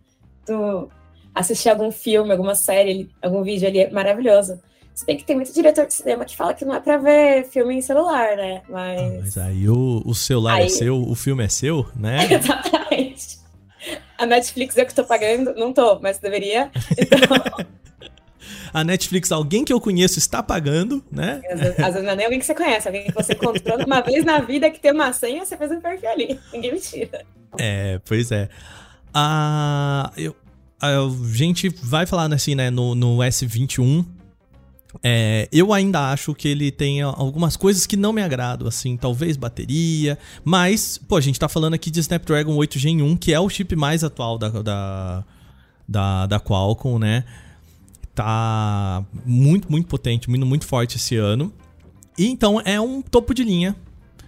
tu 0.46 0.90
assistir 1.34 1.70
algum 1.70 1.92
filme, 1.92 2.32
alguma 2.32 2.56
série, 2.56 3.10
algum 3.22 3.44
vídeo 3.44 3.68
ali 3.68 3.80
é 3.80 3.90
maravilhoso. 3.90 4.60
Se 4.94 5.06
bem 5.06 5.18
que 5.18 5.26
tem 5.26 5.36
muito 5.36 5.54
diretor 5.54 5.86
de 5.86 5.94
cinema 5.94 6.24
que 6.24 6.36
fala 6.36 6.54
que 6.54 6.64
não 6.64 6.76
é 6.76 6.80
pra 6.80 6.98
ver 6.98 7.46
filme 7.50 7.76
em 7.76 7.82
celular, 7.82 8.38
né? 8.38 8.62
Mas. 8.70 9.02
Ah, 9.02 9.18
mas 9.20 9.38
aí 9.38 9.70
o, 9.70 10.02
o 10.06 10.16
celular 10.16 10.60
é 10.60 10.64
aí... 10.64 10.68
é 10.68 10.70
seu, 10.70 11.02
o 11.02 11.16
filme 11.16 11.44
é 11.44 11.50
seu, 11.50 11.86
né? 11.96 12.20
Exatamente. 12.32 13.40
A 14.18 14.26
Netflix 14.26 14.78
eu 14.78 14.86
que 14.86 14.94
tô 14.94 15.04
pagando, 15.04 15.54
não 15.56 15.74
tô, 15.74 16.00
mas 16.00 16.18
deveria. 16.20 16.72
Então. 16.98 17.66
a 18.74 18.84
Netflix, 18.84 19.32
alguém 19.32 19.64
que 19.64 19.74
eu 19.74 19.80
conheço 19.80 20.20
está 20.20 20.42
pagando, 20.42 21.04
né? 21.12 21.42
Às 21.52 21.60
vezes, 21.60 21.80
às 21.80 21.86
vezes 21.94 22.04
não 22.04 22.12
é 22.12 22.16
nem 22.16 22.26
alguém 22.26 22.40
que 22.40 22.46
você 22.46 22.56
conhece, 22.56 22.88
alguém 22.88 23.06
que 23.06 23.14
você 23.14 23.36
comprou 23.36 23.84
uma 23.86 24.02
vez 24.02 24.24
na 24.26 24.40
vida 24.40 24.70
que 24.70 24.80
tem 24.80 24.92
uma 24.92 25.12
senha, 25.14 25.46
você 25.46 25.58
fez 25.58 25.72
um 25.72 25.82
perfil 25.82 26.10
ali. 26.10 26.40
Ninguém 26.54 26.74
me 26.74 26.80
tira. 26.80 27.26
É, 27.58 28.00
pois 28.06 28.32
é. 28.32 28.50
Ah, 29.14 30.12
eu, 30.18 30.36
a 30.82 30.92
gente 31.34 31.70
vai 31.70 32.06
falar 32.06 32.32
assim, 32.34 32.56
né, 32.56 32.70
no, 32.70 32.96
no 32.96 33.18
S21 33.18 34.06
é, 35.04 35.48
eu 35.52 35.74
ainda 35.74 36.12
acho 36.12 36.34
que 36.34 36.48
ele 36.48 36.72
tem 36.72 37.02
algumas 37.02 37.58
coisas 37.58 37.86
que 37.86 37.98
não 37.98 38.14
me 38.14 38.22
agradam, 38.22 38.68
assim, 38.68 38.96
talvez 38.96 39.38
bateria, 39.38 40.18
mas, 40.44 40.98
pô, 40.98 41.18
a 41.18 41.22
gente 41.22 41.40
tá 41.40 41.50
falando 41.50 41.74
aqui 41.74 41.92
de 41.92 42.00
Snapdragon 42.00 42.56
8 42.56 42.80
Gen 42.80 43.02
1, 43.02 43.18
que 43.18 43.34
é 43.34 43.40
o 43.40 43.50
chip 43.50 43.76
mais 43.76 44.04
atual 44.04 44.38
da, 44.38 44.50
da, 44.50 45.24
da, 45.88 46.26
da 46.28 46.40
Qualcomm, 46.40 47.00
né? 47.00 47.24
Tá 48.16 49.06
muito, 49.26 49.70
muito 49.70 49.88
potente, 49.88 50.30
muito, 50.30 50.46
muito 50.46 50.66
forte 50.66 50.96
esse 50.96 51.18
ano. 51.18 51.54
E 52.18 52.28
então 52.28 52.62
é 52.62 52.80
um 52.80 53.02
topo 53.02 53.34
de 53.34 53.44
linha 53.44 53.76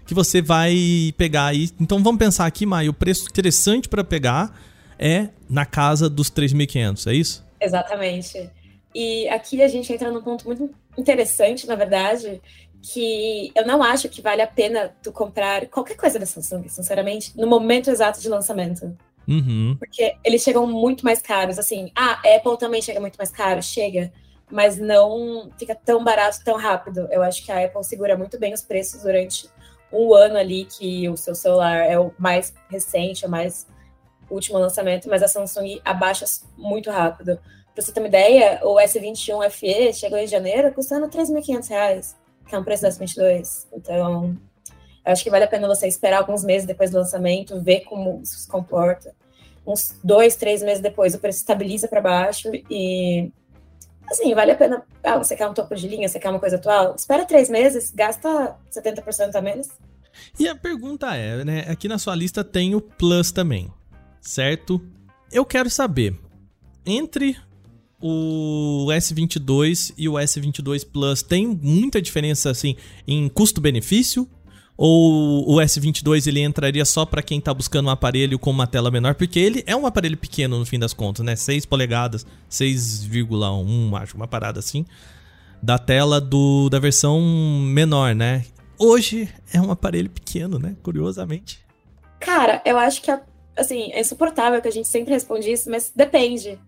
que 0.05 0.13
você 0.13 0.41
vai 0.41 1.13
pegar 1.17 1.47
aí. 1.47 1.69
Então 1.79 2.03
vamos 2.03 2.19
pensar 2.19 2.45
aqui, 2.45 2.65
Maio, 2.65 2.91
o 2.91 2.93
preço 2.93 3.27
interessante 3.29 3.87
para 3.87 4.03
pegar 4.03 4.53
é 4.99 5.29
na 5.49 5.65
casa 5.65 6.09
dos 6.09 6.29
3.500, 6.29 7.07
é 7.09 7.13
isso? 7.15 7.45
Exatamente. 7.61 8.49
E 8.93 9.27
aqui 9.29 9.61
a 9.61 9.67
gente 9.67 9.91
entra 9.91 10.11
num 10.11 10.21
ponto 10.21 10.45
muito 10.45 10.69
interessante, 10.97 11.67
na 11.67 11.75
verdade, 11.75 12.41
que 12.81 13.51
eu 13.55 13.65
não 13.65 13.83
acho 13.83 14.09
que 14.09 14.21
vale 14.21 14.41
a 14.41 14.47
pena 14.47 14.91
tu 15.01 15.11
comprar 15.11 15.67
qualquer 15.67 15.95
coisa 15.95 16.17
da 16.17 16.25
Samsung, 16.25 16.67
sinceramente, 16.67 17.31
no 17.35 17.47
momento 17.47 17.89
exato 17.89 18.19
de 18.19 18.29
lançamento. 18.29 18.97
Uhum. 19.27 19.75
Porque 19.77 20.15
eles 20.23 20.41
chegam 20.41 20.65
muito 20.65 21.03
mais 21.03 21.21
caros. 21.21 21.59
Assim, 21.59 21.91
ah, 21.95 22.21
a 22.23 22.35
Apple 22.35 22.57
também 22.57 22.81
chega 22.81 22.99
muito 22.99 23.17
mais 23.17 23.31
caro, 23.31 23.61
chega, 23.61 24.11
mas 24.49 24.77
não 24.77 25.51
fica 25.57 25.75
tão 25.75 26.03
barato 26.03 26.39
tão 26.43 26.57
rápido. 26.57 27.07
Eu 27.11 27.21
acho 27.21 27.43
que 27.45 27.51
a 27.51 27.65
Apple 27.65 27.83
segura 27.83 28.17
muito 28.17 28.39
bem 28.39 28.53
os 28.53 28.61
preços 28.61 29.03
durante 29.03 29.49
um 29.91 30.13
ano 30.13 30.37
ali 30.37 30.65
que 30.65 31.07
o 31.09 31.17
seu 31.17 31.35
celular 31.35 31.77
é 31.77 31.99
o 31.99 32.13
mais 32.17 32.53
recente, 32.69 33.25
é 33.25 33.27
o 33.27 33.31
mais 33.31 33.67
último 34.29 34.57
lançamento, 34.57 35.09
mas 35.09 35.23
a 35.23 35.27
Samsung 35.27 35.81
abaixa 35.83 36.25
muito 36.57 36.89
rápido. 36.89 37.39
Pra 37.73 37.83
você 37.83 37.91
ter 37.91 37.99
uma 37.99 38.07
ideia, 38.07 38.59
o 38.63 38.75
S21 38.75 39.49
FE 39.49 39.93
chegou 39.93 40.17
em 40.17 40.27
janeiro 40.27 40.73
custando 40.73 41.05
R$ 41.05 41.11
3.500, 41.11 42.15
que 42.47 42.55
é 42.55 42.59
um 42.59 42.63
preço 42.63 42.83
do 42.83 42.89
S22. 42.89 43.67
Então, 43.71 44.37
acho 45.05 45.23
que 45.23 45.29
vale 45.29 45.45
a 45.45 45.47
pena 45.47 45.67
você 45.67 45.87
esperar 45.87 46.19
alguns 46.19 46.43
meses 46.43 46.67
depois 46.67 46.91
do 46.91 46.97
lançamento, 46.97 47.61
ver 47.61 47.81
como 47.81 48.21
isso 48.21 48.39
se 48.39 48.47
comporta. 48.47 49.15
Uns 49.67 49.99
dois, 50.03 50.35
três 50.35 50.63
meses 50.63 50.81
depois 50.81 51.13
o 51.13 51.19
preço 51.19 51.39
estabiliza 51.39 51.87
para 51.87 52.01
baixo 52.01 52.49
e 52.69 53.29
assim, 54.09 54.33
vale 54.33 54.51
a 54.51 54.55
pena. 54.55 54.83
Ah, 55.03 55.17
você 55.17 55.35
quer 55.35 55.47
um 55.47 55.53
topo 55.53 55.75
de 55.75 55.87
linha, 55.87 56.07
você 56.07 56.19
quer 56.19 56.29
uma 56.29 56.39
coisa 56.39 56.55
atual? 56.55 56.95
Espera 56.95 57.25
três 57.25 57.49
meses, 57.49 57.91
gasta 57.93 58.55
70% 58.71 59.35
a 59.35 59.41
menos. 59.41 59.67
E 60.39 60.47
a 60.47 60.55
pergunta 60.55 61.13
é, 61.15 61.43
né? 61.43 61.65
Aqui 61.67 61.87
na 61.87 61.97
sua 61.97 62.15
lista 62.15 62.43
tem 62.43 62.73
o 62.73 62.81
Plus 62.81 63.31
também, 63.31 63.71
certo? 64.21 64.81
Eu 65.31 65.45
quero 65.45 65.69
saber, 65.69 66.17
entre 66.85 67.35
o 67.99 68.87
S22 68.89 69.93
e 69.97 70.07
o 70.07 70.13
S22 70.13 70.87
Plus 70.89 71.21
tem 71.21 71.47
muita 71.47 72.01
diferença 72.01 72.49
assim 72.49 72.75
em 73.07 73.27
custo-benefício? 73.27 74.29
Ou 74.77 75.49
o 75.49 75.55
S22 75.55 76.27
ele 76.27 76.41
entraria 76.41 76.85
só 76.85 77.03
para 77.03 77.23
quem 77.23 77.41
tá 77.41 77.51
buscando 77.51 77.87
um 77.87 77.89
aparelho 77.89 78.37
com 78.37 78.51
uma 78.51 78.67
tela 78.67 78.91
menor? 78.91 79.15
Porque 79.15 79.39
ele 79.39 79.63
é 79.65 79.75
um 79.75 79.87
aparelho 79.87 80.15
pequeno 80.15 80.59
no 80.59 80.65
fim 80.65 80.77
das 80.77 80.93
contas, 80.93 81.25
né? 81.25 81.35
6 81.35 81.65
polegadas, 81.65 82.27
6,1, 82.49 84.01
acho, 84.01 84.15
uma 84.15 84.27
parada 84.27 84.59
assim. 84.59 84.85
Da 85.63 85.79
tela 85.79 86.21
do, 86.21 86.69
da 86.69 86.77
versão 86.77 87.19
menor, 87.19 88.13
né? 88.13 88.45
Hoje 88.77 89.27
é 89.51 89.59
um 89.59 89.71
aparelho 89.71 90.11
pequeno, 90.11 90.59
né? 90.59 90.75
Curiosamente. 90.83 91.59
Cara, 92.19 92.61
eu 92.63 92.77
acho 92.77 93.01
que 93.01 93.09
assim, 93.57 93.91
é 93.91 93.99
insuportável 93.99 94.61
que 94.61 94.67
a 94.67 94.71
gente 94.71 94.87
sempre 94.87 95.13
responde 95.13 95.51
isso, 95.51 95.69
mas 95.69 95.91
depende. 95.93 96.59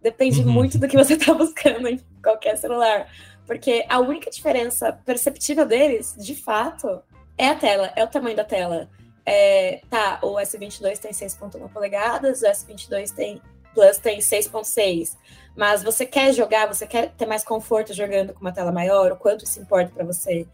Depende 0.00 0.40
uhum. 0.40 0.52
muito 0.52 0.78
do 0.78 0.86
que 0.86 0.96
você 0.96 1.16
tá 1.18 1.34
buscando 1.34 1.88
em 1.88 2.00
qualquer 2.22 2.56
celular. 2.56 3.08
Porque 3.44 3.84
a 3.88 3.98
única 3.98 4.30
diferença 4.30 4.92
perceptível 5.04 5.66
deles, 5.66 6.14
de 6.18 6.34
fato, 6.34 7.00
é 7.38 7.48
a 7.48 7.54
tela, 7.54 7.92
é 7.96 8.04
o 8.04 8.08
tamanho 8.08 8.36
da 8.36 8.44
tela. 8.44 8.88
É, 9.24 9.80
tá, 9.90 10.20
o 10.22 10.34
S22 10.36 10.98
tem 10.98 11.10
6.1 11.10 11.68
polegadas, 11.72 12.42
o 12.42 12.46
S22 12.46 13.12
tem 13.12 13.42
Plus 13.76 13.98
tem 13.98 14.18
6.6. 14.20 15.16
Mas 15.54 15.82
você 15.82 16.06
quer 16.06 16.32
jogar, 16.32 16.66
você 16.66 16.86
quer 16.86 17.12
ter 17.12 17.26
mais 17.26 17.44
conforto 17.44 17.92
jogando 17.92 18.32
com 18.32 18.40
uma 18.40 18.52
tela 18.52 18.72
maior, 18.72 19.12
o 19.12 19.16
quanto 19.16 19.44
isso 19.44 19.60
importa 19.60 19.92
para 19.94 20.04
você? 20.04 20.46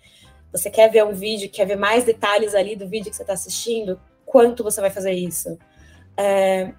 Você 0.50 0.68
quer 0.68 0.90
ver 0.90 1.04
um 1.04 1.12
vídeo, 1.12 1.48
quer 1.48 1.64
ver 1.64 1.76
mais 1.76 2.04
detalhes 2.04 2.54
ali 2.54 2.74
do 2.74 2.88
vídeo 2.88 3.10
que 3.10 3.16
você 3.16 3.22
está 3.22 3.32
assistindo? 3.32 4.00
Quanto 4.26 4.64
você 4.64 4.80
vai 4.80 4.90
fazer 4.90 5.12
isso? 5.12 5.56
É, 6.16 6.72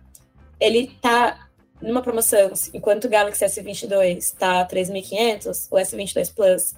ele 0.60 0.98
tá 1.02 1.48
numa 1.82 2.02
promoção, 2.02 2.52
enquanto 2.74 3.06
o 3.06 3.10
Galaxy 3.10 3.44
S22 3.44 4.18
está 4.18 4.66
3.500, 4.68 5.68
o 5.72 5.76
S22 5.76 6.34
Plus 6.34 6.76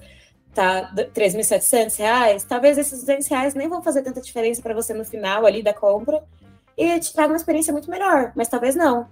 tá 0.55 0.89
3.700 0.95 1.97
reais, 1.97 2.43
talvez 2.45 2.77
esses 2.77 3.01
200 3.01 3.27
reais 3.27 3.53
nem 3.53 3.67
vão 3.67 3.83
fazer 3.83 4.01
tanta 4.01 4.21
diferença 4.21 4.61
para 4.61 4.73
você 4.73 4.93
no 4.93 5.03
final 5.03 5.45
ali 5.45 5.61
da 5.61 5.73
compra 5.73 6.23
e 6.77 6.97
te 6.99 7.11
traga 7.13 7.33
uma 7.33 7.37
experiência 7.37 7.73
muito 7.73 7.89
melhor, 7.89 8.31
mas 8.35 8.47
talvez 8.47 8.75
não. 8.75 9.07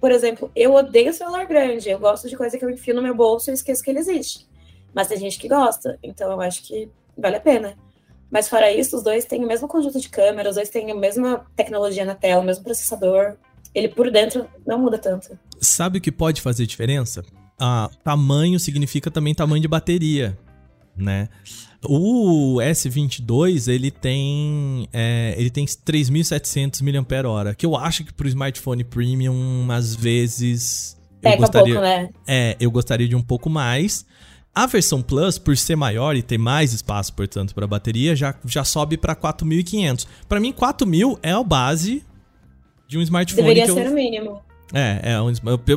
Por 0.00 0.12
exemplo, 0.12 0.50
eu 0.54 0.72
odeio 0.72 1.12
celular 1.12 1.46
grande, 1.46 1.90
eu 1.90 1.98
gosto 1.98 2.28
de 2.28 2.36
coisa 2.36 2.56
que 2.56 2.64
eu 2.64 2.70
enfio 2.70 2.94
no 2.94 3.02
meu 3.02 3.14
bolso 3.14 3.50
e 3.50 3.54
esqueço 3.54 3.82
que 3.82 3.90
ele 3.90 3.98
existe. 3.98 4.46
Mas 4.94 5.08
tem 5.08 5.18
gente 5.18 5.38
que 5.38 5.48
gosta, 5.48 5.98
então 6.02 6.30
eu 6.30 6.40
acho 6.40 6.62
que 6.62 6.88
vale 7.18 7.36
a 7.36 7.40
pena. 7.40 7.76
Mas 8.30 8.48
fora 8.48 8.70
isso, 8.70 8.96
os 8.96 9.02
dois 9.02 9.24
têm 9.24 9.44
o 9.44 9.48
mesmo 9.48 9.66
conjunto 9.66 9.98
de 9.98 10.08
câmeras, 10.08 10.50
os 10.50 10.56
dois 10.56 10.70
têm 10.70 10.90
a 10.90 10.94
mesma 10.94 11.44
tecnologia 11.56 12.04
na 12.04 12.14
tela, 12.14 12.42
o 12.42 12.44
mesmo 12.44 12.62
processador. 12.62 13.36
Ele 13.74 13.88
por 13.88 14.10
dentro 14.10 14.46
não 14.64 14.78
muda 14.78 14.98
tanto. 14.98 15.36
Sabe 15.60 15.98
o 15.98 16.00
que 16.00 16.12
pode 16.12 16.40
fazer 16.40 16.66
diferença? 16.66 17.24
Ah, 17.58 17.90
tamanho 18.04 18.58
significa 18.60 19.10
também 19.10 19.34
tamanho 19.34 19.62
de 19.62 19.68
bateria 19.68 20.38
né? 20.96 21.28
O 21.86 22.56
S22, 22.60 23.68
ele 23.70 23.90
tem 23.90 24.88
é, 24.92 25.34
ele 25.36 25.50
tem 25.50 25.66
3.700 25.66 26.82
mAh, 26.82 27.54
que 27.54 27.66
eu 27.66 27.76
acho 27.76 28.04
que 28.04 28.12
pro 28.12 28.26
smartphone 28.28 28.84
premium, 28.84 29.66
às 29.70 29.94
vezes... 29.94 30.96
Eu 31.22 31.30
Pega 31.30 31.36
gostaria, 31.38 31.72
um 31.72 31.76
pouco, 31.76 31.88
né? 31.88 32.10
É, 32.26 32.56
eu 32.60 32.70
gostaria 32.70 33.08
de 33.08 33.16
um 33.16 33.22
pouco 33.22 33.48
mais. 33.48 34.04
A 34.54 34.66
versão 34.66 35.02
Plus, 35.02 35.36
por 35.36 35.56
ser 35.56 35.74
maior 35.74 36.14
e 36.14 36.22
ter 36.22 36.38
mais 36.38 36.72
espaço, 36.72 37.12
portanto, 37.12 37.54
para 37.54 37.66
bateria, 37.66 38.14
já, 38.14 38.34
já 38.46 38.62
sobe 38.62 38.96
para 38.96 39.16
4.500. 39.16 40.06
Para 40.28 40.38
mim, 40.38 40.52
4.000 40.52 41.18
é 41.22 41.32
a 41.32 41.42
base 41.42 42.04
de 42.86 42.98
um 42.98 43.02
smartphone. 43.02 43.48
Deveria 43.48 43.72
ser 43.72 43.86
eu... 43.86 43.90
o 43.90 43.94
mínimo. 43.94 44.40
É, 44.72 45.12
é 45.12 45.20
o 45.20 45.30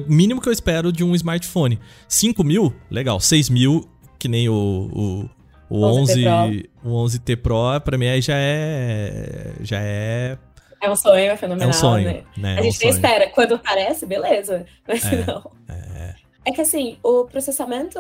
mínimo 0.08 0.42
que 0.42 0.48
eu 0.48 0.54
espero 0.54 0.92
de 0.92 1.04
um 1.04 1.16
smartphone. 1.16 1.80
5 2.08 2.44
mil, 2.44 2.74
legal. 2.90 3.20
6 3.20 3.50
mil 3.50 3.88
que 4.18 4.28
nem 4.28 4.50
o, 4.50 5.30
o, 5.70 5.78
o 5.78 5.84
11, 5.84 6.28
11 6.28 6.70
o 6.84 6.90
11T 6.90 7.38
Pro, 7.42 7.82
pra 7.84 7.98
mim 7.98 8.08
aí 8.08 8.22
já 8.22 8.36
é. 8.38 9.54
Já 9.62 9.80
é. 9.82 10.38
É 10.82 10.90
um 10.90 10.96
sonho, 10.96 11.32
é 11.32 11.38
fenomenal. 11.38 11.68
É 11.68 11.70
um 11.70 11.74
sonho. 11.74 12.06
Né? 12.06 12.24
né? 12.38 12.56
A 12.56 12.60
é 12.60 12.64
gente 12.64 12.78
um 12.78 12.80
nem 12.82 12.90
espera. 12.90 13.30
Quando 13.30 13.56
aparece, 13.56 14.06
beleza. 14.06 14.66
Mas 14.88 15.06
é, 15.06 15.26
não. 15.26 15.52
É. 15.68 16.16
é 16.46 16.52
que 16.52 16.62
assim, 16.62 16.98
o 17.04 17.26
processamento. 17.26 18.00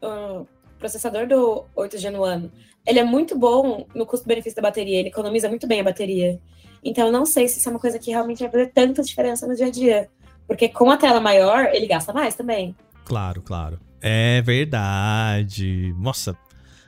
O 0.00 0.46
processador 0.78 1.28
do 1.28 1.64
8 1.76 1.98
Gen 1.98 2.16
One, 2.16 2.50
ele 2.84 2.98
é 2.98 3.04
muito 3.04 3.38
bom 3.38 3.86
no 3.94 4.04
custo-benefício 4.04 4.56
da 4.56 4.62
bateria, 4.62 4.98
ele 4.98 5.08
economiza 5.08 5.48
muito 5.48 5.66
bem 5.68 5.80
a 5.80 5.84
bateria. 5.84 6.40
Então, 6.82 7.06
eu 7.06 7.12
não 7.12 7.24
sei 7.24 7.46
se 7.46 7.60
isso 7.60 7.68
é 7.68 7.72
uma 7.72 7.78
coisa 7.78 7.98
que 7.98 8.10
realmente 8.10 8.40
vai 8.40 8.50
fazer 8.50 8.66
tanta 8.72 9.02
diferença 9.02 9.46
no 9.46 9.54
dia 9.54 9.66
a 9.66 9.70
dia. 9.70 10.10
Porque 10.46 10.68
com 10.68 10.90
a 10.90 10.96
tela 10.96 11.20
maior, 11.20 11.66
ele 11.72 11.86
gasta 11.86 12.12
mais 12.12 12.34
também. 12.34 12.74
Claro, 13.04 13.40
claro. 13.42 13.78
É 14.02 14.42
verdade. 14.42 15.94
Nossa, 15.96 16.36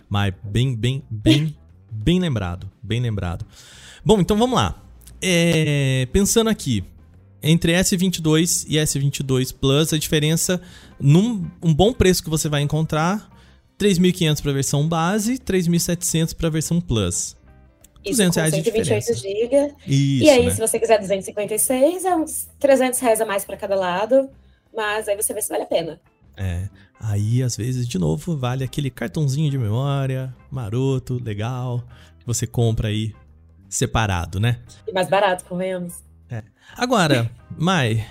mas 0.08 0.34
bem, 0.42 0.74
bem, 0.74 1.04
bem, 1.08 1.56
bem 1.90 2.18
lembrado. 2.18 2.68
Bem 2.82 3.00
lembrado. 3.00 3.46
Bom, 4.04 4.20
então 4.20 4.36
vamos 4.36 4.56
lá. 4.56 4.82
É, 5.22 6.06
pensando 6.12 6.50
aqui, 6.50 6.84
entre 7.40 7.72
S22 7.72 8.66
e 8.68 8.76
S22 8.76 9.54
Plus, 9.54 9.92
a 9.92 9.98
diferença 9.98 10.60
num 10.98 11.48
um 11.62 11.72
bom 11.72 11.92
preço 11.92 12.22
que 12.22 12.28
você 12.28 12.48
vai 12.48 12.62
encontrar, 12.62 13.30
3.500 13.78 14.42
para 14.42 14.50
a 14.50 14.54
versão 14.54 14.88
base, 14.88 15.38
3.700 15.38 16.34
para 16.34 16.48
a 16.48 16.50
versão 16.50 16.80
Plus. 16.80 17.36
Isso, 18.04 18.18
200 18.18 18.36
reais 18.36 18.54
128 18.54 19.14
GB. 19.14 19.74
E 19.86 20.28
aí, 20.28 20.44
né? 20.44 20.50
se 20.50 20.60
você 20.60 20.78
quiser 20.78 20.98
256, 20.98 22.04
é 22.04 22.14
uns 22.14 22.48
300 22.58 22.98
reais 23.00 23.20
a 23.20 23.24
mais 23.24 23.44
para 23.44 23.56
cada 23.56 23.74
lado. 23.74 24.28
Mas 24.76 25.08
aí 25.08 25.16
você 25.16 25.32
vê 25.32 25.40
se 25.40 25.48
vale 25.48 25.62
a 25.62 25.66
pena. 25.66 26.00
É. 26.36 26.68
Aí, 27.06 27.42
às 27.42 27.56
vezes, 27.56 27.86
de 27.86 27.98
novo, 27.98 28.34
vale 28.36 28.64
aquele 28.64 28.88
cartãozinho 28.88 29.50
de 29.50 29.58
memória, 29.58 30.34
maroto, 30.50 31.22
legal, 31.22 31.84
que 32.18 32.26
você 32.26 32.46
compra 32.46 32.88
aí 32.88 33.14
separado, 33.68 34.40
né? 34.40 34.60
E 34.88 34.92
mais 34.92 35.08
barato, 35.08 35.44
convenhamos. 35.44 36.02
É. 36.30 36.42
Agora, 36.76 37.30
Mai, 37.58 38.06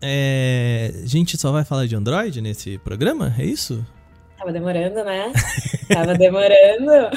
é... 0.00 0.92
a 1.02 1.06
gente 1.06 1.36
só 1.36 1.50
vai 1.50 1.64
falar 1.64 1.86
de 1.86 1.96
Android 1.96 2.40
nesse 2.40 2.78
programa? 2.78 3.34
É 3.36 3.44
isso? 3.44 3.84
Tava 4.38 4.52
demorando, 4.52 5.04
né? 5.04 5.32
Tava 5.92 6.14
demorando. 6.14 7.10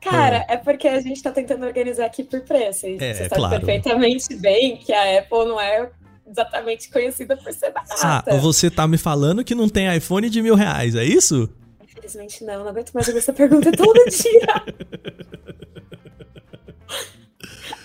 Cara, 0.00 0.44
é. 0.48 0.54
é. 0.54 0.56
porque 0.56 0.88
a 0.88 1.00
gente 1.00 1.22
tá 1.22 1.30
tentando 1.30 1.64
organizar 1.64 2.06
aqui 2.06 2.24
por 2.24 2.40
preço. 2.40 2.86
E 2.86 2.96
é, 2.96 3.14
você 3.14 3.28
sabe 3.28 3.36
claro. 3.36 3.56
perfeitamente 3.56 4.34
bem 4.36 4.76
que 4.78 4.92
a 4.92 5.20
Apple 5.20 5.46
não 5.46 5.60
é 5.60 5.90
exatamente 6.26 6.90
conhecida 6.90 7.36
por 7.36 7.52
ser 7.52 7.70
barata. 7.72 7.94
Ah, 8.02 8.36
você 8.38 8.70
tá 8.70 8.86
me 8.86 8.98
falando 8.98 9.44
que 9.44 9.54
não 9.54 9.68
tem 9.68 9.94
iPhone 9.94 10.28
de 10.28 10.42
mil 10.42 10.54
reais, 10.54 10.94
é 10.94 11.04
isso? 11.04 11.48
Infelizmente 11.82 12.44
não, 12.44 12.60
não 12.60 12.68
aguento 12.68 12.92
mais 12.92 13.06
ouvir 13.06 13.18
essa 13.18 13.32
pergunta 13.32 13.70
todo 13.72 13.98
dia. 14.10 14.64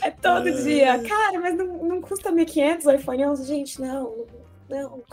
é 0.02 0.12
todo 0.12 0.52
dia. 0.64 1.00
Cara, 1.04 1.40
mas 1.40 1.58
não, 1.58 1.68
não 1.88 2.02
custa 2.02 2.32
1.500 2.32 2.86
o 2.86 2.92
iPhone 2.92 3.26
11? 3.26 3.48
Gente, 3.48 3.82
não, 3.82 4.26
não. 4.70 5.04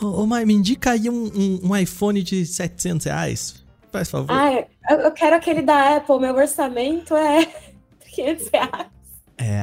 Ô, 0.00 0.22
ô 0.22 0.26
Mai, 0.26 0.44
me 0.44 0.54
indica 0.54 0.92
aí 0.92 1.08
um, 1.08 1.30
um, 1.34 1.70
um, 1.70 1.76
iPhone 1.76 2.22
de 2.22 2.44
700 2.44 3.06
reais. 3.06 3.64
Faz 3.90 4.10
favor. 4.10 4.30
Ah, 4.30 4.66
eu, 4.90 4.98
eu 4.98 5.12
quero 5.12 5.36
aquele 5.36 5.62
da 5.62 5.96
Apple. 5.96 6.20
Meu 6.20 6.34
orçamento 6.34 7.16
é 7.16 7.46
500 8.14 8.48
reais. 8.48 8.95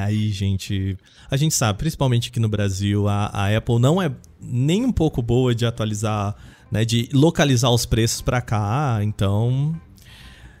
Aí, 0.04 0.30
gente. 0.30 0.98
A 1.30 1.36
gente 1.36 1.54
sabe, 1.54 1.78
principalmente 1.78 2.28
aqui 2.28 2.38
no 2.38 2.48
Brasil, 2.48 3.08
a, 3.08 3.30
a 3.32 3.56
Apple 3.56 3.78
não 3.78 4.00
é 4.00 4.10
nem 4.38 4.84
um 4.84 4.92
pouco 4.92 5.22
boa 5.22 5.54
de 5.54 5.64
atualizar, 5.64 6.36
né? 6.70 6.84
De 6.84 7.08
localizar 7.12 7.70
os 7.70 7.86
preços 7.86 8.20
para 8.20 8.40
cá. 8.42 9.00
Então. 9.02 9.74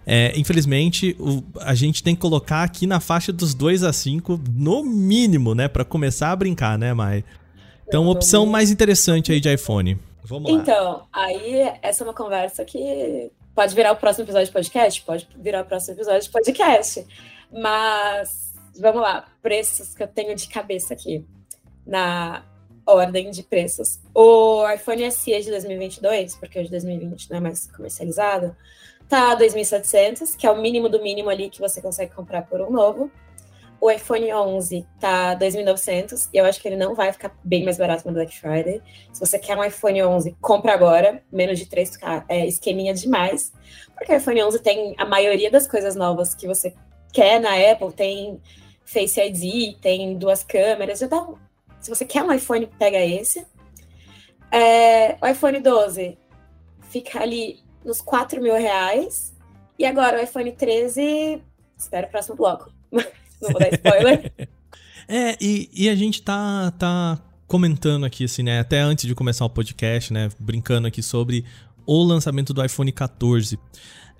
É, 0.06 0.38
infelizmente, 0.38 1.16
o, 1.18 1.42
a 1.60 1.74
gente 1.74 2.02
tem 2.02 2.14
que 2.14 2.20
colocar 2.20 2.62
aqui 2.62 2.86
na 2.86 3.00
faixa 3.00 3.32
dos 3.32 3.54
2 3.54 3.82
a 3.84 3.92
5, 3.92 4.38
no 4.54 4.84
mínimo, 4.84 5.54
né? 5.54 5.66
para 5.66 5.82
começar 5.82 6.30
a 6.30 6.36
brincar, 6.36 6.78
né, 6.78 6.92
Mai? 6.92 7.24
Então, 7.88 8.06
opção 8.08 8.44
mais 8.44 8.70
interessante 8.70 9.32
aí 9.32 9.40
de 9.40 9.50
iPhone. 9.52 9.98
Vamos 10.22 10.52
lá. 10.52 10.58
Então, 10.58 11.02
aí 11.10 11.72
essa 11.80 12.02
é 12.02 12.06
uma 12.06 12.12
conversa 12.12 12.66
que 12.66 13.30
pode 13.54 13.74
virar 13.74 13.92
o 13.92 13.96
próximo 13.96 14.24
episódio 14.26 14.46
de 14.46 14.52
podcast? 14.52 15.00
Pode 15.02 15.26
virar 15.38 15.62
o 15.62 15.64
próximo 15.64 15.94
episódio 15.94 16.22
de 16.22 16.30
podcast. 16.30 17.06
Mas 17.50 18.43
Vamos 18.78 19.02
lá, 19.02 19.26
preços 19.40 19.94
que 19.94 20.02
eu 20.02 20.08
tenho 20.08 20.34
de 20.34 20.48
cabeça 20.48 20.94
aqui 20.94 21.24
na 21.86 22.44
ordem 22.86 23.30
de 23.30 23.42
preços. 23.42 24.00
O 24.14 24.68
iPhone 24.70 25.10
SE 25.10 25.40
de 25.40 25.50
2022, 25.50 26.36
porque 26.36 26.58
o 26.58 26.64
de 26.64 26.70
2020 26.70 27.30
não 27.30 27.38
é 27.38 27.40
mais 27.40 27.70
comercializado, 27.70 28.56
tá 29.08 29.36
2.700, 29.36 30.36
que 30.36 30.46
é 30.46 30.50
o 30.50 30.60
mínimo 30.60 30.88
do 30.88 31.02
mínimo 31.02 31.30
ali 31.30 31.48
que 31.48 31.60
você 31.60 31.80
consegue 31.80 32.14
comprar 32.14 32.42
por 32.42 32.60
um 32.60 32.70
novo. 32.70 33.10
o 33.80 33.90
iPhone 33.90 34.32
11 34.32 34.86
tá 34.98 35.36
2.900 35.36 36.30
e 36.32 36.38
eu 36.38 36.46
acho 36.46 36.58
que 36.60 36.66
ele 36.66 36.76
não 36.76 36.94
vai 36.94 37.12
ficar 37.12 37.36
bem 37.44 37.64
mais 37.64 37.76
barato 37.76 38.06
no 38.06 38.14
Black 38.14 38.34
Friday. 38.38 38.80
Se 39.12 39.20
você 39.20 39.38
quer 39.38 39.58
um 39.58 39.64
iPhone 39.64 40.02
11, 40.02 40.36
compra 40.40 40.72
agora, 40.72 41.22
menos 41.30 41.58
de 41.58 41.66
3K, 41.66 42.24
é 42.28 42.46
esqueminha 42.46 42.94
demais. 42.94 43.52
Porque 43.94 44.10
o 44.10 44.16
iPhone 44.16 44.42
11 44.42 44.58
tem 44.60 44.94
a 44.96 45.04
maioria 45.04 45.50
das 45.50 45.66
coisas 45.66 45.94
novas 45.94 46.34
que 46.34 46.46
você 46.46 46.74
quer 47.12 47.38
na 47.40 47.54
Apple, 47.70 47.92
tem 47.92 48.40
Face 48.84 49.20
ID, 49.20 49.76
tem 49.80 50.16
duas 50.18 50.42
câmeras, 50.42 50.98
já 50.98 51.06
dá. 51.06 51.26
Se 51.80 51.90
você 51.90 52.04
quer 52.04 52.22
um 52.22 52.32
iPhone, 52.32 52.66
pega 52.78 52.98
esse. 52.98 53.46
É, 54.50 55.16
o 55.20 55.26
iPhone 55.26 55.60
12 55.60 56.16
fica 56.90 57.20
ali 57.20 57.60
nos 57.84 58.00
4 58.00 58.40
mil 58.40 58.54
reais. 58.54 59.34
E 59.78 59.84
agora 59.84 60.18
o 60.18 60.22
iPhone 60.22 60.52
13, 60.52 61.42
espero 61.76 62.06
o 62.06 62.10
próximo 62.10 62.36
bloco. 62.36 62.72
Não 62.92 63.50
vou 63.50 63.58
dar 63.58 63.72
spoiler. 63.72 64.32
é, 65.08 65.36
e, 65.40 65.68
e 65.72 65.88
a 65.88 65.94
gente 65.94 66.22
tá, 66.22 66.70
tá 66.78 67.20
comentando 67.46 68.06
aqui, 68.06 68.24
assim, 68.24 68.42
né? 68.42 68.60
Até 68.60 68.78
antes 68.80 69.06
de 69.06 69.14
começar 69.14 69.44
o 69.44 69.50
podcast, 69.50 70.12
né? 70.12 70.28
Brincando 70.38 70.86
aqui 70.86 71.02
sobre 71.02 71.44
o 71.84 72.02
lançamento 72.02 72.54
do 72.54 72.64
iPhone 72.64 72.90
14. 72.92 73.58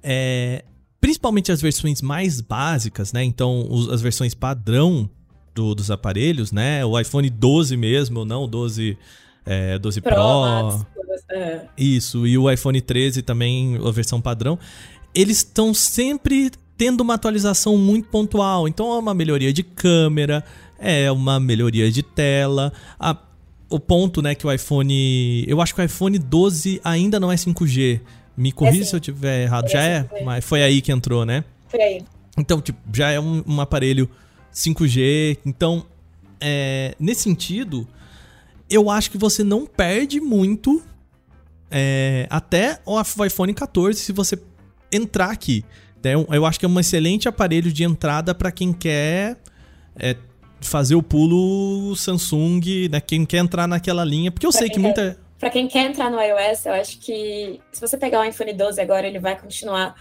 É, 0.03 0.65
principalmente 1.05 1.53
as 1.53 1.61
versões 1.61 2.01
mais 2.01 2.41
básicas, 2.41 3.13
né? 3.13 3.23
Então, 3.23 3.67
os, 3.69 3.91
as 3.91 4.01
versões 4.01 4.33
padrão 4.33 5.11
do, 5.55 5.75
dos 5.75 5.91
aparelhos, 5.91 6.51
né? 6.51 6.83
O 6.83 6.99
iPhone 6.99 7.29
12 7.29 7.77
mesmo, 7.77 8.25
não 8.25 8.45
o 8.45 8.47
12, 8.47 8.97
é, 9.45 9.79
12 9.79 10.01
Pro. 10.01 10.15
Pro 10.15 10.87
é. 11.31 11.67
Isso, 11.77 12.27
e 12.27 12.39
o 12.39 12.51
iPhone 12.51 12.81
13 12.81 13.21
também, 13.21 13.79
a 13.87 13.91
versão 13.91 14.19
padrão. 14.19 14.59
Eles 15.15 15.37
estão 15.39 15.75
sempre 15.75 16.51
tendo 16.75 17.03
uma 17.03 17.17
atualização 17.17 17.77
muito 17.77 18.09
pontual. 18.09 18.67
Então 18.67 18.91
é 18.95 18.99
uma 18.99 19.13
melhoria 19.13 19.53
de 19.53 19.63
câmera, 19.63 20.43
é 20.79 21.13
uma 21.13 21.39
melhoria 21.39 21.93
de 21.93 22.03
tela. 22.03 22.73
A, 22.99 23.15
o 23.69 23.79
ponto, 23.79 24.23
né, 24.23 24.35
que 24.35 24.47
o 24.47 24.51
iPhone. 24.51 25.45
Eu 25.47 25.61
acho 25.61 25.75
que 25.75 25.83
o 25.83 25.85
iPhone 25.85 26.19
12 26.19 26.81
ainda 26.83 27.21
não 27.21 27.31
é 27.31 27.35
5G. 27.35 28.01
Me 28.37 28.53
corrija 28.53 28.83
é 28.83 28.87
se 28.87 28.97
eu 28.97 29.01
tiver 29.01 29.43
errado. 29.43 29.69
já 29.69 29.83
é, 29.83 30.09
mas 30.25 30.45
foi 30.45 30.63
aí 30.63 30.81
que 30.81 30.91
entrou, 30.91 31.25
né? 31.25 31.45
Foi 31.69 31.81
aí. 31.81 32.05
Então, 32.37 32.61
tipo, 32.61 32.79
já 32.93 33.11
é 33.11 33.21
um, 33.21 33.43
um 33.47 33.61
aparelho 33.61 34.09
5G. 34.53 35.39
Então, 35.47 35.87
é, 36.41 36.95
nesse 36.99 37.23
sentido, 37.23 37.87
eu 38.69 38.91
acho 38.91 39.11
que 39.11 39.19
você 39.19 39.45
não 39.45 39.67
perde 39.67 40.21
muito 40.21 40.83
é, 41.71 42.27
até 42.31 42.81
o 42.85 43.01
iPhone 43.01 43.55
14 43.55 43.99
se 44.01 44.13
você 44.13 44.39
entrar 44.93 45.31
aqui. 45.31 45.65
Então, 45.99 46.27
eu 46.31 46.45
acho 46.45 46.59
que 46.59 46.67
é 46.67 46.69
um 46.69 46.81
excelente 46.81 47.29
aparelho 47.29 47.73
de 47.73 47.83
entrada 47.83 48.35
para 48.35 48.53
quem 48.53 48.73
quer 48.73 49.39
é, 49.97 50.17
fazer 50.61 50.95
o 50.95 51.03
pulo 51.03 51.95
Samsung, 51.97 52.89
né? 52.91 53.01
Quem 53.01 53.25
quer 53.25 53.39
entrar 53.39 53.67
naquela 53.67 54.05
linha, 54.05 54.31
porque 54.31 54.47
eu 54.47 54.51
pra 54.51 54.61
sei 54.61 54.71
que 54.71 54.79
muita. 54.79 55.19
Para 55.39 55.51
quem 55.51 55.69
quer 55.69 55.87
entrar 55.87 56.11
no 56.11 56.21
iOS, 56.21 56.67
eu 56.67 56.73
acho 56.73 56.99
que 57.01 57.61
se 57.73 57.81
você 57.81 57.97
pegar 57.97 58.21
o 58.21 58.25
iPhone 58.25 58.53
12 58.53 58.81
agora, 58.81 59.07
ele 59.07 59.19
vai 59.19 59.39
continuar 59.39 59.95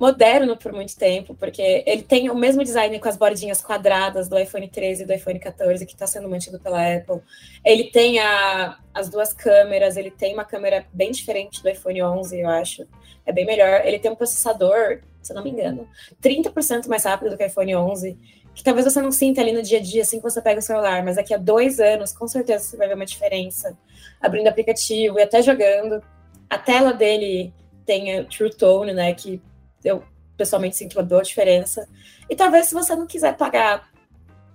moderno 0.00 0.56
por 0.56 0.72
muito 0.72 0.96
tempo, 0.96 1.34
porque 1.34 1.84
ele 1.86 2.02
tem 2.02 2.28
o 2.28 2.34
mesmo 2.34 2.64
design 2.64 2.98
com 2.98 3.08
as 3.08 3.16
bordinhas 3.16 3.62
quadradas 3.62 4.28
do 4.28 4.36
iPhone 4.38 4.68
13 4.68 5.02
e 5.02 5.06
do 5.06 5.12
iPhone 5.12 5.38
14, 5.38 5.86
que 5.86 5.92
está 5.92 6.06
sendo 6.06 6.28
mantido 6.28 6.58
pela 6.58 6.96
Apple. 6.96 7.20
Ele 7.64 7.84
tem 7.84 8.18
a, 8.18 8.78
as 8.92 9.08
duas 9.08 9.32
câmeras, 9.32 9.96
ele 9.96 10.10
tem 10.10 10.34
uma 10.34 10.44
câmera 10.44 10.84
bem 10.92 11.12
diferente 11.12 11.62
do 11.62 11.68
iPhone 11.68 12.02
11, 12.02 12.40
eu 12.40 12.48
acho. 12.48 12.86
É 13.24 13.32
bem 13.32 13.46
melhor. 13.46 13.82
Ele 13.84 13.98
tem 13.98 14.10
um 14.10 14.16
processador 14.16 15.00
se 15.24 15.32
eu 15.32 15.36
não 15.36 15.42
me 15.42 15.50
engano, 15.50 15.88
30% 16.22 16.86
mais 16.86 17.04
rápido 17.04 17.30
do 17.30 17.36
que 17.36 17.42
o 17.42 17.46
iPhone 17.46 17.74
11, 17.74 18.18
que 18.54 18.62
talvez 18.62 18.84
você 18.84 19.00
não 19.00 19.10
sinta 19.10 19.40
ali 19.40 19.52
no 19.52 19.62
dia 19.62 19.78
a 19.78 19.82
dia, 19.82 20.02
assim 20.02 20.18
que 20.18 20.22
você 20.22 20.40
pega 20.40 20.60
o 20.60 20.62
celular, 20.62 21.02
mas 21.02 21.16
daqui 21.16 21.34
a 21.34 21.38
dois 21.38 21.80
anos, 21.80 22.12
com 22.12 22.28
certeza 22.28 22.64
você 22.64 22.76
vai 22.76 22.86
ver 22.86 22.94
uma 22.94 23.06
diferença. 23.06 23.76
Abrindo 24.24 24.48
aplicativo 24.48 25.18
e 25.18 25.22
até 25.22 25.42
jogando. 25.42 26.02
A 26.48 26.58
tela 26.58 26.92
dele 26.92 27.52
tem 27.84 28.20
o 28.20 28.24
True 28.24 28.54
Tone, 28.54 28.92
né, 28.92 29.12
que 29.14 29.40
eu 29.84 30.02
pessoalmente 30.36 30.76
sinto 30.76 30.98
uma 30.98 31.04
boa 31.04 31.22
diferença. 31.22 31.86
E 32.28 32.34
talvez 32.34 32.66
se 32.66 32.74
você 32.74 32.96
não 32.96 33.06
quiser 33.06 33.36
pagar 33.36 33.88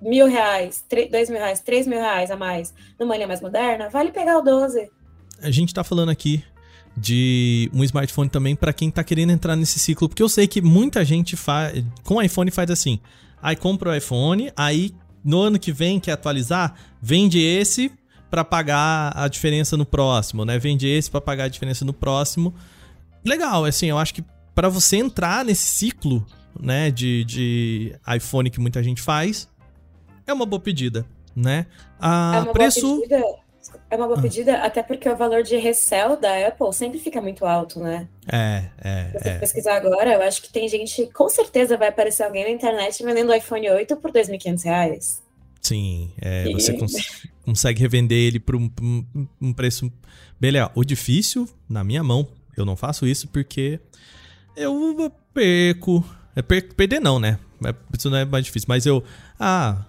mil 0.02 0.28
reais, 0.28 0.84
dois 1.12 1.30
mil 1.30 1.40
reais, 1.40 1.60
três 1.60 1.86
mil 1.86 2.00
reais 2.00 2.32
a 2.32 2.36
mais 2.36 2.74
numa 3.00 3.16
linha 3.16 3.28
mais 3.28 3.42
moderna, 3.42 3.90
vale 3.90 4.12
pegar 4.12 4.38
o 4.38 4.42
12. 4.42 4.90
A 5.42 5.52
gente 5.52 5.74
tá 5.74 5.84
falando 5.84 6.10
aqui 6.10 6.44
de 6.96 7.70
um 7.74 7.84
smartphone 7.84 8.30
também 8.30 8.56
para 8.56 8.74
quem 8.74 8.90
tá 8.90 9.04
querendo 9.04 9.32
entrar 9.32 9.56
nesse 9.56 9.80
ciclo, 9.80 10.10
porque 10.10 10.24
eu 10.24 10.30
sei 10.30 10.48
que 10.48 10.62
muita 10.62 11.06
gente 11.06 11.36
faz 11.36 11.84
com 12.04 12.22
iPhone 12.22 12.52
faz 12.52 12.70
assim. 12.72 13.00
Aí 13.42 13.56
compra 13.56 13.92
o 13.92 13.96
iPhone, 13.96 14.52
aí 14.56 14.94
no 15.24 15.40
ano 15.40 15.60
que 15.60 15.72
vem 15.72 16.00
quer 16.00 16.14
atualizar, 16.14 16.76
vende 17.02 17.40
esse 17.40 17.92
para 18.30 18.44
pagar 18.44 19.12
a 19.16 19.28
diferença 19.28 19.76
no 19.76 19.86
próximo, 19.86 20.46
né? 20.46 20.58
Vende 20.58 20.88
esse 20.88 21.10
para 21.10 21.22
pagar 21.22 21.46
a 21.46 21.48
diferença 21.48 21.84
no 21.84 21.94
próximo. 21.94 22.54
Legal, 23.26 23.66
assim, 23.66 23.88
eu 23.88 23.98
acho 23.98 24.14
que 24.14 24.24
para 24.54 24.70
você 24.70 24.98
entrar 24.98 25.44
nesse 25.44 25.64
ciclo, 25.64 26.26
né, 26.60 26.92
de, 26.92 27.24
de 27.26 27.96
iPhone 28.16 28.50
que 28.50 28.60
muita 28.60 28.84
gente 28.84 29.02
faz, 29.02 29.50
é 30.26 30.34
uma 30.34 30.46
boa 30.46 30.60
pedida, 30.60 31.06
né? 31.36 31.66
A 32.00 32.36
é 32.36 32.40
uma 32.42 32.54
preço 32.54 32.88
boa 32.88 33.02
pedida 33.02 33.50
é 33.90 33.96
uma 33.96 34.08
boa 34.08 34.20
ah. 34.20 34.22
pedida, 34.22 34.58
até 34.58 34.82
porque 34.84 35.10
o 35.10 35.16
valor 35.16 35.44
de 35.44 35.58
resell 35.58 36.16
da 36.16 36.48
Apple 36.48 36.74
sempre 36.74 37.00
fica 37.00 37.22
muito 37.22 37.46
alto, 37.46 37.80
né? 37.80 38.08
É, 38.32 38.64
é. 38.82 39.06
Se 39.06 39.20
você 39.24 39.30
é. 39.30 39.40
pesquisar 39.40 39.76
agora, 39.76 40.14
eu 40.14 40.22
acho 40.22 40.42
que 40.42 40.52
tem 40.52 40.68
gente, 40.68 41.08
com 41.08 41.28
certeza 41.28 41.78
vai 41.78 41.90
aparecer 41.90 42.24
alguém 42.24 42.44
na 42.44 42.52
internet 42.52 43.04
vendendo 43.04 43.30
o 43.30 43.34
iPhone 43.34 43.70
8 43.70 43.98
por 43.98 44.12
R$ 44.12 44.22
2.500. 44.22 45.22
Sim, 45.62 46.14
é, 46.22 46.48
e... 46.48 46.54
você 46.54 46.74
cons 46.74 46.94
consegue 47.50 47.82
revender 47.82 48.18
ele 48.18 48.40
por 48.40 48.56
um, 48.56 48.70
um, 48.82 49.28
um 49.42 49.54
preço 49.54 49.92
bem 50.40 50.52
legal. 50.52 50.72
O 50.76 50.84
difícil, 50.84 51.50
na 51.68 51.84
minha 51.84 52.04
mão, 52.04 52.28
eu 52.56 52.66
não 52.66 52.76
faço 52.76 53.08
isso 53.08 53.28
porque 53.28 53.80
eu 54.56 55.12
perco. 55.34 56.04
É 56.36 56.42
per 56.42 56.74
perder 56.74 57.00
não, 57.00 57.20
né? 57.20 57.40
É, 57.66 57.74
isso 57.98 58.10
não 58.10 58.18
é 58.18 58.26
mais 58.26 58.46
difícil, 58.46 58.68
mas 58.70 58.86
eu. 58.86 59.04
Ah, 59.40 59.84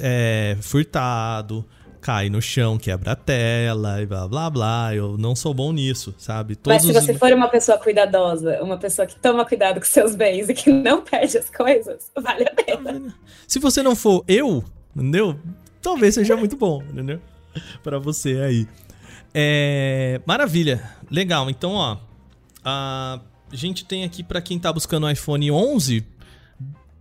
é 0.00 0.56
furtado 0.60 1.64
cai 2.00 2.30
no 2.30 2.40
chão, 2.40 2.78
quebra 2.78 3.12
a 3.12 3.16
tela 3.16 4.00
e 4.00 4.06
blá 4.06 4.26
blá 4.26 4.50
blá. 4.50 4.94
Eu 4.94 5.18
não 5.18 5.36
sou 5.36 5.52
bom 5.52 5.72
nisso, 5.72 6.14
sabe? 6.18 6.56
Todos 6.56 6.82
Mas 6.82 6.86
se 6.86 6.92
você 6.92 7.18
for 7.18 7.32
uma 7.32 7.48
pessoa 7.48 7.78
cuidadosa, 7.78 8.62
uma 8.62 8.78
pessoa 8.78 9.06
que 9.06 9.16
toma 9.16 9.44
cuidado 9.44 9.78
com 9.78 9.86
seus 9.86 10.14
bens 10.14 10.48
e 10.48 10.54
que 10.54 10.72
não 10.72 11.02
perde 11.02 11.38
as 11.38 11.50
coisas, 11.50 12.10
vale 12.16 12.44
a 12.44 12.54
pena. 12.54 13.14
Se 13.46 13.58
você 13.58 13.82
não 13.82 13.94
for 13.94 14.24
eu, 14.26 14.64
entendeu? 14.96 15.38
Talvez 15.82 16.14
seja 16.14 16.36
muito 16.36 16.56
bom, 16.56 16.82
entendeu? 16.82 17.20
Para 17.82 17.98
você 17.98 18.40
aí. 18.40 18.68
É... 19.34 20.20
Maravilha. 20.26 20.82
Legal. 21.10 21.48
Então, 21.50 21.72
ó. 21.72 21.98
A 22.64 23.20
gente 23.52 23.84
tem 23.84 24.04
aqui 24.04 24.22
para 24.22 24.40
quem 24.40 24.58
tá 24.58 24.72
buscando 24.72 25.06
o 25.06 25.10
iPhone 25.10 25.50
11 25.50 26.04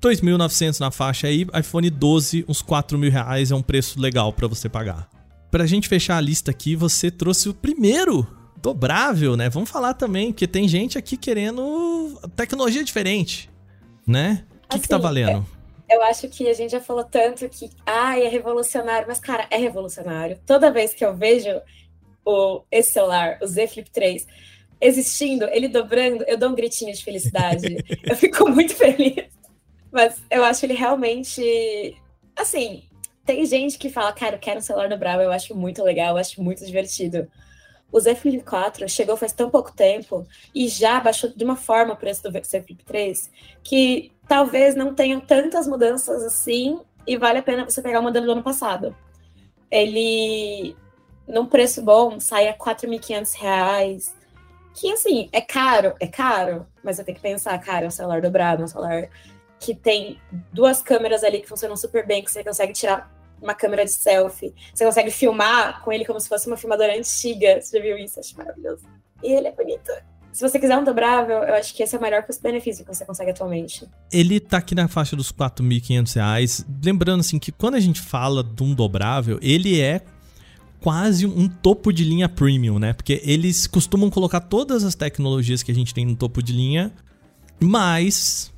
2.900 0.02 0.80
na 0.80 0.92
faixa 0.92 1.28
aí, 1.28 1.46
iPhone 1.54 1.90
12, 1.90 2.46
uns 2.48 2.62
4 2.62 2.98
mil 2.98 3.12
reais 3.12 3.52
é 3.52 3.56
um 3.56 3.62
preço 3.62 4.00
legal 4.00 4.32
para 4.32 4.48
você 4.48 4.70
pagar. 4.70 5.10
Pra 5.52 5.66
gente 5.66 5.90
fechar 5.90 6.18
a 6.18 6.22
lista 6.22 6.52
aqui, 6.52 6.76
você 6.76 7.12
trouxe 7.12 7.50
o 7.50 7.54
primeiro 7.54 8.26
dobrável, 8.62 9.36
né? 9.36 9.50
Vamos 9.50 9.70
falar 9.70 9.94
também, 9.94 10.32
que 10.32 10.48
tem 10.48 10.68
gente 10.68 10.98
aqui 10.98 11.18
querendo 11.18 12.18
tecnologia 12.36 12.84
diferente, 12.84 13.50
né? 14.08 14.44
O 14.66 14.70
que, 14.70 14.76
assim, 14.76 14.82
que 14.82 14.88
tá 14.88 14.96
assim, 14.96 15.04
valendo? 15.04 15.32
Eu, 15.32 15.46
eu 15.90 16.04
acho 16.04 16.28
que 16.30 16.48
a 16.48 16.54
gente 16.54 16.72
já 16.72 16.80
falou 16.80 17.04
tanto 17.04 17.48
que, 17.50 17.70
ai, 17.86 18.24
é 18.24 18.30
revolucionário, 18.30 19.08
mas, 19.08 19.20
cara, 19.20 19.48
é 19.50 19.58
revolucionário. 19.58 20.40
Toda 20.46 20.72
vez 20.72 20.94
que 20.94 21.04
eu 21.04 21.16
vejo 21.16 21.62
o, 22.26 22.64
esse 22.72 22.92
celular, 22.92 23.40
o 23.42 23.48
Z 23.48 23.68
Flip 23.68 23.90
3, 23.90 24.28
existindo, 24.80 25.46
ele 25.46 25.68
dobrando, 25.68 26.24
eu 26.28 26.38
dou 26.38 26.50
um 26.50 26.56
gritinho 26.56 26.94
de 26.94 27.04
felicidade. 27.04 27.84
eu 28.08 28.16
fico 28.16 28.50
muito 28.50 28.76
feliz. 28.76 29.28
Mas 29.92 30.22
eu 30.30 30.44
acho 30.44 30.66
ele 30.66 30.74
realmente. 30.74 31.98
Assim, 32.36 32.84
tem 33.26 33.46
gente 33.46 33.78
que 33.78 33.90
fala, 33.90 34.14
cara, 34.14 34.36
eu 34.36 34.40
quero 34.40 34.60
um 34.60 34.62
celular 34.62 34.90
no 34.90 34.98
Bravo, 34.98 35.22
eu 35.22 35.32
acho 35.32 35.56
muito 35.56 35.84
legal, 35.84 36.12
eu 36.14 36.18
acho 36.18 36.42
muito 36.42 36.66
divertido. 36.66 37.28
O 37.92 38.00
Z 38.00 38.16
Flip 38.16 38.44
4 38.44 38.88
chegou 38.88 39.18
faz 39.18 39.34
tão 39.34 39.50
pouco 39.50 39.72
tempo 39.76 40.26
e 40.54 40.68
já 40.68 41.00
baixou 41.00 41.32
de 41.36 41.44
uma 41.44 41.56
forma 41.56 41.94
o 41.94 41.98
preço 41.98 42.22
do 42.22 42.32
Z 42.32 42.62
Flip 42.62 42.84
3 42.84 43.32
que 43.64 44.12
talvez 44.30 44.76
não 44.76 44.94
tenham 44.94 45.20
tantas 45.20 45.68
mudanças 45.68 46.24
assim 46.24 46.80
e 47.06 47.18
vale 47.18 47.40
a 47.40 47.44
pena 47.44 47.66
você 47.66 47.82
pegar 47.82 48.00
o 48.00 48.04
modelo 48.04 48.28
do 48.28 48.32
ano 48.34 48.44
passado. 48.44 48.96
Ele, 49.72 50.78
num 51.28 51.48
preço 51.48 51.82
bom, 51.82 52.20
sai 52.20 52.48
a 52.48 52.52
R$ 52.52 52.58
4.500, 52.58 54.14
que 54.76 54.92
assim, 54.92 55.30
é 55.34 55.42
caro, 55.42 55.96
é 56.00 56.06
caro, 56.06 56.68
mas 56.84 57.00
eu 57.00 57.06
tenho 57.06 57.16
que 57.16 57.22
pensar, 57.22 57.58
cara, 57.60 57.86
é 57.86 57.88
um 57.88 57.92
celular 57.92 58.22
dobrado, 58.22 58.62
é 58.62 58.66
um 58.66 58.68
celular 58.68 59.10
que 59.60 59.74
tem 59.74 60.22
duas 60.54 60.82
câmeras 60.82 61.24
ali 61.24 61.42
que 61.42 61.50
funcionam 61.50 61.76
super 61.76 62.06
bem, 62.06 62.24
que 62.24 62.32
você 62.32 62.44
consegue 62.44 62.72
tirar 62.72 63.12
uma 63.42 63.56
câmera 63.56 63.84
de 63.84 63.92
selfie. 63.92 64.54
Você 64.74 64.86
consegue 64.86 65.10
filmar 65.10 65.82
com 65.84 65.92
ele 65.92 66.06
como 66.06 66.20
se 66.20 66.30
fosse 66.30 66.46
uma 66.48 66.56
filmadora 66.56 66.96
antiga. 66.96 67.60
Você 67.60 67.78
já 67.78 67.84
viu 67.84 67.98
isso? 67.98 68.20
Acho 68.20 68.38
maravilhoso. 68.38 68.86
E 69.24 69.34
ele 69.34 69.48
é 69.48 69.52
bonito. 69.52 69.92
Se 70.32 70.48
você 70.48 70.60
quiser 70.60 70.78
um 70.78 70.84
dobrável, 70.84 71.44
eu 71.44 71.56
acho 71.56 71.74
que 71.74 71.84
esse 71.84 71.96
é 71.96 72.00
o 72.00 72.02
melhor 72.02 72.24
custo-benefício 72.24 72.86
que 72.86 72.94
você 72.94 73.06
consegue 73.06 73.32
atualmente. 73.32 73.88
Ele 74.12 74.40
tá 74.40 74.58
aqui 74.58 74.76
na 74.76 74.88
faixa 74.88 75.16
dos 75.16 75.32
4.500 75.32 76.16
reais. 76.16 76.66
Lembrando, 76.84 77.22
assim, 77.22 77.40
que 77.40 77.52
quando 77.52 77.76
a 77.76 77.80
gente 77.80 78.00
fala 78.00 78.44
de 78.44 78.64
um 78.64 78.74
dobrável, 78.74 79.40
ele 79.42 79.80
é 79.82 80.02
quase 80.82 81.26
um 81.26 81.48
topo 81.48 81.92
de 81.92 82.04
linha 82.04 82.30
premium, 82.30 82.80
né? 82.80 82.94
Porque 82.94 83.22
eles 83.24 83.68
costumam 83.68 84.10
colocar 84.10 84.40
todas 84.40 84.84
as 84.84 84.96
tecnologias 84.96 85.64
que 85.64 85.72
a 85.72 85.76
gente 85.76 85.94
tem 85.94 86.06
no 86.06 86.16
topo 86.16 86.42
de 86.42 86.54
linha, 86.54 86.94
mais 87.60 88.52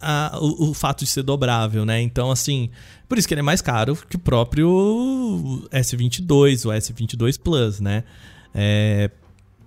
a, 0.00 0.38
o, 0.40 0.70
o, 0.70 0.74
fato 0.74 1.04
de 1.04 1.10
ser 1.10 1.22
dobrável, 1.22 1.84
né? 1.84 2.00
Então, 2.00 2.30
assim, 2.30 2.70
por 3.08 3.18
isso 3.18 3.28
que 3.28 3.34
ele 3.34 3.40
é 3.40 3.44
mais 3.44 3.60
caro 3.60 3.94
que 4.08 4.16
o 4.16 4.18
próprio 4.18 5.68
S22, 5.70 6.66
o 6.66 6.72
S22 6.72 7.38
Plus, 7.38 7.80
né? 7.80 8.04
É, 8.54 9.10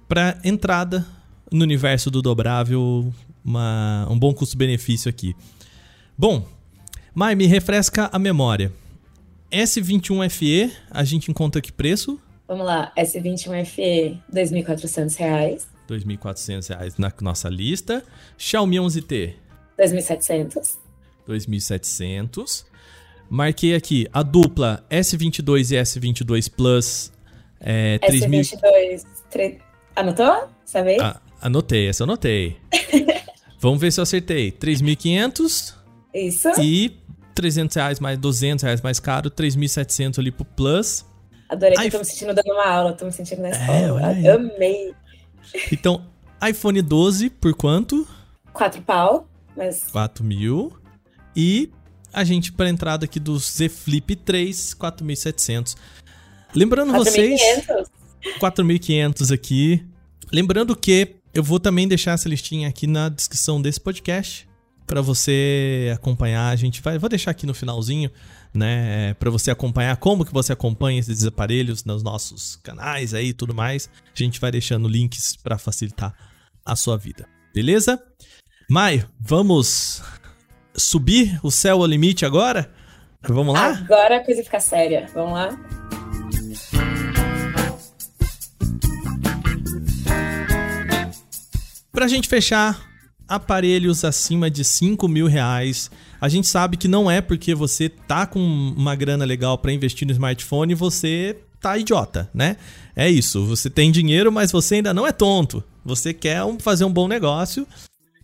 para 0.08 0.40
entrada 0.44 1.06
no 1.54 1.64
universo 1.64 2.12
do 2.12 2.22
dobrável, 2.22 3.14
uma, 3.46 4.08
um 4.10 4.18
bom 4.18 4.34
custo-benefício 4.34 5.10
aqui. 5.10 5.36
Bom, 6.18 6.46
Mai, 7.16 7.36
me 7.36 7.46
refresca 7.46 8.10
a 8.12 8.18
memória. 8.18 8.72
S21FE, 9.52 10.72
a 10.90 11.04
gente 11.04 11.30
encontra 11.30 11.62
que 11.62 11.72
preço? 11.72 12.20
Vamos 12.48 12.66
lá, 12.66 12.92
S21FE, 12.98 13.78
R$ 13.78 14.20
2.400. 14.34 15.20
R$ 15.20 15.58
2.400 15.88 16.96
na 16.98 17.14
nossa 17.22 17.50
lista. 17.50 18.04
Xiaomi 18.36 18.78
11T? 18.78 19.36
2.700. 19.78 20.78
2.700. 21.28 22.66
Marquei 23.30 23.76
aqui 23.76 24.08
a 24.12 24.24
dupla 24.24 24.84
S22 24.90 25.72
e 25.72 25.76
S22 25.76 26.52
Plus. 26.52 27.14
É, 27.60 28.00
S22. 28.00 29.06
3... 29.30 29.58
Anotou? 29.96 30.50
Sabe? 30.66 30.98
Ah, 31.00 31.22
anotei, 31.44 31.88
essa 31.88 32.04
eu 32.04 32.06
anotei. 32.06 32.58
Vamos 33.60 33.80
ver 33.80 33.92
se 33.92 34.00
eu 34.00 34.04
acertei. 34.04 34.52
3.500. 34.52 35.74
Isso. 36.14 36.50
E 36.62 36.98
300 37.36 37.76
reais 37.76 38.00
mais 38.00 38.18
200 38.18 38.64
reais 38.64 38.82
mais 38.82 39.00
caro, 39.00 39.30
3.700 39.30 40.20
ali 40.20 40.32
pro 40.32 40.46
Plus. 40.46 41.06
Adorei 41.50 41.76
que 41.76 41.88
eu 41.88 41.92
tô 41.92 42.00
me 42.00 42.06
sentindo 42.06 42.34
dando 42.34 42.52
uma 42.52 42.68
aula, 42.68 42.94
tô 42.94 43.06
me 43.06 43.12
sentindo 43.12 43.42
na 43.42 43.50
é, 43.50 43.52
escola. 43.52 44.02
É, 44.12 44.32
Amei. 44.32 44.94
Então, 45.72 46.06
iPhone 46.48 46.82
12 46.82 47.30
por 47.30 47.54
quanto? 47.54 48.08
4 48.54 48.82
pau, 48.82 49.28
mas... 49.56 49.84
4 49.92 50.24
mil. 50.24 50.74
E 51.36 51.72
a 52.12 52.24
gente, 52.24 52.52
para 52.52 52.70
entrada 52.70 53.06
aqui 53.06 53.20
do 53.20 53.38
Z 53.38 53.70
Flip 53.70 54.16
3, 54.16 54.76
4.700. 54.76 55.76
Lembrando 56.56 56.92
4, 56.92 57.12
vocês... 57.12 57.42
4.500 58.40 59.34
aqui. 59.34 59.86
Lembrando 60.32 60.76
que 60.76 61.23
eu 61.34 61.44
vou 61.44 61.60
também 61.60 61.88
deixar 61.88 62.12
essa 62.12 62.30
listinha 62.30 62.68
aqui 62.70 62.86
na 62.86 63.10
descrição 63.10 63.62
desse 63.62 63.80
podcast 63.80 64.48
para 64.86 65.02
você 65.02 65.92
acompanhar. 65.94 66.50
A 66.50 66.56
gente 66.56 66.82
vai, 66.82 67.00
vou 67.00 67.10
deixar 67.10 67.32
aqui 67.32 67.48
no 67.48 67.54
finalzinho, 67.54 68.12
né, 68.54 69.16
para 69.16 69.32
você 69.32 69.50
acompanhar 69.50 69.98
como 69.98 70.24
que 70.24 70.32
você 70.32 70.54
acompanha 70.54 71.00
esses 71.00 71.26
aparelhos 71.26 71.84
nos 71.84 72.04
nossos 72.04 72.58
canais 72.58 73.14
aí 73.14 73.30
e 73.30 73.34
tudo 73.34 73.54
mais. 73.54 73.90
A 74.06 74.18
gente 74.18 74.40
vai 74.40 74.52
deixando 74.52 74.88
links 74.88 75.36
para 75.36 75.58
facilitar 75.58 76.14
a 76.64 76.76
sua 76.76 76.98
vida. 76.98 77.28
Beleza? 77.54 78.02
Maio, 78.70 79.10
vamos 79.20 80.04
subir 80.76 81.40
o 81.42 81.50
céu 81.50 81.82
ao 81.82 81.88
limite 81.88 82.26
agora? 82.26 82.72
Vamos 83.28 83.54
lá? 83.54 83.68
Agora 83.70 84.18
a 84.18 84.24
coisa 84.24 84.44
fica 84.44 84.60
séria. 84.60 85.08
Vamos 85.14 85.34
lá? 85.34 85.83
Pra 91.94 92.08
gente 92.08 92.28
fechar 92.28 92.92
aparelhos 93.28 94.04
acima 94.04 94.50
de 94.50 94.64
5 94.64 95.08
mil 95.08 95.28
reais. 95.28 95.92
A 96.20 96.28
gente 96.28 96.48
sabe 96.48 96.76
que 96.76 96.88
não 96.88 97.10
é 97.10 97.22
porque 97.22 97.54
você 97.54 97.88
tá 97.88 98.26
com 98.26 98.40
uma 98.40 98.96
grana 98.96 99.24
legal 99.24 99.60
para 99.60 99.72
investir 99.72 100.08
no 100.08 100.12
smartphone 100.12 100.74
você 100.74 101.38
tá 101.62 101.78
idiota, 101.78 102.28
né? 102.34 102.58
É 102.96 103.08
isso. 103.08 103.46
Você 103.46 103.70
tem 103.70 103.92
dinheiro, 103.92 104.32
mas 104.32 104.52
você 104.52 104.76
ainda 104.76 104.92
não 104.92 105.06
é 105.06 105.12
tonto. 105.12 105.64
Você 105.86 106.16
quer 106.16 106.42
fazer 106.60 106.84
um 106.84 106.92
bom 106.92 107.08
negócio. 107.08 107.68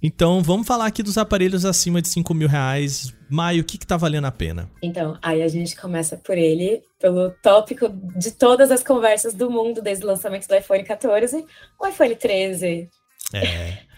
Então, 0.02 0.42
vamos 0.42 0.66
falar 0.66 0.88
aqui 0.88 1.04
dos 1.04 1.18
aparelhos 1.18 1.64
acima 1.64 2.02
de 2.02 2.08
5 2.08 2.34
mil 2.34 2.48
reais. 2.48 3.14
Maio, 3.30 3.62
o 3.62 3.66
que, 3.66 3.78
que 3.78 3.86
tá 3.86 3.98
valendo 3.98 4.26
a 4.26 4.32
pena? 4.32 4.68
Então, 4.82 5.16
aí 5.22 5.44
a 5.44 5.48
gente 5.48 5.76
começa 5.76 6.18
por 6.18 6.38
ele, 6.38 6.82
pelo 7.00 7.30
tópico 7.44 7.88
de 8.18 8.32
todas 8.32 8.72
as 8.72 8.82
conversas 8.82 9.36
do 9.36 9.52
mundo 9.52 9.80
desde 9.80 10.04
o 10.04 10.08
lançamento 10.08 10.48
do 10.48 10.56
iPhone 10.56 10.84
14, 10.84 11.46
o 11.80 11.86
iPhone 11.86 12.16
13. 12.16 12.90
É 13.34 13.90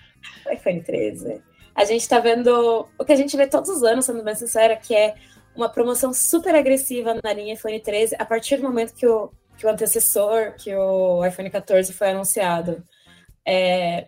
o 0.45 0.51
iPhone 0.53 0.81
13. 0.81 1.41
A 1.75 1.85
gente 1.85 2.07
tá 2.07 2.19
vendo 2.19 2.87
o 2.97 3.05
que 3.05 3.13
a 3.13 3.15
gente 3.15 3.35
vê 3.37 3.47
todos 3.47 3.69
os 3.69 3.83
anos, 3.83 4.05
sendo 4.05 4.23
bem 4.23 4.35
sincera, 4.35 4.75
que 4.75 4.93
é 4.93 5.15
uma 5.55 5.69
promoção 5.69 6.13
super 6.13 6.53
agressiva 6.55 7.19
na 7.23 7.33
linha 7.33 7.53
iPhone 7.53 7.79
13 7.79 8.15
a 8.17 8.25
partir 8.25 8.57
do 8.57 8.63
momento 8.63 8.93
que 8.93 9.07
o, 9.07 9.31
que 9.57 9.65
o 9.65 9.69
antecessor, 9.69 10.53
que 10.55 10.75
o 10.75 11.25
iPhone 11.25 11.49
14 11.49 11.93
foi 11.93 12.09
anunciado. 12.09 12.83
É, 13.45 14.07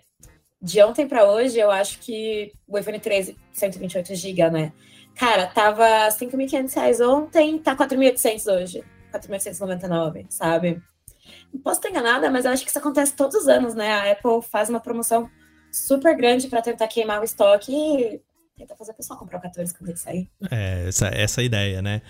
de 0.62 0.82
ontem 0.82 1.08
para 1.08 1.30
hoje, 1.30 1.60
eu 1.60 1.72
acho 1.72 2.00
que 2.00 2.54
o 2.68 2.78
iPhone 2.78 3.00
13, 3.00 3.38
128 3.52 4.16
GB, 4.16 4.50
né? 4.50 4.74
Cara, 5.16 5.48
tava 5.48 5.86
5.500 6.10 6.74
reais 6.74 7.02
ontem, 7.02 7.58
tá 7.60 7.76
4.800 7.76 8.54
hoje. 8.54 8.84
4.899, 9.14 10.26
sabe? 10.30 10.82
Não 11.54 11.62
posso 11.62 11.80
ter 11.80 11.90
enganada, 11.90 12.32
mas 12.32 12.46
eu 12.46 12.52
acho 12.52 12.64
que 12.64 12.70
isso 12.70 12.80
acontece 12.80 13.14
todos 13.16 13.36
os 13.36 13.48
anos, 13.48 13.76
né? 13.76 13.94
A 13.94 14.12
Apple 14.12 14.42
faz 14.50 14.70
uma 14.70 14.80
promoção 14.80 15.30
super 15.72 16.16
grande 16.16 16.48
para 16.48 16.62
tentar 16.62 16.88
queimar 16.88 17.22
o 17.22 17.24
estoque 17.24 17.72
e 17.72 18.22
tentar 18.58 18.76
fazer 18.76 18.92
o 18.92 18.96
pessoal 18.96 19.20
comprar 19.20 19.38
o 19.38 19.42
14 19.42 19.74
quando 19.74 19.90
ele 19.90 19.98
sair. 19.98 20.30
É, 20.50 20.88
essa, 20.88 21.08
essa 21.08 21.42
é 21.42 21.44
a 21.44 21.46
ideia, 21.46 21.82
né? 21.82 22.02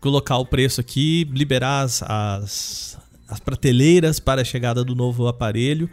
Colocar 0.00 0.38
o 0.38 0.46
preço 0.46 0.80
aqui, 0.80 1.24
liberar 1.32 1.82
as, 1.82 2.02
as, 2.02 2.98
as 3.28 3.40
prateleiras 3.40 4.20
para 4.20 4.42
a 4.42 4.44
chegada 4.44 4.84
do 4.84 4.94
novo 4.94 5.26
aparelho. 5.26 5.88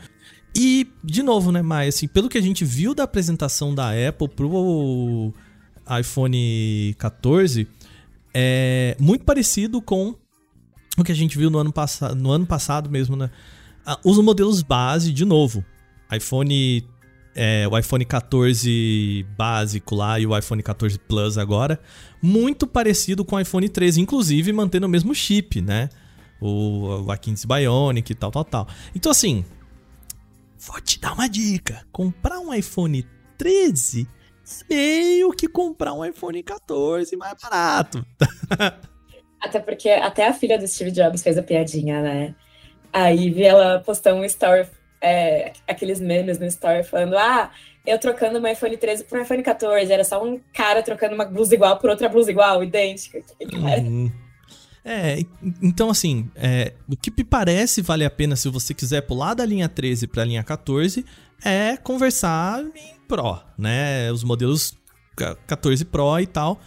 E, 0.56 0.92
de 1.04 1.22
novo, 1.22 1.52
né, 1.52 1.62
Maia, 1.62 1.90
assim, 1.90 2.08
pelo 2.08 2.28
que 2.28 2.38
a 2.38 2.42
gente 2.42 2.66
viu 2.66 2.96
da 2.96 3.04
apresentação 3.04 3.74
da 3.74 3.92
Apple 3.92 4.28
pro 4.28 5.34
iPhone 6.00 6.96
14, 6.98 7.68
é 8.34 8.96
muito 9.00 9.24
parecido 9.26 9.82
com 9.82 10.16
o 11.02 11.06
que 11.06 11.12
a 11.12 11.16
gente 11.16 11.38
viu 11.38 11.50
no 11.50 11.58
ano, 11.58 11.72
passado, 11.72 12.16
no 12.16 12.32
ano 12.32 12.46
passado 12.46 12.90
mesmo, 12.90 13.16
né? 13.16 13.30
Os 14.04 14.18
modelos 14.20 14.62
base, 14.62 15.12
de 15.12 15.26
novo, 15.26 15.64
iPhone 16.12 16.86
é, 17.36 17.68
o 17.68 17.78
iPhone 17.78 18.04
14 18.04 19.26
básico 19.38 19.96
lá 19.96 20.20
e 20.20 20.28
o 20.28 20.38
iPhone 20.38 20.62
14 20.62 21.00
Plus 21.00 21.38
agora, 21.38 21.80
muito 22.22 22.68
parecido 22.68 23.24
com 23.24 23.36
o 23.36 23.40
iPhone 23.40 23.70
13, 23.70 24.02
inclusive 24.02 24.52
mantendo 24.52 24.86
o 24.86 24.90
mesmo 24.90 25.14
chip, 25.16 25.62
né? 25.62 25.90
O, 26.42 27.02
o 27.02 27.06
A15 27.06 27.46
Bionic 27.48 28.12
e 28.12 28.16
tal, 28.16 28.32
tal, 28.32 28.46
tal. 28.46 28.68
Então, 28.96 29.12
assim, 29.12 29.46
vou 30.58 30.80
te 30.82 31.00
dar 31.00 31.14
uma 31.14 31.28
dica: 31.28 31.86
comprar 31.92 32.40
um 32.40 32.54
iPhone 32.54 33.06
13 33.38 34.08
meio 34.70 35.32
que 35.32 35.48
comprar 35.48 35.94
um 35.94 36.04
iPhone 36.04 36.42
14 36.42 37.16
mais 37.16 37.36
barato. 37.42 38.06
até 39.42 39.60
porque 39.60 39.90
até 39.90 40.28
a 40.28 40.34
filha 40.34 40.58
do 40.58 40.68
Steve 40.68 40.92
Jobs 40.92 41.24
fez 41.24 41.38
a 41.38 41.44
piadinha, 41.44 42.02
né? 42.02 42.36
Aí 42.92 43.30
vi 43.30 43.44
ela 43.44 43.80
postar 43.80 44.14
um 44.14 44.24
story 44.26 44.68
é, 45.02 45.54
aqueles 45.68 46.00
memes 46.00 46.40
no 46.40 46.46
Story 46.46 46.84
falando: 46.84 47.18
ah, 47.18 47.52
eu 47.86 47.98
trocando 47.98 48.42
meu 48.42 48.52
iPhone 48.52 48.76
13 48.78 49.06
por 49.06 49.18
um 49.18 49.22
iPhone 49.22 49.44
14. 49.44 49.92
Era 49.92 50.04
só 50.04 50.24
um 50.24 50.40
cara 50.54 50.84
trocando 50.84 51.16
uma 51.16 51.26
blusa 51.26 51.54
igual 51.54 51.78
por 51.78 51.90
outra 51.90 52.10
blusa 52.10 52.32
igual, 52.32 52.64
idêntica. 52.64 53.22
Uhum. 53.54 54.12
É, 54.84 55.20
então 55.62 55.90
assim, 55.90 56.30
é, 56.36 56.74
o 56.90 56.96
que 56.96 57.12
me 57.16 57.24
parece 57.24 57.82
vale 57.82 58.06
a 58.06 58.10
pena 58.10 58.36
se 58.36 58.50
você 58.50 58.74
quiser 58.74 59.02
pular 59.02 59.34
da 59.34 59.46
linha 59.46 59.68
13 59.68 60.08
para 60.08 60.24
a 60.24 60.26
linha 60.26 60.44
14 60.44 61.06
é 61.44 61.78
conversar 61.78 62.64
em 62.76 62.96
Pro, 63.08 63.40
né? 63.58 64.12
Os 64.12 64.24
modelos 64.24 64.78
14 65.48 65.86
Pro 65.86 66.20
e 66.20 66.28
tal. 66.28 66.60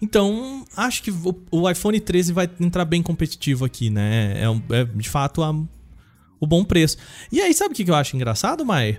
Então, 0.00 0.64
acho 0.76 1.02
que 1.02 1.12
o 1.50 1.68
iPhone 1.68 1.98
13 1.98 2.32
vai 2.32 2.48
entrar 2.60 2.84
bem 2.84 3.02
competitivo 3.02 3.64
aqui, 3.64 3.90
né? 3.90 4.34
É, 4.36 4.76
é 4.80 4.84
de 4.84 5.08
fato 5.08 5.42
a 5.42 5.52
o 6.40 6.46
bom 6.46 6.64
preço. 6.64 6.96
E 7.32 7.40
aí, 7.40 7.52
sabe 7.52 7.72
o 7.72 7.76
que 7.76 7.90
eu 7.90 7.94
acho 7.94 8.14
engraçado, 8.16 8.64
Mai? 8.64 8.98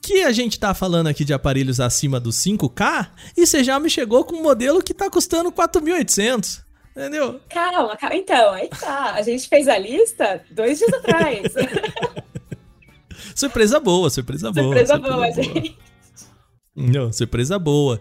Que 0.00 0.22
a 0.22 0.32
gente 0.32 0.58
tá 0.58 0.72
falando 0.72 1.08
aqui 1.08 1.24
de 1.24 1.32
aparelhos 1.32 1.80
acima 1.80 2.20
dos 2.20 2.36
5K 2.36 3.08
e 3.36 3.46
você 3.46 3.64
já 3.64 3.80
me 3.80 3.90
chegou 3.90 4.24
com 4.24 4.36
um 4.36 4.42
modelo 4.42 4.82
que 4.82 4.94
tá 4.94 5.10
custando 5.10 5.50
4.800. 5.50 6.64
Entendeu? 6.96 7.40
Calma, 7.50 7.96
calma. 7.96 8.16
Então, 8.16 8.52
aí 8.52 8.68
tá. 8.68 9.14
A 9.14 9.22
gente 9.22 9.48
fez 9.48 9.68
a 9.68 9.76
lista 9.76 10.42
dois 10.50 10.78
dias 10.78 10.92
atrás. 10.94 11.52
surpresa 13.34 13.78
boa, 13.80 14.08
surpresa 14.08 14.50
boa. 14.50 14.64
Surpresa, 14.66 14.94
surpresa 14.94 15.16
boa, 15.16 15.26
boa, 15.26 15.42
gente. 15.42 15.78
Não, 16.74 17.12
surpresa 17.12 17.58
boa. 17.58 18.00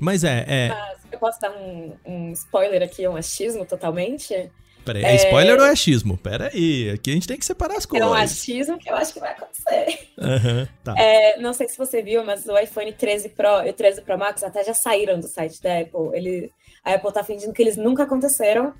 Mas 0.00 0.22
é. 0.24 0.44
é... 0.46 0.68
Mas 0.68 0.95
eu 1.16 1.20
posso 1.20 1.40
dar 1.40 1.50
um, 1.50 1.96
um 2.04 2.32
spoiler 2.32 2.82
aqui, 2.82 3.06
um 3.08 3.16
achismo 3.16 3.64
totalmente? 3.64 4.50
Peraí, 4.86 5.04
é 5.04 5.16
spoiler 5.16 5.58
ou 5.58 5.66
é 5.66 5.70
achismo? 5.70 6.16
Pera 6.16 6.48
aí, 6.54 6.90
aqui 6.90 7.10
a 7.10 7.14
gente 7.14 7.26
tem 7.26 7.36
que 7.36 7.44
separar 7.44 7.76
as 7.76 7.84
coisas. 7.84 8.06
É 8.06 8.10
um 8.10 8.14
achismo 8.14 8.78
que 8.78 8.88
eu 8.88 8.94
acho 8.94 9.12
que 9.12 9.18
vai 9.18 9.32
acontecer. 9.32 10.10
Uhum, 10.16 10.68
tá. 10.84 10.94
é, 10.96 11.38
não 11.38 11.52
sei 11.52 11.68
se 11.68 11.76
você 11.76 12.00
viu, 12.02 12.24
mas 12.24 12.46
o 12.46 12.56
iPhone 12.56 12.92
13 12.92 13.30
Pro 13.30 13.66
e 13.66 13.70
o 13.70 13.72
13 13.72 14.02
Pro 14.02 14.16
Max 14.16 14.44
até 14.44 14.62
já 14.62 14.72
saíram 14.72 15.18
do 15.18 15.26
site 15.26 15.60
da 15.60 15.80
Apple. 15.80 16.10
Ele, 16.12 16.52
a 16.84 16.94
Apple 16.94 17.12
tá 17.12 17.24
fingindo 17.24 17.52
que 17.52 17.60
eles 17.60 17.76
nunca 17.76 18.04
aconteceram, 18.04 18.72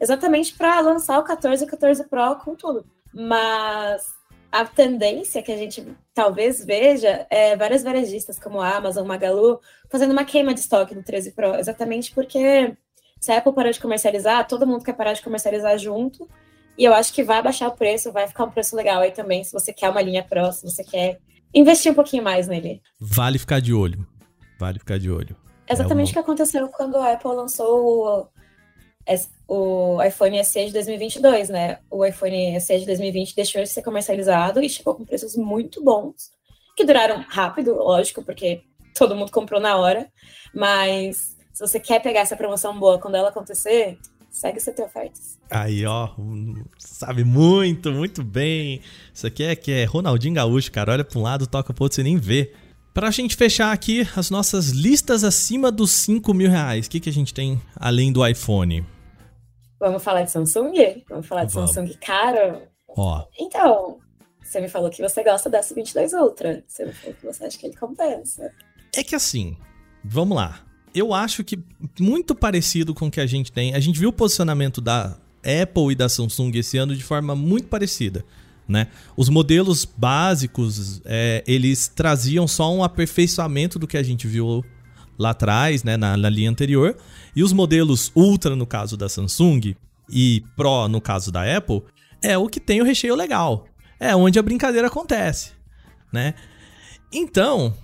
exatamente 0.00 0.52
para 0.54 0.80
lançar 0.80 1.18
o 1.20 1.24
14 1.24 1.62
e 1.62 1.66
o 1.66 1.70
14 1.70 2.08
Pro 2.08 2.36
com 2.44 2.56
tudo. 2.56 2.84
Mas 3.14 4.04
a 4.52 4.66
tendência 4.66 5.42
que 5.42 5.50
a 5.50 5.56
gente 5.56 5.82
talvez 6.12 6.62
veja 6.62 7.26
é 7.30 7.56
várias 7.56 7.82
varejistas 7.82 8.38
como 8.38 8.60
a 8.60 8.76
Amazon, 8.76 9.06
Magalu, 9.06 9.58
fazendo 9.90 10.12
uma 10.12 10.26
queima 10.26 10.52
de 10.52 10.60
estoque 10.60 10.94
do 10.94 11.02
13 11.02 11.32
Pro, 11.32 11.54
exatamente 11.54 12.14
porque 12.14 12.76
se 13.18 13.32
a 13.32 13.38
Apple 13.38 13.54
parar 13.54 13.70
de 13.70 13.80
comercializar, 13.80 14.46
todo 14.46 14.66
mundo 14.66 14.84
quer 14.84 14.92
parar 14.92 15.14
de 15.14 15.22
comercializar 15.22 15.78
junto. 15.78 16.28
E 16.76 16.84
eu 16.84 16.92
acho 16.92 17.12
que 17.14 17.22
vai 17.22 17.42
baixar 17.42 17.68
o 17.68 17.76
preço, 17.76 18.12
vai 18.12 18.26
ficar 18.26 18.44
um 18.44 18.50
preço 18.50 18.76
legal 18.76 19.00
aí 19.00 19.10
também, 19.10 19.42
se 19.42 19.52
você 19.52 19.72
quer 19.72 19.88
uma 19.88 20.02
linha 20.02 20.22
Pro, 20.22 20.52
se 20.52 20.62
você 20.62 20.84
quer 20.84 21.18
investir 21.54 21.90
um 21.90 21.94
pouquinho 21.94 22.22
mais 22.22 22.46
nele. 22.46 22.82
Vale 23.00 23.38
ficar 23.38 23.60
de 23.60 23.72
olho. 23.72 24.06
Vale 24.58 24.78
ficar 24.78 24.98
de 24.98 25.10
olho. 25.10 25.34
Exatamente 25.68 26.08
é 26.08 26.10
o 26.10 26.12
que 26.14 26.18
aconteceu 26.18 26.68
quando 26.68 26.96
a 26.96 27.12
Apple 27.12 27.30
lançou 27.30 27.86
o, 27.86 28.26
o 29.48 30.02
iPhone 30.02 30.42
SE 30.44 30.66
de 30.66 30.72
2022, 30.72 31.48
né? 31.48 31.78
O 31.90 32.04
iPhone 32.04 32.60
SE 32.60 32.78
de 32.78 32.86
2020 32.86 33.34
deixou 33.34 33.62
de 33.62 33.68
ser 33.68 33.82
comercializado 33.82 34.62
e 34.62 34.68
chegou 34.68 34.94
com 34.94 35.04
preços 35.04 35.36
muito 35.36 35.82
bons, 35.82 36.30
que 36.76 36.84
duraram 36.84 37.24
rápido, 37.28 37.74
lógico, 37.74 38.22
porque 38.22 38.62
todo 38.96 39.16
mundo 39.16 39.30
comprou 39.30 39.60
na 39.60 39.76
hora, 39.76 40.10
mas 40.54 41.36
se 41.52 41.60
você 41.60 41.78
quer 41.78 42.00
pegar 42.00 42.20
essa 42.20 42.36
promoção 42.36 42.78
boa 42.78 42.98
quando 42.98 43.16
ela 43.16 43.28
acontecer, 43.28 43.98
segue 44.30 44.58
o 44.58 44.62
CT 44.62 44.82
Ofertas. 44.82 45.38
Aí, 45.50 45.84
ó, 45.84 46.08
sabe 46.78 47.24
muito, 47.24 47.92
muito 47.92 48.24
bem. 48.24 48.80
Isso 49.12 49.26
aqui 49.26 49.44
é 49.44 49.54
que 49.54 49.70
é 49.70 49.84
Ronaldinho 49.84 50.34
Gaúcho, 50.34 50.72
cara. 50.72 50.92
Olha 50.92 51.04
para 51.04 51.18
um 51.18 51.22
lado, 51.22 51.46
toca 51.46 51.74
pro 51.74 51.84
outro, 51.84 51.96
você 51.96 52.02
nem 52.02 52.16
vê. 52.16 52.52
Pra 52.92 53.10
gente 53.10 53.36
fechar 53.36 53.72
aqui 53.72 54.06
as 54.16 54.30
nossas 54.30 54.68
listas 54.68 55.24
acima 55.24 55.72
dos 55.72 55.90
5 55.92 56.34
mil 56.34 56.50
reais, 56.50 56.86
o 56.86 56.90
que, 56.90 57.00
que 57.00 57.08
a 57.08 57.12
gente 57.12 57.32
tem 57.32 57.60
além 57.74 58.12
do 58.12 58.26
iPhone? 58.26 58.84
Vamos 59.80 60.02
falar 60.02 60.22
de 60.22 60.30
Samsung? 60.30 61.04
Vamos 61.08 61.26
falar 61.26 61.44
de 61.44 61.54
Vamos. 61.54 61.72
Samsung 61.72 61.96
caro? 61.98 62.62
Ó. 62.88 63.24
Então, 63.38 63.98
você 64.42 64.60
me 64.60 64.68
falou 64.68 64.90
que 64.90 65.02
você 65.02 65.24
gosta 65.24 65.48
da 65.48 65.60
S22 65.60 66.12
Ultra. 66.12 66.62
Você 66.68 66.84
me 66.84 66.92
falou 66.92 67.16
que 67.16 67.26
você 67.26 67.44
acha 67.44 67.58
que 67.58 67.66
ele 67.66 67.76
compensa. 67.76 68.50
É 68.94 69.02
que 69.02 69.14
assim, 69.14 69.56
vamos 70.04 70.36
lá 70.36 70.62
eu 70.94 71.14
acho 71.14 71.42
que 71.42 71.58
muito 71.98 72.34
parecido 72.34 72.94
com 72.94 73.06
o 73.06 73.10
que 73.10 73.20
a 73.20 73.26
gente 73.26 73.50
tem. 73.50 73.74
A 73.74 73.80
gente 73.80 73.98
viu 73.98 74.10
o 74.10 74.12
posicionamento 74.12 74.80
da 74.80 75.16
Apple 75.62 75.92
e 75.92 75.94
da 75.94 76.08
Samsung 76.08 76.52
esse 76.54 76.76
ano 76.78 76.94
de 76.94 77.02
forma 77.02 77.34
muito 77.34 77.68
parecida. 77.68 78.24
Né? 78.68 78.86
Os 79.16 79.28
modelos 79.28 79.84
básicos, 79.84 81.02
é, 81.04 81.42
eles 81.46 81.88
traziam 81.88 82.46
só 82.46 82.72
um 82.74 82.82
aperfeiçoamento 82.82 83.78
do 83.78 83.86
que 83.86 83.96
a 83.96 84.02
gente 84.02 84.26
viu 84.26 84.64
lá 85.18 85.30
atrás, 85.30 85.84
né, 85.84 85.96
na, 85.96 86.16
na, 86.16 86.28
linha 86.28 86.50
anterior. 86.50 86.96
E 87.34 87.42
os 87.42 87.52
modelos 87.52 88.10
Ultra, 88.14 88.56
no 88.56 88.66
caso 88.66 88.96
da 88.96 89.08
Samsung, 89.08 89.74
e 90.08 90.42
Pro, 90.56 90.88
no 90.88 91.00
caso 91.00 91.30
da 91.30 91.56
Apple, 91.56 91.82
é 92.22 92.36
o 92.38 92.48
que 92.48 92.60
tem 92.60 92.80
o 92.80 92.84
recheio 92.84 93.14
legal. 93.14 93.66
É 93.98 94.14
onde 94.16 94.38
a 94.38 94.42
brincadeira 94.42 94.88
acontece, 94.88 95.52
né? 96.12 96.34
Então, 97.12 97.74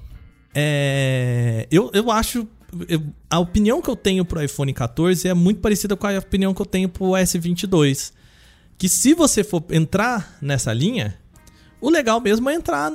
é, 0.55 1.66
eu, 1.70 1.91
eu 1.93 2.11
acho 2.11 2.47
eu, 2.89 3.03
a 3.31 3.39
opinião 3.39 3.81
que 3.81 3.89
eu 3.89 3.97
tenho 3.97 4.24
pro 4.24 4.43
iPhone 4.43 4.72
14 4.72 5.29
é 5.29 5.35
muito 5.35 5.61
parecida 5.61 5.97
com 5.97 6.07
a 6.07 6.18
opinião 6.18 6.53
que 6.53 6.61
eu 6.61 6.66
tenho 6.66 6.89
pro 6.89 7.07
S22. 7.07 8.12
Que 8.79 8.89
se 8.89 9.12
você 9.12 9.43
for 9.43 9.64
entrar 9.70 10.39
nessa 10.41 10.72
linha, 10.72 11.18
o 11.81 11.91
legal 11.91 12.20
mesmo 12.20 12.49
é 12.49 12.55
entrar 12.55 12.93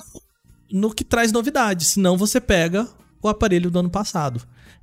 no, 0.72 0.94
que 0.94 1.04
traz 1.04 1.32
novidade. 1.32 1.86
Senão 1.86 2.18
você 2.18 2.40
pega 2.40 2.88
o 3.22 3.28
aparelho 3.28 3.70
do 3.70 3.80
ano 3.80 3.90
passado. 3.90 4.42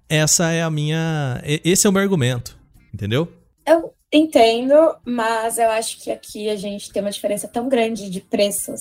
Essa 0.08 0.50
é 0.50 0.62
a 0.62 0.70
minha. 0.70 1.40
Esse 1.64 1.86
é 1.86 1.90
o 1.90 1.92
meu 1.92 2.02
argumento. 2.02 2.58
Entendeu? 2.92 3.32
Eu 3.66 3.94
entendo, 4.12 4.96
mas 5.04 5.56
eu 5.58 5.70
acho 5.70 6.02
que 6.02 6.10
aqui 6.10 6.50
a 6.50 6.56
gente 6.56 6.92
tem 6.92 7.00
uma 7.00 7.10
diferença 7.10 7.48
tão 7.48 7.68
grande 7.68 8.10
de 8.10 8.20
preços. 8.20 8.80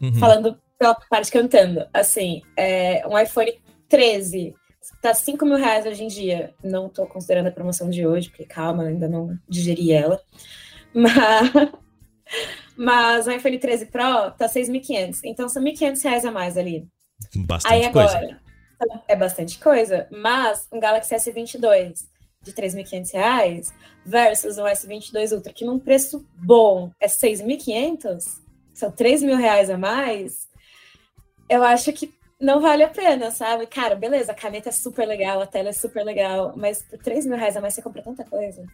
Uhum. 0.00 0.14
Falando 0.14 0.56
pela 0.78 0.94
parte 0.94 1.30
cantando. 1.30 1.84
Assim, 1.92 2.40
é, 2.56 3.06
um 3.06 3.18
iPhone 3.18 3.52
13 3.88 4.54
Tá 5.00 5.14
5 5.14 5.44
mil 5.44 5.56
reais 5.56 5.86
hoje 5.86 6.04
em 6.04 6.08
dia. 6.08 6.54
Não 6.62 6.88
tô 6.88 7.06
considerando 7.06 7.48
a 7.48 7.52
promoção 7.52 7.88
de 7.88 8.06
hoje, 8.06 8.28
porque 8.28 8.44
calma, 8.44 8.84
ainda 8.84 9.08
não 9.08 9.36
digeri 9.48 9.92
ela. 9.92 10.20
Mas, 10.94 11.50
mas 12.76 13.26
o 13.26 13.30
iPhone 13.30 13.58
13 13.58 13.86
Pro 13.86 14.30
tá 14.32 14.46
6.500. 14.46 15.20
Então 15.24 15.48
são 15.48 15.62
1.500 15.62 16.02
reais 16.02 16.24
a 16.24 16.30
mais 16.30 16.56
ali. 16.56 16.86
Bastante 17.34 17.72
Aí 17.72 17.84
agora, 17.84 18.18
coisa. 18.78 19.02
é 19.08 19.16
bastante 19.16 19.58
coisa, 19.58 20.08
mas 20.10 20.66
um 20.72 20.80
Galaxy 20.80 21.14
S22 21.14 22.04
de 22.42 22.52
3.500 22.52 23.12
reais 23.12 23.74
versus 24.04 24.58
um 24.58 24.64
S22 24.64 25.32
Ultra, 25.32 25.52
que 25.52 25.64
num 25.64 25.78
preço 25.78 26.26
bom 26.34 26.90
é 27.00 27.06
6.500, 27.06 28.40
são 28.74 28.90
3 28.90 29.22
mil 29.22 29.36
reais 29.36 29.70
a 29.70 29.78
mais, 29.78 30.48
eu 31.48 31.62
acho 31.62 31.92
que 31.92 32.12
não 32.42 32.60
vale 32.60 32.82
a 32.82 32.88
pena, 32.88 33.30
sabe? 33.30 33.66
Cara, 33.66 33.94
beleza, 33.94 34.32
a 34.32 34.34
caneta 34.34 34.68
é 34.68 34.72
super 34.72 35.06
legal, 35.06 35.40
a 35.40 35.46
tela 35.46 35.68
é 35.68 35.72
super 35.72 36.04
legal, 36.04 36.52
mas 36.56 36.82
por 36.82 36.98
3 36.98 37.24
mil 37.24 37.38
reais 37.38 37.56
a 37.56 37.60
mais 37.60 37.74
você 37.74 37.80
compra 37.80 38.02
tanta 38.02 38.24
coisa. 38.24 38.64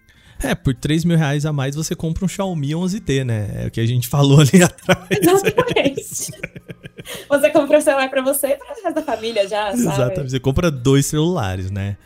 É, 0.42 0.54
por 0.54 0.74
3 0.74 1.04
mil 1.04 1.18
reais 1.18 1.44
a 1.44 1.52
mais 1.52 1.76
você 1.76 1.94
compra 1.94 2.24
um 2.24 2.28
Xiaomi 2.28 2.70
11T, 2.70 3.24
né? 3.24 3.64
É 3.64 3.66
o 3.66 3.70
que 3.70 3.80
a 3.80 3.86
gente 3.86 4.08
falou 4.08 4.40
ali 4.40 4.62
atrás. 4.62 5.06
Exatamente. 5.10 6.32
você 7.28 7.50
compra 7.50 7.78
um 7.78 7.80
celular 7.80 8.08
pra 8.08 8.22
você 8.22 8.46
e 8.48 8.56
pra 8.56 8.68
resto 8.68 8.94
da 8.94 9.02
família 9.02 9.46
já, 9.46 9.70
sabe? 9.70 9.82
Exatamente, 9.82 10.30
você 10.30 10.40
compra 10.40 10.70
dois 10.70 11.04
celulares, 11.06 11.70
né? 11.70 11.98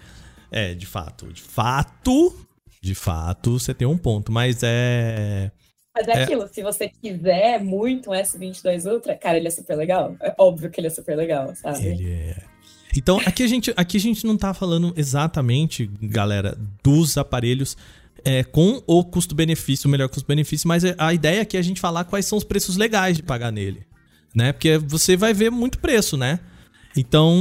É, 0.51 0.75
de 0.75 0.85
fato, 0.85 1.33
de 1.33 1.43
fato, 1.43 2.47
de 2.81 2.95
fato, 2.95 3.59
você 3.59 3.73
tem 3.73 3.87
um 3.87 3.97
ponto, 3.97 4.33
mas 4.33 4.61
é... 4.63 5.53
Mas 5.95 6.09
é, 6.09 6.13
é, 6.13 6.23
aquilo, 6.23 6.49
se 6.49 6.63
você 6.63 6.89
quiser 6.89 7.63
muito 7.63 8.11
um 8.11 8.15
S22 8.15 8.91
Ultra, 8.91 9.17
cara, 9.17 9.37
ele 9.37 9.49
é 9.49 9.51
super 9.51 9.77
legal. 9.77 10.17
É 10.21 10.35
óbvio 10.39 10.71
que 10.71 10.81
ele 10.81 10.87
é 10.87 10.91
super 10.91 11.17
legal, 11.17 11.55
sabe? 11.55 11.87
Ele 11.87 12.11
é. 12.11 12.37
Então, 12.97 13.21
aqui 13.25 13.43
a 13.43 13.47
gente, 13.47 13.73
aqui 13.77 13.97
a 13.97 14.01
gente 14.01 14.27
não 14.27 14.37
tá 14.37 14.53
falando 14.53 14.93
exatamente, 14.97 15.91
galera, 16.01 16.57
dos 16.83 17.17
aparelhos 17.17 17.77
é, 18.25 18.45
com 18.45 18.83
o 18.87 19.05
custo-benefício, 19.05 19.89
o 19.89 19.91
melhor 19.91 20.09
custo-benefício, 20.09 20.69
mas 20.69 20.83
a 20.97 21.15
ideia 21.15 21.43
aqui 21.43 21.57
é 21.57 21.61
a 21.61 21.65
gente 21.65 21.81
falar 21.81 22.05
quais 22.05 22.27
são 22.27 22.37
os 22.37 22.45
preços 22.45 22.77
legais 22.77 23.17
de 23.17 23.23
pagar 23.23 23.51
nele, 23.51 23.87
né? 24.35 24.53
Porque 24.53 24.79
você 24.79 25.17
vai 25.17 25.33
ver 25.33 25.51
muito 25.51 25.79
preço, 25.79 26.17
né? 26.17 26.39
Então, 26.97 27.35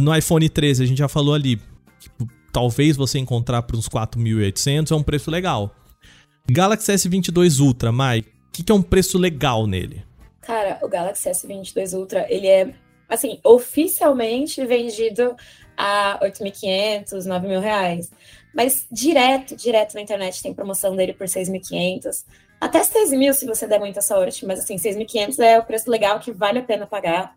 no 0.00 0.14
iPhone 0.14 0.48
13 0.48 0.82
a 0.82 0.86
gente 0.86 0.98
já 0.98 1.08
falou 1.08 1.34
ali, 1.34 1.60
tipo, 2.00 2.28
talvez 2.52 2.96
você 2.96 3.18
encontrar 3.18 3.62
por 3.62 3.76
uns 3.76 3.88
4.800 3.88 4.90
é 4.90 4.94
um 4.94 5.02
preço 5.02 5.30
legal. 5.30 5.74
Galaxy 6.50 6.92
S22 6.92 7.60
Ultra, 7.60 7.92
Mai, 7.92 8.20
o 8.20 8.24
que, 8.52 8.62
que 8.62 8.72
é 8.72 8.74
um 8.74 8.82
preço 8.82 9.18
legal 9.18 9.66
nele? 9.66 10.04
Cara, 10.40 10.78
o 10.82 10.88
Galaxy 10.88 11.30
S22 11.30 11.96
Ultra, 11.96 12.26
ele 12.28 12.46
é, 12.46 12.74
assim, 13.08 13.38
oficialmente 13.44 14.64
vendido 14.66 15.36
a 15.76 16.18
8.500, 16.22 17.26
9.000 17.26 17.60
reais. 17.60 18.10
Mas 18.54 18.86
direto, 18.90 19.56
direto 19.56 19.94
na 19.94 20.02
internet 20.02 20.42
tem 20.42 20.52
promoção 20.52 20.94
dele 20.94 21.14
por 21.14 21.26
6.500. 21.26 22.24
Até 22.60 22.80
6.000 22.80 23.32
se 23.32 23.46
você 23.46 23.66
der 23.66 23.80
muita 23.80 24.02
sorte, 24.02 24.44
mas 24.44 24.60
assim, 24.60 24.76
6.500 24.76 25.38
é 25.38 25.58
o 25.58 25.64
preço 25.64 25.90
legal 25.90 26.20
que 26.20 26.30
vale 26.30 26.58
a 26.58 26.62
pena 26.62 26.86
pagar. 26.86 27.34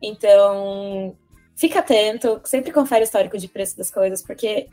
Então, 0.00 1.14
fica 1.54 1.80
atento, 1.80 2.40
sempre 2.44 2.72
confere 2.72 3.02
o 3.02 3.04
histórico 3.04 3.36
de 3.36 3.48
preço 3.48 3.76
das 3.76 3.90
coisas, 3.90 4.22
porque 4.22 4.68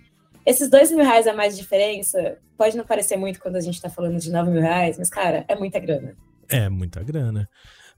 esses 0.46 0.70
dois 0.70 0.92
mil 0.92 1.04
reais 1.04 1.28
a 1.28 1.34
mais 1.34 1.56
de 1.56 1.62
diferença 1.62 2.38
pode 2.58 2.78
não 2.78 2.86
parecer 2.86 3.18
muito 3.18 3.40
quando 3.40 3.56
a 3.56 3.62
gente 3.62 3.82
tá 3.82 3.90
falando 3.90 4.20
de 4.20 4.32
nove 4.32 4.52
mil 4.52 4.62
reais, 4.62 4.98
mas, 4.98 5.10
cara, 5.10 5.44
é 5.48 5.56
muita 5.56 5.80
grana. 5.80 6.16
É 6.50 6.70
muita 6.70 7.04
grana. 7.04 7.50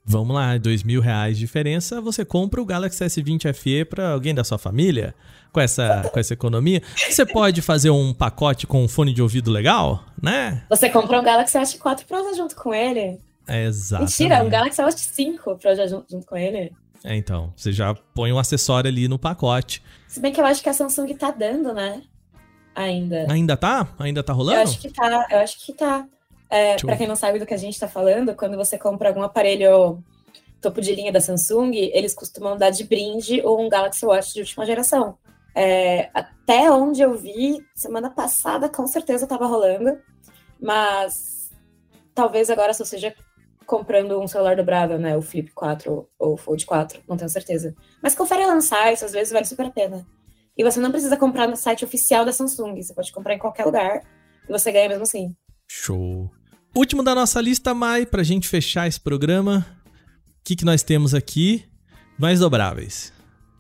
Vamos 0.10 0.34
lá, 0.34 0.58
dois 0.58 0.84
mil 0.84 1.02
reais 1.02 1.36
de 1.36 1.42
diferença, 1.42 2.00
você 2.00 2.24
compra 2.24 2.62
o 2.62 2.66
Galaxy 2.66 3.04
S20 3.04 3.54
FE 3.54 3.84
para 3.84 4.12
alguém 4.12 4.34
da 4.34 4.42
sua 4.42 4.58
família 4.58 5.14
com 5.52 5.60
essa, 5.60 6.10
com 6.14 6.18
essa 6.18 6.34
economia. 6.34 6.82
Você 7.10 7.26
pode 7.26 7.62
fazer 7.62 7.90
um 7.90 8.14
pacote 8.14 8.66
com 8.66 8.82
um 8.84 8.88
fone 8.88 9.14
de 9.14 9.22
ouvido 9.22 9.52
legal, 9.52 10.06
né? 10.22 10.64
Você 10.70 10.90
compra 10.90 11.20
um 11.20 11.24
Galaxy 11.24 11.58
S4 11.58 12.06
Pro 12.06 12.34
junto 12.34 12.56
com 12.56 12.74
ele. 12.74 13.20
É 13.46 13.66
exato. 13.66 14.04
Mentira, 14.04 14.42
um 14.44 14.50
Galaxy 14.50 14.82
S5 14.82 15.58
Pro 15.58 15.76
junto, 15.76 16.06
junto 16.10 16.26
com 16.26 16.38
ele. 16.38 16.72
É, 17.04 17.16
então, 17.16 17.54
você 17.56 17.74
já 17.74 17.94
põe 17.94 18.32
um 18.32 18.40
acessório 18.40 18.90
ali 18.90 19.10
no 19.10 19.20
pacote. 19.20 19.84
Se 20.08 20.22
bem 20.22 20.32
que 20.32 20.40
eu 20.40 20.46
acho 20.46 20.64
que 20.64 20.70
a 20.70 20.74
Samsung 20.74 21.14
tá 21.16 21.32
dando, 21.32 21.74
né? 21.74 22.02
Ainda. 22.78 23.26
Ainda 23.30 23.58
tá? 23.58 23.88
Ainda 23.98 24.24
tá 24.24 24.32
rolando? 24.32 24.60
Eu 24.60 24.64
acho 24.64 24.80
que 24.80 24.90
tá, 24.90 25.28
eu 25.32 25.40
acho 25.40 25.66
que 25.66 25.74
tá. 25.74 26.08
É, 26.50 26.78
para 26.78 26.96
quem 26.96 27.08
não 27.08 27.16
sabe 27.16 27.40
do 27.40 27.46
que 27.46 27.54
a 27.54 27.58
gente 27.58 27.80
tá 27.80 27.88
falando, 27.88 28.34
quando 28.36 28.56
você 28.56 28.78
compra 28.78 29.10
algum 29.10 29.24
aparelho 29.24 30.02
topo 30.62 30.80
de 30.80 30.96
linha 30.96 31.12
da 31.12 31.20
Samsung, 31.20 31.72
eles 31.74 32.14
costumam 32.14 32.56
dar 32.56 32.70
de 32.70 32.84
brinde 32.84 33.42
um 33.46 33.68
Galaxy 33.68 34.06
Watch 34.06 34.34
de 34.34 34.40
última 34.42 34.66
geração. 34.66 35.18
É, 35.54 36.10
até 36.14 36.72
onde 36.72 37.02
eu 37.02 37.16
vi, 37.16 37.66
semana 37.76 38.10
passada 38.10 38.70
com 38.70 38.86
certeza 38.88 39.28
tava 39.28 39.48
rolando. 39.48 39.98
Mas 40.62 41.52
talvez 42.14 42.50
agora 42.50 42.74
só 42.74 42.86
seja 42.86 43.14
comprando 43.66 44.20
um 44.20 44.28
celular 44.28 44.56
dobrável, 44.56 44.98
né? 44.98 45.18
O 45.18 45.22
Flip 45.22 45.52
4 45.52 46.08
ou 46.18 46.34
o 46.34 46.38
Fold 46.38 46.66
4, 46.66 47.02
não 47.08 47.18
tenho 47.18 47.30
certeza. 47.30 47.76
Mas 48.02 48.16
confere 48.16 48.46
no 48.46 48.62
site, 48.62 49.04
às 49.04 49.12
vezes 49.12 49.34
vale 49.34 49.46
super 49.46 49.66
a 49.66 49.72
pena. 49.72 50.08
E 50.58 50.64
você 50.64 50.80
não 50.80 50.92
precisa 50.92 51.16
comprar 51.16 51.48
no 51.48 51.56
site 51.56 51.86
oficial 51.86 52.26
da 52.26 52.34
Samsung, 52.34 52.82
você 52.82 52.94
pode 52.94 53.12
comprar 53.12 53.36
em 53.36 53.38
qualquer 53.38 53.66
lugar 53.66 54.02
e 54.48 54.52
você 54.52 54.72
ganha 54.72 54.90
mesmo 54.90 55.04
assim. 55.04 55.36
Show. 55.68 56.32
Último 56.76 57.04
da 57.04 57.14
nossa 57.14 57.40
lista, 57.40 57.74
Mai, 57.74 58.06
pra 58.06 58.24
gente 58.24 58.48
fechar 58.48 58.88
esse 58.88 59.00
programa. 59.00 59.66
O 59.86 59.92
que, 60.44 60.56
que 60.56 60.66
nós 60.66 60.82
temos 60.82 61.14
aqui? 61.14 61.66
Mais 62.18 62.40
dobráveis. 62.40 63.14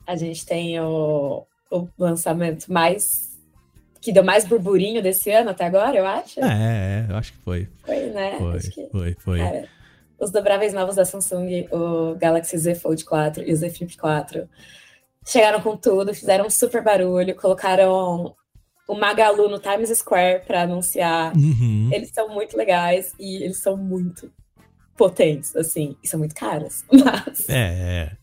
A 0.07 0.15
gente 0.15 0.45
tem 0.45 0.79
o, 0.79 1.45
o 1.69 1.87
lançamento 1.99 2.71
mais. 2.71 3.37
que 4.01 4.11
deu 4.11 4.23
mais 4.23 4.45
burburinho 4.45 5.01
desse 5.03 5.29
ano 5.29 5.51
até 5.51 5.65
agora, 5.65 5.97
eu 5.97 6.05
acho. 6.05 6.39
É, 6.39 7.05
é 7.07 7.11
eu 7.11 7.15
acho 7.15 7.33
que 7.33 7.39
foi. 7.39 7.67
Foi, 7.85 8.05
né? 8.07 8.37
Foi, 8.37 8.59
que, 8.59 8.89
foi, 8.89 9.15
foi. 9.19 9.41
É, 9.41 9.67
os 10.19 10.31
dobráveis 10.31 10.73
novos 10.73 10.95
da 10.95 11.05
Samsung, 11.05 11.67
o 11.71 12.15
Galaxy 12.15 12.57
Z 12.57 12.75
Fold 12.75 13.03
4 13.05 13.43
e 13.43 13.53
o 13.53 13.55
Z 13.55 13.69
Flip 13.69 13.97
4, 13.97 14.49
chegaram 15.27 15.61
com 15.61 15.75
tudo, 15.75 16.13
fizeram 16.13 16.47
um 16.47 16.49
super 16.49 16.81
barulho, 16.81 17.35
colocaram 17.35 18.33
o 18.87 18.95
Magalu 18.95 19.49
no 19.49 19.59
Times 19.59 19.89
Square 19.97 20.45
para 20.45 20.61
anunciar. 20.63 21.35
Uhum. 21.35 21.89
Eles 21.91 22.09
são 22.13 22.29
muito 22.29 22.55
legais 22.55 23.13
e 23.19 23.43
eles 23.43 23.57
são 23.57 23.75
muito 23.75 24.31
potentes, 24.95 25.55
assim, 25.55 25.95
e 26.01 26.07
são 26.07 26.19
muito 26.19 26.33
caros. 26.33 26.85
Mas... 26.91 27.47
É, 27.49 27.53
é. 27.53 28.17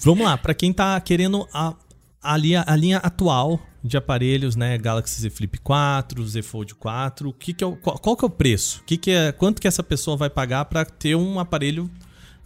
Vamos 0.00 0.24
lá, 0.24 0.36
para 0.36 0.54
quem 0.54 0.72
tá 0.72 1.00
querendo 1.00 1.48
a, 1.52 1.74
a, 2.22 2.36
linha, 2.36 2.64
a 2.66 2.76
linha 2.76 2.98
atual 2.98 3.58
de 3.82 3.96
aparelhos, 3.96 4.56
né, 4.56 4.78
Galaxy 4.78 5.20
Z 5.20 5.30
Flip 5.30 5.58
4, 5.58 6.26
Z 6.26 6.42
Fold 6.42 6.74
4, 6.74 7.28
o 7.28 7.32
que 7.32 7.52
que 7.52 7.64
é 7.64 7.66
o, 7.66 7.76
qual, 7.76 7.98
qual, 7.98 8.16
que 8.16 8.24
é 8.24 8.28
o 8.28 8.30
preço? 8.30 8.82
Que 8.86 8.96
que 8.96 9.10
é, 9.10 9.32
quanto 9.32 9.60
que 9.60 9.68
essa 9.68 9.82
pessoa 9.82 10.16
vai 10.16 10.30
pagar 10.30 10.64
para 10.66 10.84
ter 10.84 11.14
um 11.14 11.38
aparelho, 11.38 11.90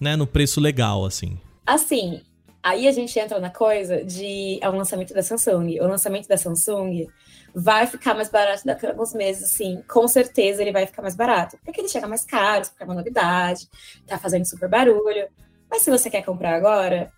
né, 0.00 0.16
no 0.16 0.26
preço 0.26 0.60
legal, 0.60 1.04
assim? 1.04 1.38
Assim, 1.64 2.22
aí 2.62 2.88
a 2.88 2.92
gente 2.92 3.18
entra 3.18 3.38
na 3.38 3.50
coisa 3.50 4.04
de 4.04 4.58
é 4.60 4.68
o 4.68 4.74
lançamento 4.74 5.14
da 5.14 5.22
Samsung. 5.22 5.80
O 5.80 5.86
lançamento 5.86 6.28
da 6.28 6.36
Samsung 6.36 7.06
vai 7.54 7.86
ficar 7.86 8.14
mais 8.14 8.28
barato 8.28 8.64
daqui 8.64 8.86
a 8.86 8.90
alguns 8.90 9.14
meses, 9.14 9.44
assim, 9.44 9.82
com 9.88 10.06
certeza 10.06 10.62
ele 10.62 10.72
vai 10.72 10.86
ficar 10.86 11.02
mais 11.02 11.16
barato, 11.16 11.58
porque 11.64 11.80
ele 11.80 11.88
chega 11.88 12.06
mais 12.06 12.24
caro, 12.24 12.66
porque 12.68 12.82
é 12.82 12.86
uma 12.86 12.94
novidade, 12.94 13.68
tá 14.06 14.18
fazendo 14.18 14.44
super 14.44 14.68
barulho. 14.68 15.28
Mas 15.70 15.82
se 15.82 15.90
você 15.90 16.08
quer 16.10 16.22
comprar 16.22 16.54
agora, 16.54 17.12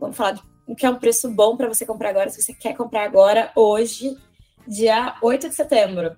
Vamos 0.00 0.16
falar 0.16 0.32
de 0.32 0.74
que 0.74 0.86
é 0.86 0.90
um 0.90 0.98
preço 0.98 1.30
bom 1.30 1.56
para 1.56 1.68
você 1.68 1.84
comprar 1.84 2.08
agora, 2.08 2.30
se 2.30 2.40
você 2.40 2.54
quer 2.54 2.74
comprar 2.74 3.04
agora, 3.04 3.52
hoje, 3.54 4.16
dia 4.66 5.14
8 5.20 5.50
de 5.50 5.54
setembro. 5.54 6.16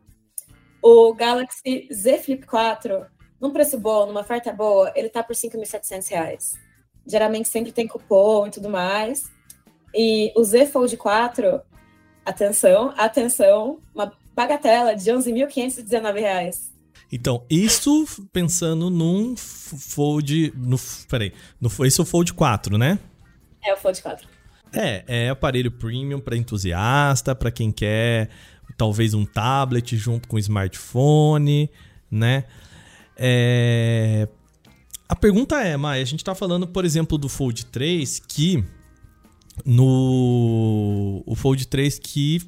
O 0.81 1.13
Galaxy 1.15 1.89
Z 1.93 2.19
Flip 2.19 2.47
4, 2.47 3.07
num 3.41 3.51
preço 3.51 3.79
bom, 3.79 4.07
numa 4.07 4.21
oferta 4.21 4.53
boa, 4.53 4.93
ele 4.95 5.09
tá 5.09 5.23
por 5.23 5.35
R$ 5.35 5.49
5.700. 5.49 6.62
Geralmente 7.07 7.49
sempre 7.49 7.73
tem 7.73 7.87
cupom 7.87 8.47
e 8.47 8.51
tudo 8.51 8.69
mais. 8.69 9.31
E 9.95 10.33
o 10.37 10.45
Z 10.45 10.67
Fold 10.67 10.97
4, 10.97 11.61
atenção, 12.25 12.95
atenção, 12.97 13.79
uma 13.95 14.13
bagatela 14.35 14.95
de 14.95 15.11
R$ 15.11 15.17
11.519. 15.17 16.73
Então, 17.11 17.45
isso 17.51 18.07
pensando 18.33 18.89
num 18.89 19.35
Fold. 19.37 20.53
No, 20.57 20.79
peraí, 21.09 21.33
no, 21.61 21.69
esse 21.85 22.01
é 22.01 22.03
o 22.03 22.07
Fold 22.07 22.33
4, 22.33 22.79
né? 22.79 22.99
É 23.63 23.75
o 23.75 23.77
Fold 23.77 24.01
4. 24.01 24.27
É, 24.73 25.05
é 25.07 25.29
aparelho 25.29 25.71
premium 25.71 26.19
para 26.19 26.37
entusiasta, 26.37 27.35
para 27.35 27.51
quem 27.51 27.71
quer 27.71 28.31
talvez 28.79 29.13
um 29.13 29.27
tablet 29.27 29.97
junto 29.97 30.27
com 30.27 30.37
um 30.37 30.39
smartphone, 30.39 31.71
né? 32.11 32.45
É... 33.17 34.27
A 35.09 35.17
pergunta 35.17 35.61
é, 35.61 35.77
Mai, 35.77 36.01
a 36.01 36.05
gente 36.05 36.25
tá 36.25 36.35
falando, 36.35 36.67
por 36.67 36.85
exemplo, 36.85 37.19
do 37.19 37.29
Fold 37.29 37.67
3, 37.67 38.23
que 38.27 38.65
no 39.65 41.23
o 41.27 41.35
Fold 41.35 41.67
3 41.67 41.99
que 41.99 42.41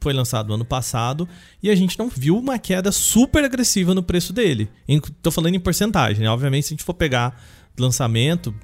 foi 0.00 0.12
lançado 0.12 0.48
no 0.48 0.54
ano 0.54 0.64
passado 0.64 1.28
e 1.62 1.68
a 1.68 1.74
gente 1.74 1.98
não 1.98 2.08
viu 2.08 2.38
uma 2.38 2.58
queda 2.58 2.92
super 2.92 3.44
agressiva 3.44 3.94
no 3.94 4.02
preço 4.02 4.32
dele. 4.32 4.70
Tô 5.20 5.30
falando 5.30 5.54
em 5.54 5.60
porcentagem, 5.60 6.22
né? 6.22 6.30
Obviamente, 6.30 6.66
se 6.66 6.74
a 6.74 6.76
gente 6.76 6.84
for 6.84 6.94
pegar 6.94 7.40
lançamento, 7.78 8.54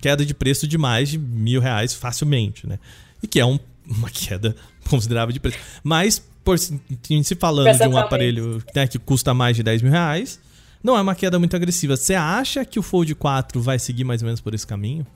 queda 0.00 0.24
de 0.26 0.34
preço 0.34 0.66
de 0.66 0.76
mais 0.76 1.08
de 1.08 1.18
mil 1.18 1.60
reais 1.60 1.94
facilmente, 1.94 2.66
né? 2.66 2.78
E 3.22 3.28
que 3.28 3.38
é 3.38 3.46
um, 3.46 3.58
uma 3.86 4.10
queda 4.10 4.56
considerável 4.88 5.32
de 5.32 5.40
preço. 5.40 5.58
Mas, 5.82 6.18
por 6.44 6.58
se 6.58 7.34
falando 7.38 7.76
de 7.76 7.86
um 7.86 7.96
aparelho 7.96 8.62
né, 8.74 8.86
que 8.86 8.98
custa 8.98 9.32
mais 9.32 9.56
de 9.56 9.62
10 9.62 9.82
mil 9.82 9.92
reais, 9.92 10.40
não 10.82 10.96
é 10.96 11.00
uma 11.00 11.14
queda 11.14 11.38
muito 11.38 11.54
agressiva. 11.56 11.96
Você 11.96 12.14
acha 12.14 12.64
que 12.64 12.78
o 12.78 12.82
Fold 12.82 13.14
4 13.14 13.60
vai 13.60 13.78
seguir 13.78 14.04
mais 14.04 14.22
ou 14.22 14.26
menos 14.26 14.40
por 14.40 14.54
esse 14.54 14.66
caminho? 14.66 15.06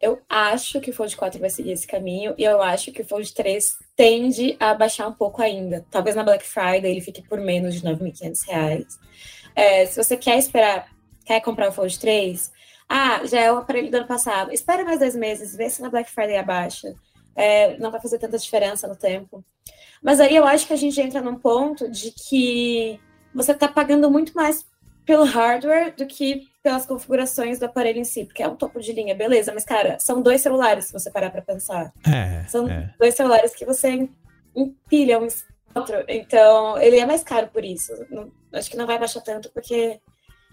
Eu 0.00 0.18
acho 0.28 0.80
que 0.80 0.90
o 0.90 0.94
Fold 0.94 1.14
4 1.14 1.38
vai 1.38 1.50
seguir 1.50 1.72
esse 1.72 1.86
caminho 1.86 2.34
e 2.38 2.42
eu 2.42 2.62
acho 2.62 2.90
que 2.90 3.02
o 3.02 3.04
Fold 3.04 3.34
3 3.34 3.76
tende 3.94 4.56
a 4.58 4.72
baixar 4.72 5.06
um 5.06 5.12
pouco 5.12 5.42
ainda. 5.42 5.84
Talvez 5.90 6.16
na 6.16 6.22
Black 6.22 6.44
Friday 6.44 6.90
ele 6.90 7.02
fique 7.02 7.20
por 7.22 7.38
menos 7.38 7.74
de 7.74 7.86
R$ 7.86 7.94
9.500. 7.94 8.86
É, 9.54 9.84
se 9.84 10.02
você 10.02 10.16
quer 10.16 10.38
esperar, 10.38 10.88
quer 11.24 11.40
comprar 11.40 11.68
o 11.68 11.72
Fold 11.72 11.98
3, 11.98 12.50
ah, 12.88 13.26
já 13.26 13.40
é 13.40 13.52
o 13.52 13.58
aparelho 13.58 13.90
do 13.90 13.96
ano 13.98 14.06
passado. 14.06 14.52
Espera 14.52 14.84
mais 14.84 14.98
dois 14.98 15.14
meses, 15.14 15.54
vê 15.54 15.68
se 15.68 15.82
na 15.82 15.90
Black 15.90 16.10
Friday 16.10 16.38
abaixa. 16.38 16.94
É, 17.36 17.76
não 17.78 17.90
vai 17.90 18.00
fazer 18.00 18.18
tanta 18.18 18.38
diferença 18.38 18.88
no 18.88 18.96
tempo. 18.96 19.44
Mas 20.02 20.18
aí 20.18 20.34
eu 20.34 20.46
acho 20.46 20.66
que 20.66 20.72
a 20.72 20.76
gente 20.76 20.98
entra 20.98 21.20
num 21.20 21.36
ponto 21.36 21.90
de 21.90 22.10
que 22.10 22.98
você 23.34 23.52
está 23.52 23.68
pagando 23.68 24.10
muito 24.10 24.32
mais 24.32 24.64
pelo 25.10 25.24
hardware 25.24 25.92
do 25.96 26.06
que 26.06 26.46
pelas 26.62 26.86
configurações 26.86 27.58
do 27.58 27.66
aparelho 27.66 27.98
em 27.98 28.04
si, 28.04 28.24
porque 28.24 28.44
é 28.44 28.46
um 28.46 28.54
topo 28.54 28.78
de 28.78 28.92
linha, 28.92 29.12
beleza, 29.12 29.52
mas 29.52 29.64
cara, 29.64 29.98
são 29.98 30.22
dois 30.22 30.40
celulares 30.40 30.84
se 30.84 30.92
você 30.92 31.10
parar 31.10 31.30
para 31.30 31.42
pensar. 31.42 31.92
É, 32.06 32.44
são 32.46 32.68
é. 32.70 32.94
dois 32.96 33.16
celulares 33.16 33.52
que 33.52 33.64
você 33.64 34.08
empilha 34.54 35.18
um 35.18 35.26
outro, 35.74 35.96
então 36.06 36.78
ele 36.78 37.00
é 37.00 37.04
mais 37.04 37.24
caro 37.24 37.48
por 37.48 37.64
isso. 37.64 37.92
Não, 38.08 38.30
acho 38.52 38.70
que 38.70 38.76
não 38.76 38.86
vai 38.86 39.00
baixar 39.00 39.20
tanto 39.20 39.50
porque 39.50 39.98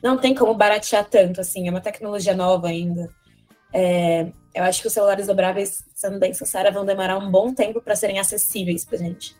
não 0.01 0.18
tem 0.18 0.34
como 0.34 0.55
baratear 0.55 1.05
tanto, 1.08 1.39
assim, 1.39 1.68
é 1.68 1.70
uma 1.70 1.80
tecnologia 1.80 2.36
nova 2.36 2.70
ainda. 2.70 3.08
É, 3.72 4.26
eu 4.55 4.64
acho 4.64 4.82
que 4.82 4.88
os 4.88 4.93
celulares 4.93 5.28
dobráveis, 5.28 5.84
sendo 5.93 6.18
bem 6.18 6.34
sincera, 6.34 6.72
vão 6.72 6.84
demorar 6.84 7.20
um 7.20 7.30
bom 7.30 7.53
tempo 7.53 7.80
para 7.80 7.95
serem 7.95 8.18
acessíveis 8.18 8.84
pra 8.84 8.97
gente. 8.97 9.36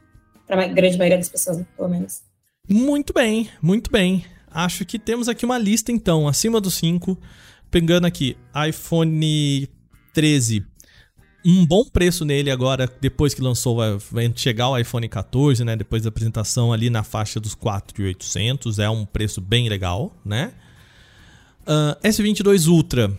Pra 0.45 0.68
grande 0.68 0.95
maioria 0.95 1.18
das 1.18 1.30
pessoas, 1.30 1.65
pelo 1.76 1.89
menos. 1.89 2.22
Muito 2.70 3.13
bem, 3.13 3.49
muito 3.63 3.89
bem. 3.89 4.24
Acho 4.58 4.84
que 4.86 4.97
temos 4.97 5.30
aqui 5.30 5.45
uma 5.45 5.60
lista, 5.60 5.91
então, 5.91 6.28
acima 6.28 6.60
dos 6.60 6.74
5. 6.74 7.16
Pegando 7.70 8.05
aqui, 8.05 8.36
iPhone 8.68 9.70
13 10.16 10.66
um 11.45 11.66
bom 11.66 11.86
preço 11.86 12.26
nele 12.26 12.49
agora, 12.51 12.91
depois 12.99 13.34
que 13.34 13.41
lançou, 13.41 13.78
vai 14.12 14.34
chegar 14.36 14.70
o 14.70 14.78
iPhone 14.78 15.08
14, 15.08 15.64
né? 15.64 15.78
Depois 15.78 16.03
da 16.03 16.10
apresentação 16.10 16.74
ali 16.74 16.89
na 16.89 17.03
faixa 17.03 17.39
dos 17.39 17.55
4.800, 17.55 18.80
é 18.84 18.89
um 18.89 19.05
preço 19.05 19.39
bem 19.39 19.70
legal, 19.70 20.14
né? 20.26 20.51
Uh, 21.62 21.95
S22 22.05 22.68
Ultra, 22.68 23.18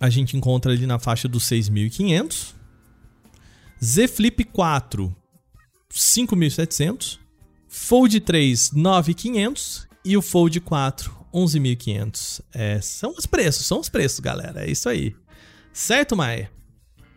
a 0.00 0.08
gente 0.10 0.36
encontra 0.36 0.72
ali 0.72 0.86
na 0.86 0.98
faixa 0.98 1.28
dos 1.28 1.44
6.500. 1.44 2.54
Z 3.84 4.08
Flip 4.08 4.44
4, 4.44 5.14
5.700. 5.92 7.18
Fold 7.68 8.18
3, 8.18 8.70
9.500. 8.70 9.89
E 10.04 10.16
o 10.16 10.22
Fold 10.22 10.60
4, 10.60 11.14
11.500. 11.32 12.40
É, 12.54 12.80
são 12.80 13.14
os 13.16 13.26
preços, 13.26 13.66
são 13.66 13.80
os 13.80 13.88
preços, 13.88 14.20
galera. 14.20 14.64
É 14.64 14.70
isso 14.70 14.88
aí. 14.88 15.14
Certo, 15.72 16.16
Maia? 16.16 16.50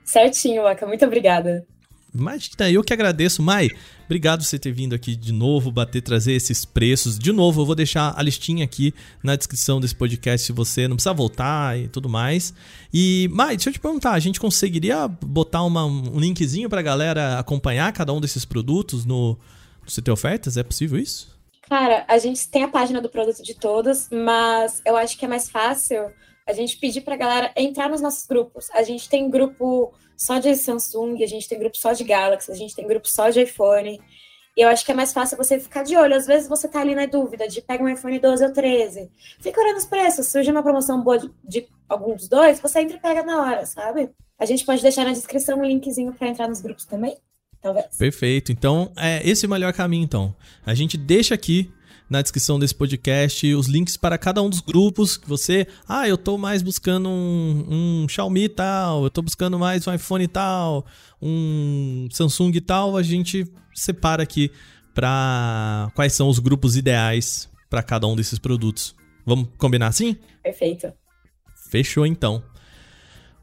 Certinho, 0.04 0.68
Aka. 0.68 0.86
Muito 0.86 1.06
obrigada. 1.06 1.66
Imagina, 2.14 2.70
eu 2.70 2.84
que 2.84 2.94
agradeço, 2.94 3.42
Mai. 3.42 3.70
Obrigado 4.06 4.42
por 4.42 4.46
você 4.46 4.60
ter 4.60 4.72
vindo 4.72 4.94
aqui 4.94 5.16
de 5.16 5.34
novo, 5.34 5.72
bater, 5.72 6.02
trazer 6.02 6.34
esses 6.34 6.64
preços. 6.64 7.18
De 7.18 7.32
novo, 7.32 7.62
eu 7.62 7.66
vou 7.66 7.74
deixar 7.74 8.14
a 8.16 8.22
listinha 8.22 8.64
aqui 8.64 8.94
na 9.24 9.36
descrição 9.36 9.82
desse 9.82 9.96
podcast 9.96 10.46
se 10.46 10.52
você 10.52 10.88
não 10.88 10.96
precisa 10.96 11.14
voltar 11.14 11.80
e 11.80 11.88
tudo 11.88 12.08
mais. 12.08 12.54
E, 12.94 13.28
Mai, 13.32 13.56
deixa 13.56 13.70
eu 13.70 13.74
te 13.74 13.80
perguntar, 13.80 14.12
a 14.12 14.20
gente 14.20 14.40
conseguiria 14.40 15.08
botar 15.08 15.64
uma, 15.64 15.86
um 15.86 16.20
linkzinho 16.20 16.70
pra 16.70 16.84
galera 16.84 17.40
acompanhar 17.40 17.92
cada 17.92 18.14
um 18.14 18.22
desses 18.22 18.46
produtos 18.46 19.06
no, 19.06 19.30
no 19.82 19.92
CT 19.92 20.12
Ofertas? 20.12 20.56
É 20.56 20.62
possível 20.62 21.00
isso? 21.00 21.33
Cara, 21.70 22.06
a 22.08 22.18
gente 22.18 22.50
tem 22.50 22.64
a 22.64 22.68
página 22.68 23.02
do 23.02 23.10
produto 23.10 23.42
de 23.42 23.56
todos, 23.56 24.10
mas 24.10 24.82
eu 24.86 24.96
acho 24.96 25.18
que 25.18 25.26
é 25.26 25.28
mais 25.28 25.50
fácil 25.50 26.12
a 26.46 26.54
gente 26.54 26.78
pedir 26.78 27.02
para 27.02 27.14
a 27.16 27.18
galera 27.18 27.54
entrar 27.56 27.90
nos 27.90 28.02
nossos 28.02 28.28
grupos. 28.28 28.70
A 28.72 28.84
gente 28.84 29.10
tem 29.10 29.30
grupo 29.30 29.94
só 30.18 30.40
de 30.40 30.56
Samsung, 30.56 31.24
a 31.24 31.28
gente 31.28 31.48
tem 31.48 31.58
grupo 31.58 31.78
só 31.78 31.94
de 31.94 32.04
Galaxy, 32.04 32.52
a 32.52 32.56
gente 32.56 32.76
tem 32.76 32.86
grupo 32.86 33.08
só 33.08 33.30
de 33.30 33.42
iPhone. 33.42 34.00
E 34.56 34.62
eu 34.62 34.70
acho 34.70 34.86
que 34.86 34.92
é 34.92 34.96
mais 34.96 35.12
fácil 35.12 35.38
você 35.38 35.60
ficar 35.60 35.84
de 35.84 35.96
olho. 35.96 36.16
Às 36.16 36.28
vezes 36.28 36.48
você 36.48 36.68
tá 36.68 36.82
ali 36.82 36.94
na 36.94 37.06
dúvida 37.06 37.48
de 37.48 37.62
pega 37.62 37.84
um 37.84 37.90
iPhone 37.90 38.20
12 38.20 38.46
ou 38.46 38.54
13. 38.54 39.10
Fica 39.40 39.60
olhando 39.60 39.78
os 39.78 39.86
preços. 39.86 40.28
Surge 40.28 40.52
uma 40.52 40.62
promoção 40.62 41.02
boa 41.02 41.18
de, 41.18 41.32
de 41.44 41.68
algum 41.90 42.16
dos 42.16 42.28
dois, 42.28 42.60
você 42.60 42.82
entra 42.82 42.98
e 42.98 43.00
pega 43.00 43.24
na 43.24 43.42
hora, 43.42 43.66
sabe? 43.66 44.12
A 44.38 44.46
gente 44.46 44.66
pode 44.66 44.82
deixar 44.82 45.06
na 45.06 45.14
descrição 45.14 45.60
um 45.60 45.66
linkzinho 45.66 46.14
para 46.14 46.28
entrar 46.28 46.48
nos 46.48 46.62
grupos 46.62 46.86
também. 46.86 47.18
Talvez. 47.64 47.98
Perfeito. 47.98 48.52
Então, 48.52 48.92
é 48.98 49.28
esse 49.28 49.46
é 49.46 49.48
o 49.48 49.50
melhor 49.50 49.72
caminho, 49.72 50.04
então. 50.04 50.36
A 50.66 50.76
gente 50.76 50.98
deixa 50.98 51.34
aqui 51.34 51.72
na 52.10 52.22
descrição 52.22 52.60
desse 52.60 52.76
podcast 52.76 53.56
os 53.56 53.68
links 53.68 53.96
para 53.96 54.18
cada 54.18 54.42
um 54.42 54.50
dos 54.50 54.60
grupos 54.60 55.16
que 55.16 55.28
você. 55.28 55.66
Ah, 55.88 56.08
eu 56.08 56.18
tô 56.18 56.38
mais 56.38 56.62
buscando 56.62 57.08
um, 57.08 58.04
um 58.04 58.10
Xiaomi 58.10 58.50
tal, 58.50 59.06
eu 59.06 59.10
tô 59.10 59.22
buscando 59.22 59.58
mais 59.58 59.88
um 59.88 59.94
iPhone 59.94 60.28
tal, 60.28 60.86
um 61.22 62.10
Samsung 62.12 62.52
tal. 62.60 62.98
A 62.98 63.02
gente 63.02 63.48
separa 63.74 64.22
aqui 64.22 64.52
para 64.94 65.90
quais 65.96 66.12
são 66.12 66.28
os 66.28 66.40
grupos 66.40 66.76
ideais 66.76 67.50
para 67.70 67.82
cada 67.82 68.06
um 68.06 68.16
desses 68.16 68.38
produtos. 68.38 68.94
Vamos 69.26 69.48
combinar 69.58 69.88
assim? 69.88 70.18
Perfeito. 70.44 70.92
Fechou 71.72 72.06
então. 72.06 72.44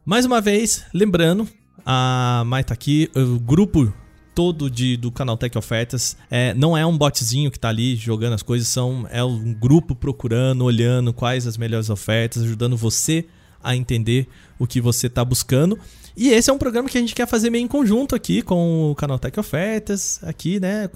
Mais 0.05 0.27
uma 0.27 0.43
vez, 0.43 0.85
lembrando, 0.93 1.49
a 1.85 2.43
Mai 2.47 2.63
tá 2.63 2.75
aqui, 2.75 3.11
o 3.17 3.41
grupo 3.41 3.93
todo 4.35 4.71
de, 4.71 4.97
do 4.97 5.11
canal 5.11 5.37
Tech 5.37 5.57
Ofertas 5.57 6.17
é, 6.31 6.55
não 6.55 6.77
é 6.77 6.85
um 6.87 6.97
botzinho 6.97 7.51
que 7.51 7.59
tá 7.59 7.69
ali 7.69 7.97
jogando 7.97 8.35
as 8.35 8.43
coisas, 8.43 8.69
são, 8.69 9.07
é 9.11 9.23
um 9.23 9.53
grupo 9.53 9.95
procurando, 9.95 10.65
olhando 10.65 11.13
quais 11.13 11.47
as 11.47 11.57
melhores 11.57 11.91
ofertas, 11.91 12.43
ajudando 12.43 12.77
você 12.77 13.27
a 13.63 13.77
entender 13.77 14.27
o 14.59 14.67
que 14.67 14.81
você 14.81 15.07
está 15.07 15.25
buscando. 15.25 15.79
E 16.17 16.29
esse 16.31 16.51
é 16.51 16.53
um 16.53 16.59
programa 16.59 16.89
que 16.89 16.99
a 16.99 17.01
gente 17.01 17.15
quer 17.15 17.27
fazer 17.27 17.51
meio 17.51 17.65
em 17.65 17.69
conjunto 17.69 18.15
aqui 18.15 18.43
com 18.43 18.91
o 18.91 18.95
canal 18.95 19.19
Tech 19.19 19.39
Ofertas, 19.39 20.21
aqui, 20.23 20.59
né, 20.59 20.89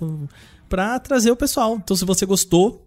para 0.69 0.99
trazer 0.99 1.31
o 1.31 1.37
pessoal. 1.37 1.77
Então, 1.77 1.97
se 1.97 2.05
você 2.05 2.27
gostou, 2.27 2.87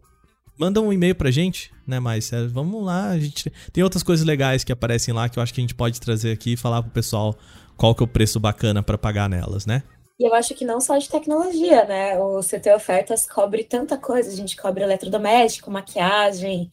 manda 0.58 0.82
um 0.82 0.92
e-mail 0.92 1.16
pra 1.16 1.32
gente, 1.32 1.72
né, 1.86 2.00
mais 2.00 2.32
vamos 2.52 2.84
lá, 2.84 3.10
a 3.10 3.20
gente 3.20 3.52
tem 3.72 3.84
outras 3.84 4.04
coisas 4.04 4.26
legais 4.26 4.64
que 4.64 4.72
aparecem 4.72 5.14
lá 5.14 5.30
que 5.30 5.40
eu 5.40 5.44
acho 5.44 5.54
que 5.54 5.62
a 5.62 5.64
gente 5.64 5.76
pode 5.76 6.02
trazer 6.02 6.32
aqui 6.32 6.54
e 6.54 6.58
falar 6.58 6.82
pro 6.82 6.92
pessoal 6.92 7.38
qual 7.76 7.94
que 7.94 8.02
é 8.02 8.06
o 8.06 8.08
preço 8.08 8.40
bacana 8.40 8.82
para 8.82 8.98
pagar 8.98 9.30
nelas, 9.30 9.66
né? 9.66 9.84
E 10.20 10.26
eu 10.26 10.34
acho 10.34 10.56
que 10.56 10.66
não 10.66 10.82
só 10.82 10.98
de 10.98 11.08
tecnologia, 11.08 11.86
né? 11.86 12.18
O 12.18 12.40
CT 12.40 12.74
Ofertas 12.76 13.28
cobre 13.28 13.64
tanta 13.64 13.98
coisa. 13.98 14.32
A 14.32 14.36
gente 14.36 14.56
cobre 14.56 14.84
eletrodoméstico, 14.84 15.70
maquiagem, 15.70 16.72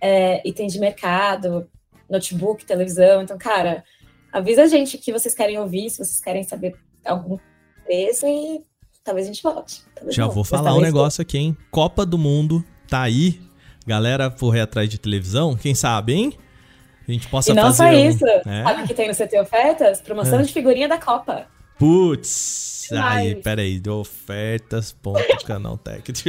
é, 0.00 0.46
itens 0.48 0.72
de 0.72 0.80
mercado, 0.80 1.68
notebook, 2.08 2.64
televisão. 2.64 3.22
Então, 3.22 3.38
cara, 3.38 3.84
avisa 4.32 4.64
a 4.64 4.66
gente 4.66 4.98
que 4.98 5.12
vocês 5.12 5.34
querem 5.34 5.58
ouvir, 5.58 5.88
se 5.88 5.98
vocês 5.98 6.20
querem 6.20 6.42
saber 6.42 6.74
algum 7.04 7.38
preço 7.84 8.26
e 8.26 8.60
talvez 9.04 9.26
a 9.26 9.32
gente 9.32 9.42
volte. 9.42 9.82
Já 10.08 10.26
vou 10.26 10.44
falar 10.44 10.74
um 10.74 10.80
negócio 10.80 11.22
aqui, 11.22 11.38
hein? 11.38 11.56
Copa 11.70 12.04
do 12.04 12.18
Mundo 12.18 12.64
tá 12.88 13.02
aí. 13.02 13.40
Galera 13.86 14.30
correr 14.30 14.60
atrás 14.60 14.88
de 14.88 14.98
televisão, 14.98 15.56
quem 15.56 15.74
sabe, 15.74 16.12
hein? 16.12 16.32
A 17.08 17.12
gente 17.12 17.28
possa 17.28 17.50
e 17.50 17.54
não 17.54 17.72
fazer 17.72 17.76
só 17.76 17.92
isso. 17.92 18.24
Um... 18.24 18.52
É? 18.52 18.62
Sabe 18.64 18.82
o 18.82 18.86
que 18.86 18.94
tem 18.94 19.08
no 19.08 19.14
CT 19.14 19.40
Ofertas? 19.40 20.00
Promoção 20.00 20.40
é. 20.40 20.42
de 20.42 20.52
figurinha 20.52 20.88
da 20.88 20.98
Copa. 20.98 21.46
Putz, 21.80 22.88
aí, 22.92 23.34
peraí, 23.36 23.80
de 23.80 23.88
ofertas, 23.88 24.92
ponto, 24.92 25.24
canal 25.46 25.78
tech. 25.78 26.12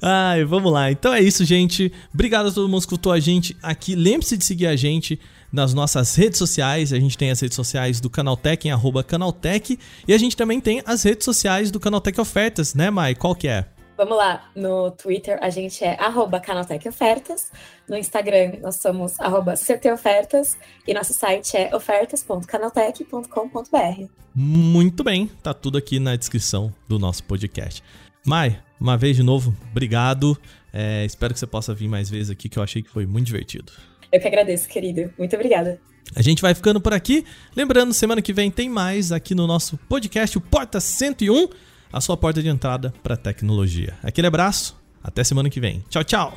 Ai, 0.00 0.42
vamos 0.46 0.72
lá. 0.72 0.90
Então 0.90 1.12
é 1.12 1.20
isso, 1.20 1.44
gente. 1.44 1.92
Obrigado 2.14 2.48
a 2.48 2.50
todo 2.50 2.66
mundo 2.66 2.80
que 2.80 2.86
escutou 2.86 3.12
a 3.12 3.20
gente 3.20 3.54
aqui. 3.62 3.94
Lembre-se 3.94 4.38
de 4.38 4.44
seguir 4.44 4.68
a 4.68 4.74
gente 4.74 5.20
nas 5.52 5.74
nossas 5.74 6.14
redes 6.14 6.38
sociais. 6.38 6.94
A 6.94 6.98
gente 6.98 7.18
tem 7.18 7.30
as 7.30 7.38
redes 7.38 7.56
sociais 7.56 8.00
do 8.00 8.08
Canaltech 8.08 8.66
em 8.66 8.70
arroba 8.70 9.04
Canaltech. 9.04 9.78
E 10.08 10.14
a 10.14 10.18
gente 10.18 10.34
também 10.34 10.58
tem 10.58 10.82
as 10.86 11.02
redes 11.02 11.26
sociais 11.26 11.70
do 11.70 11.78
Canaltech 11.78 12.18
Ofertas, 12.18 12.72
né, 12.72 12.88
Mai? 12.88 13.14
Qual 13.14 13.34
que 13.34 13.48
é? 13.48 13.66
Vamos 13.96 14.18
lá, 14.18 14.50
no 14.54 14.90
Twitter 14.90 15.38
a 15.40 15.48
gente 15.48 15.82
é 15.82 15.98
arroba 15.98 16.38
Canaltech 16.38 16.86
Ofertas, 16.86 17.50
no 17.88 17.96
Instagram 17.96 18.58
nós 18.60 18.76
somos 18.76 19.18
arroba 19.18 19.54
CTOfertas 19.54 20.58
e 20.86 20.92
nosso 20.92 21.14
site 21.14 21.56
é 21.56 21.74
ofertas.canaltech.com.br. 21.74 24.04
Muito 24.34 25.02
bem, 25.02 25.30
tá 25.42 25.54
tudo 25.54 25.78
aqui 25.78 25.98
na 25.98 26.14
descrição 26.14 26.70
do 26.86 26.98
nosso 26.98 27.24
podcast. 27.24 27.82
Mai, 28.26 28.62
uma 28.78 28.98
vez 28.98 29.16
de 29.16 29.22
novo, 29.22 29.56
obrigado. 29.70 30.36
É, 30.74 31.06
espero 31.06 31.32
que 31.32 31.40
você 31.40 31.46
possa 31.46 31.72
vir 31.72 31.88
mais 31.88 32.10
vezes 32.10 32.28
aqui, 32.28 32.50
que 32.50 32.58
eu 32.58 32.62
achei 32.62 32.82
que 32.82 32.90
foi 32.90 33.06
muito 33.06 33.26
divertido. 33.26 33.72
Eu 34.12 34.20
que 34.20 34.26
agradeço, 34.26 34.68
querido. 34.68 35.10
Muito 35.16 35.34
obrigada. 35.34 35.80
A 36.14 36.20
gente 36.20 36.42
vai 36.42 36.54
ficando 36.54 36.82
por 36.82 36.92
aqui. 36.92 37.24
Lembrando, 37.56 37.94
semana 37.94 38.20
que 38.20 38.34
vem 38.34 38.50
tem 38.50 38.68
mais 38.68 39.10
aqui 39.10 39.34
no 39.34 39.46
nosso 39.46 39.78
podcast, 39.88 40.36
o 40.36 40.40
Porta 40.40 40.80
101 40.80 41.48
a 41.96 42.00
sua 42.02 42.14
porta 42.14 42.42
de 42.42 42.48
entrada 42.48 42.92
para 43.02 43.16
tecnologia. 43.16 43.94
Aquele 44.02 44.26
abraço, 44.26 44.76
até 45.02 45.24
semana 45.24 45.48
que 45.48 45.58
vem. 45.58 45.82
Tchau, 45.88 46.04
tchau! 46.04 46.36